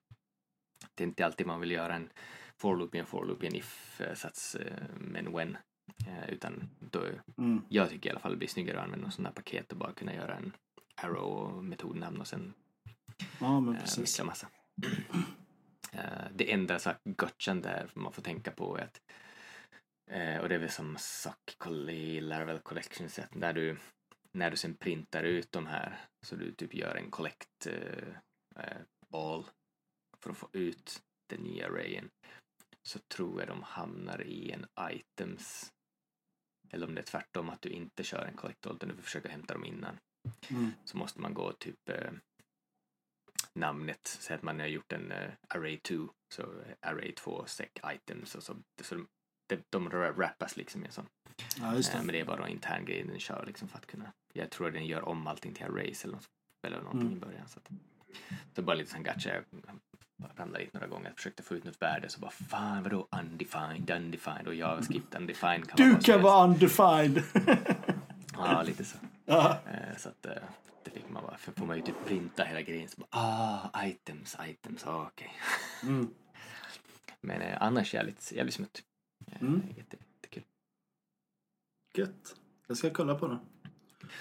det 0.95 1.05
är 1.05 1.07
inte 1.09 1.27
alltid 1.27 1.47
man 1.47 1.61
vill 1.61 1.71
göra 1.71 1.95
en 1.95 2.11
for 2.57 2.77
loop 2.77 2.95
i 2.95 2.99
en 2.99 3.07
for 3.07 3.25
loop 3.25 3.43
i 3.43 3.47
en 3.47 3.55
if-sats 3.55 4.55
eh, 4.55 4.97
med 4.99 5.27
en 5.27 5.33
when. 5.33 5.57
Utan 6.29 6.69
då, 6.81 7.03
Mm. 7.39 7.63
jag 7.69 7.91
tycker 7.91 8.09
i 8.09 8.11
alla 8.11 8.21
fall 8.21 8.31
det 8.31 8.37
blir 8.37 8.49
snyggare 8.49 8.79
att 8.79 8.85
använda 8.85 9.11
sådana 9.11 9.29
här 9.29 9.35
paket 9.35 9.73
och 9.73 9.79
bara 9.79 9.93
kunna 9.93 10.15
göra 10.15 10.37
en 10.37 10.53
arrow 10.95 11.25
och 11.25 11.65
metodnamn 11.65 12.21
och 12.21 12.27
sen 12.27 12.55
Ja, 13.41 13.61
men 13.61 13.77
precis. 13.77 13.99
mixa 13.99 14.25
massa. 14.25 14.49
Eh, 15.93 16.01
det 16.35 16.53
enda 16.53 16.79
så 16.79 16.91
här 16.91 17.55
där 17.55 17.91
man 17.95 18.13
får 18.13 18.23
tänka 18.23 18.51
på 18.51 18.77
är 18.79 18.83
att 18.83 19.01
eh, 20.11 20.39
och 20.39 20.49
det 20.49 20.55
är 20.55 20.59
väl 20.59 20.71
som 20.71 20.97
sak 20.99 21.57
i 21.89 22.21
Laravel 22.21 22.61
Collections 22.61 23.19
att 23.19 23.35
när 23.35 23.53
du 23.53 23.77
när 24.33 24.51
du 24.51 24.57
sen 24.57 24.77
printar 24.77 25.23
ut 25.23 25.53
de 25.53 25.67
här 25.67 26.09
så 26.23 26.37
du 26.37 26.53
typ 26.53 26.75
gör 26.75 26.95
en 26.95 27.11
collect 27.11 27.67
eh, 27.67 28.09
eh, 28.57 28.81
all 29.13 29.47
för 30.23 30.31
att 30.31 30.37
få 30.37 30.49
ut 30.53 31.03
den 31.27 31.41
nya 31.41 31.67
arrayen 31.67 32.11
så 32.83 32.99
tror 32.99 33.41
jag 33.41 33.49
de 33.49 33.63
hamnar 33.63 34.23
i 34.23 34.51
en 34.51 34.67
items 34.91 35.73
eller 36.71 36.87
om 36.87 36.95
det 36.95 37.01
är 37.01 37.05
tvärtom 37.05 37.51
att 37.51 37.63
du 37.63 37.69
inte 37.69 38.05
kör 38.05 38.27
en 38.27 38.37
collect 38.37 38.67
all 38.67 38.77
utan 38.77 38.89
du 38.89 39.03
försöker 39.03 39.29
hämta 39.29 39.55
dem 39.55 39.65
innan 39.65 39.99
Mm. 40.51 40.73
så 40.85 40.97
måste 40.97 41.21
man 41.21 41.35
gå 41.35 41.53
typ 41.53 41.89
eh, 41.89 42.13
namnet, 43.53 44.07
säg 44.07 44.37
att 44.37 44.43
man 44.43 44.61
har 44.61 44.67
gjort 44.67 44.93
en 44.93 45.13
eh, 45.13 45.33
array 45.49 45.79
2, 45.79 46.09
så 46.35 46.65
array 46.81 47.13
2 47.13 47.47
sec 47.47 47.69
items 47.95 48.35
och 48.35 48.43
så, 48.43 48.57
så 48.83 48.95
de, 48.95 49.09
de, 49.47 49.57
de 49.71 49.91
rappas 49.91 50.57
liksom 50.57 50.83
i 50.83 50.87
en 50.87 50.93
sån. 50.93 51.07
Ja, 51.61 51.75
just 51.75 51.91
Eh, 51.95 51.97
men 51.99 52.07
det. 52.07 52.13
det 52.13 52.21
är 52.21 52.25
bara 52.25 52.45
en 52.47 52.53
intern 52.53 52.85
grej 52.85 53.05
den 53.05 53.19
kör 53.19 53.45
liksom 53.47 53.69
för 53.69 53.79
att 53.79 53.87
kunna, 53.87 54.13
jag 54.33 54.51
tror 54.51 54.71
den 54.71 54.87
gör 54.87 55.09
om 55.09 55.27
allting 55.27 55.55
till 55.55 55.65
arrays 55.65 56.05
eller 56.05 56.15
något, 56.15 56.27
eller 56.67 56.77
någonting 56.81 57.01
Mm. 57.07 57.17
i 57.17 57.21
början. 57.21 57.49
Så 57.49 57.59
att, 57.59 57.71
det 58.55 58.63
bara 58.63 58.77
lite 58.77 58.91
sån 58.91 59.03
gacha, 59.03 59.31
jag 59.35 59.45
ramlade 60.37 60.65
dit 60.65 60.73
några 60.73 60.87
gånger, 60.87 61.07
jag 61.09 61.17
försökte 61.17 61.43
få 61.43 61.55
ut 61.55 61.65
något 61.65 61.83
värde 61.83 62.09
så 62.09 62.21
bara 62.21 62.31
fan 62.31 62.83
vadå 62.83 63.09
undefined, 63.21 63.91
undefined 63.91 64.47
och 64.49 64.55
JavaScript 64.55 65.15
undefined 65.15 65.69
kan 65.69 65.77
Du 65.77 65.93
som 65.93 66.01
kan 66.01 66.23
vara 66.23 66.45
undefined! 66.45 67.23
Ja, 68.39 68.63
lite 68.63 68.85
så. 68.85 68.97
ja. 69.25 69.59
Eh, 69.67 69.97
Så 69.99 70.09
att 70.09 70.27
eh, 70.27 70.33
det 70.85 70.91
fick 70.91 71.11
man 71.11 71.23
bara, 71.23 71.37
för 71.37 71.53
får 71.53 71.67
man 71.67 71.77
ju 71.77 71.83
typ 71.83 72.05
printa 72.07 72.45
hela 72.45 72.63
grejen 72.63 72.89
så 72.89 73.01
bara, 73.01 73.09
ah, 73.11 73.85
items, 73.85 74.37
items, 74.49 74.87
ah, 74.87 75.03
okej. 75.13 75.33
Mm. 75.83 76.11
Men 77.21 77.41
eh, 77.43 77.63
annars 77.63 77.95
jävligt, 77.95 78.33
jävligt 78.33 78.55
smutt. 78.55 78.83
Mm. 79.41 79.63
Jätte, 79.77 79.97
jättekul. 80.15 80.43
Gött. 81.95 82.37
Jag 82.67 82.77
ska 82.77 82.91
kolla 82.91 83.15
på 83.15 83.29
den. 83.29 83.39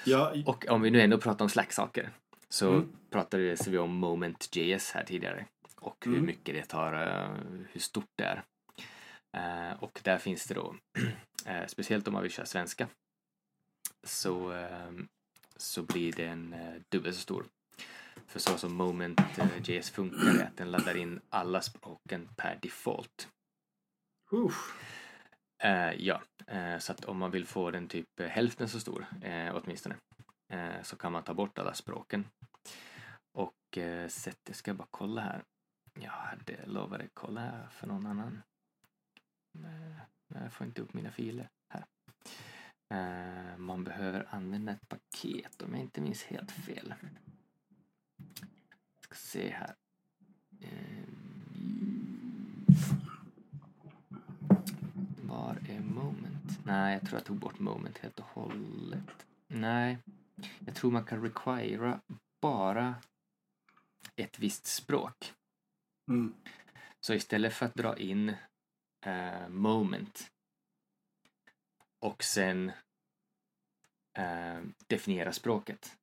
Ja, 0.06 0.34
Och 0.46 0.66
om 0.70 0.82
vi 0.82 0.92
nu 0.92 1.02
ändå 1.02 1.18
pratar 1.18 1.46
om 1.46 1.50
Slack-saker 1.50 2.10
så 2.50 2.70
Mm. 2.74 2.92
pratade 3.10 3.56
vi 3.68 3.78
om 3.78 3.96
Moment.js 3.96 4.92
här 4.92 5.04
tidigare 5.04 5.46
och 5.76 6.06
hur 6.06 6.14
Mm. 6.14 6.26
mycket 6.26 6.56
det 6.56 6.66
tar, 6.66 6.94
eh, 6.94 7.30
hur 7.72 7.80
stort 7.80 8.10
det 8.16 8.24
är. 8.24 8.44
Eh, 9.38 9.84
och 9.84 10.00
där 10.04 10.18
finns 10.18 10.46
det 10.48 10.54
då, 10.54 10.76
eh, 11.46 11.66
speciellt 11.68 12.08
om 12.08 12.14
man 12.14 12.24
vill 12.24 12.32
köra 12.32 12.46
svenska, 12.46 12.88
så, 14.04 14.52
eh, 14.54 14.92
så 15.56 15.84
blir 15.84 16.12
den 16.14 16.56
dubbelt 16.92 17.16
så 17.16 17.22
stor. 17.22 17.46
För 18.28 18.40
så 18.40 18.58
som 18.58 18.74
Moment.js 18.76 19.90
funkar 19.90 20.40
är 20.40 20.44
att 20.46 20.58
den 20.58 20.72
laddar 20.72 20.98
in 20.98 21.22
alla 21.30 21.62
språken 21.62 22.30
per 22.38 22.60
default 22.62 23.28
usch. 24.32 24.74
Eh, 25.64 25.94
ja, 25.94 26.22
eh, 26.48 26.78
så 26.78 26.92
att 26.92 27.06
om 27.06 27.18
man 27.18 27.32
vill 27.32 27.46
få 27.46 27.72
den 27.72 27.88
typ 27.88 28.20
eh, 28.20 28.28
hälften 28.28 28.70
så 28.70 28.80
stor, 28.80 29.06
eh, 29.22 29.56
åtminstone, 29.56 29.96
eh, 30.54 30.82
så 30.84 30.96
kan 30.96 31.12
man 31.12 31.24
ta 31.24 31.34
bort 31.34 31.60
alla 31.60 31.74
språken. 31.74 32.28
Och 33.38 33.78
eh, 33.78 34.08
sätt, 34.08 34.40
jag 34.48 34.56
ska 34.56 34.74
bara 34.74 34.88
kolla 34.92 35.22
här. 35.22 35.44
Jag 36.00 36.12
hade 36.12 36.66
lovat 36.66 37.02
att 37.02 37.10
kolla 37.14 37.42
här 37.42 37.68
för 37.68 37.88
någon 37.88 38.06
annan. 38.06 38.42
Men 40.28 40.44
jag 40.44 40.54
får 40.54 40.68
inte 40.68 40.82
upp 40.82 40.94
mina 40.94 41.12
filer 41.12 41.50
här. 41.74 41.86
Eh, 42.94 43.58
man 43.58 43.84
behöver 43.84 44.28
använda 44.30 44.72
ett 44.72 44.88
paket 44.88 45.62
om 45.62 45.74
jag 45.74 45.82
inte 45.82 46.02
minns 46.02 46.24
helt 46.24 46.52
fel. 46.52 46.94
Ska 49.02 49.16
se 49.16 49.50
här. 49.50 49.76
Ehm, 50.62 51.26
Eh, 54.48 55.15
var 55.28 55.58
är 55.70 55.80
moment? 55.80 56.60
Nej, 56.66 56.94
jag 56.94 57.02
tror 57.02 57.20
jag 57.20 57.26
tog 57.26 57.38
bort 57.38 57.60
moment 57.60 57.98
helt 57.98 58.20
och 58.20 58.26
hållet. 58.26 59.26
Nej, 59.48 59.98
jag 60.66 60.76
tror 60.76 60.92
man 60.92 61.04
kan 61.04 61.22
requira 61.22 62.00
bara 62.42 62.96
ett 64.16 64.40
visst 64.40 64.66
språk. 64.66 65.34
Mm. 66.08 66.34
Så 67.00 67.14
istället 67.14 67.54
för 67.54 67.66
att 67.66 67.76
dra 67.76 67.98
in 67.98 68.34
eh, 69.06 69.48
moment 69.50 70.32
och 72.00 72.24
sen 72.24 72.72
eh, 74.18 74.62
definiera 74.88 75.32
språket 75.32 75.98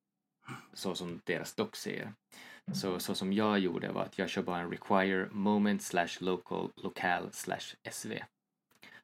så 0.73 0.95
som 0.95 1.21
deras 1.25 1.55
dock 1.55 1.77
säger. 1.77 2.13
Så, 2.75 3.01
så 3.01 3.15
som 3.15 3.33
jag 3.33 3.59
gjorde 3.59 3.93
var 3.93 4.03
att 4.03 4.19
jag 4.19 4.31
kör 4.31 4.43
bara 4.43 4.61
en 4.61 4.71
require 4.71 5.29
moment 5.31 5.83
slash 5.83 6.09
local 6.21 6.73
lokal 6.77 7.33
slash 7.33 7.77
sv. 7.91 8.13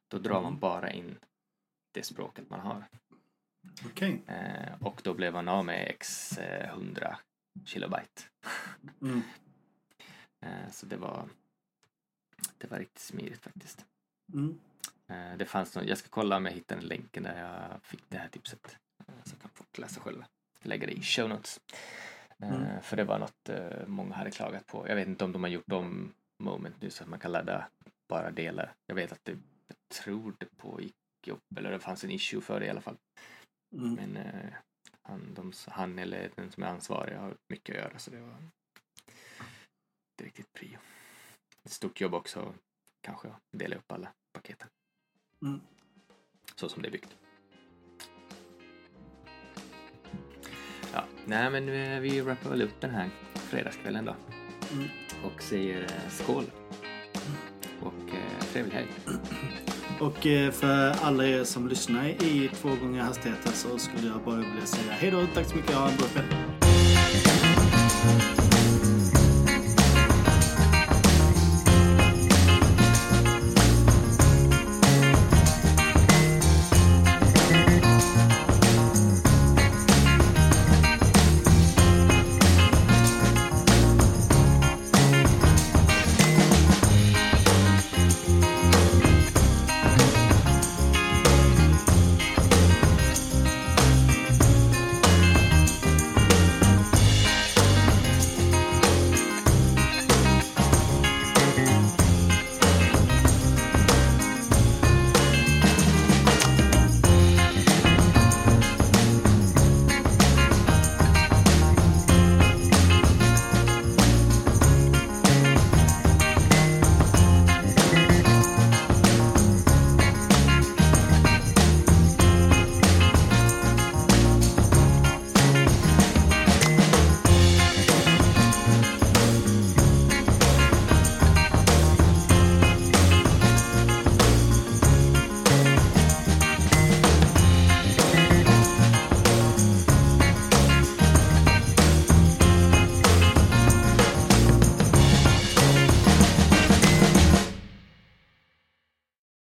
Då 0.09 0.17
drar 0.17 0.41
man 0.41 0.45
Mm. 0.45 0.59
bara 0.59 0.91
in 0.91 1.17
det 1.91 2.03
språket 2.03 2.49
man 2.49 2.59
har. 2.59 2.83
Okej. 3.85 4.21
Eh, 4.27 4.83
och 4.83 5.01
då 5.03 5.13
blev 5.13 5.33
man 5.33 5.47
av 5.47 5.65
med 5.65 5.87
x 5.89 6.37
eh, 6.37 6.69
100 6.69 7.17
kilobyte. 7.65 8.21
Mm. 9.01 9.21
Eh, 10.41 10.69
så 10.71 10.85
det 10.85 10.97
var, 10.97 11.25
det 12.57 12.71
var 12.71 12.77
riktigt 12.79 12.99
smidigt 12.99 13.41
faktiskt. 13.41 13.85
Mm. 14.33 14.59
Eh, 15.07 15.37
det 15.37 15.45
fanns 15.45 15.75
någon, 15.75 15.87
jag 15.87 15.97
ska 15.97 16.07
kolla 16.09 16.37
om 16.37 16.45
jag 16.45 16.51
hittar 16.53 16.77
en 16.77 16.83
länken 16.87 17.23
där 17.23 17.41
jag 17.41 17.83
fick 17.83 18.03
det 18.09 18.17
här 18.17 18.27
tipset. 18.27 18.77
eh, 19.07 19.13
Så 19.23 19.35
kan 19.35 19.49
folk 19.53 19.77
läsa 19.77 19.99
själva. 20.01 20.25
Lägger 20.61 20.87
det 20.87 20.93
i 20.93 21.01
show 21.01 21.29
notes. 21.29 21.59
Eh, 22.39 22.49
Mm. 22.55 22.81
För 22.81 22.97
det 22.97 23.03
var 23.03 23.19
något 23.19 23.49
många 23.87 24.15
hade 24.15 24.31
klagat 24.31 24.67
på. 24.67 24.87
Jag 24.87 24.95
vet 24.95 25.07
inte 25.07 25.23
om 25.25 25.31
de 25.31 25.43
har 25.43 25.49
gjort 25.49 25.71
om 25.71 26.13
Moment 26.37 26.81
nu 26.81 26.89
så 26.89 27.03
att 27.03 27.09
man 27.09 27.19
kan 27.19 27.31
ladda 27.31 27.67
bara 28.07 28.31
delar. 28.31 28.73
Jag 28.85 28.95
vet 28.95 29.11
att 29.11 29.25
det, 29.25 29.37
tror 29.89 30.35
det 30.39 30.57
pågick 30.57 30.93
upp, 31.27 31.57
eller 31.57 31.71
det 31.71 31.79
fanns 31.79 32.03
en 32.03 32.11
issue 32.11 32.41
för 32.41 32.59
det 32.59 32.65
i 32.65 32.69
alla 32.69 32.81
fall. 32.81 32.97
Mm. 33.75 33.93
Men 33.93 34.17
eh, 34.17 34.53
han, 35.01 35.33
de, 35.33 35.53
han 35.67 35.99
eller 35.99 36.31
den 36.35 36.51
som 36.51 36.63
är 36.63 36.67
ansvarig 36.67 37.17
har 37.17 37.35
mycket 37.49 37.75
att 37.75 37.81
göra 37.81 37.99
så 37.99 38.11
det 38.11 38.19
var 38.19 38.35
inte 40.11 40.23
riktigt 40.23 40.53
prio. 40.53 40.77
Ett 41.63 41.71
stort 41.71 42.01
jobb 42.01 42.13
också 42.13 42.53
kanske 43.01 43.27
att 43.27 43.41
dela 43.51 43.75
upp 43.75 43.91
alla 43.91 44.11
paketen. 44.33 44.67
Mm. 45.41 45.61
Så 46.55 46.69
som 46.69 46.81
det 46.81 46.89
är 46.89 46.91
byggt. 46.91 47.17
Ja, 50.93 51.05
nej 51.25 51.49
men 51.49 51.69
eh, 51.69 51.99
vi 51.99 52.21
wrappar 52.21 52.49
väl 52.49 52.61
upp 52.61 52.81
den 52.81 52.91
här 52.91 53.09
fredagskvällen 53.35 54.05
då. 54.05 54.15
Mm. 54.73 54.87
Och 55.23 55.41
säger 55.41 55.81
eh, 55.81 56.09
skål. 56.09 56.45
Och 57.81 58.09
eh, 58.09 58.39
trevlig 58.39 58.73
helg. 58.73 58.89
Och 59.99 60.27
eh, 60.27 60.51
för 60.51 60.95
alla 61.01 61.25
er 61.25 61.43
som 61.43 61.67
lyssnar 61.67 62.07
i 62.07 62.49
två 62.61 62.69
gånger 62.69 63.01
hastigheten 63.01 63.53
så 63.53 63.77
skulle 63.77 64.07
jag 64.07 64.21
bara 64.25 64.35
vilja 64.35 64.65
säga 64.65 64.91
hej 64.91 65.11
då, 65.11 65.27
tack 65.33 65.45
så 65.45 65.55
mycket, 65.55 65.75
ha 65.75 65.89
en 65.89 65.97
bra 65.97 66.07
kväll. 66.07 66.25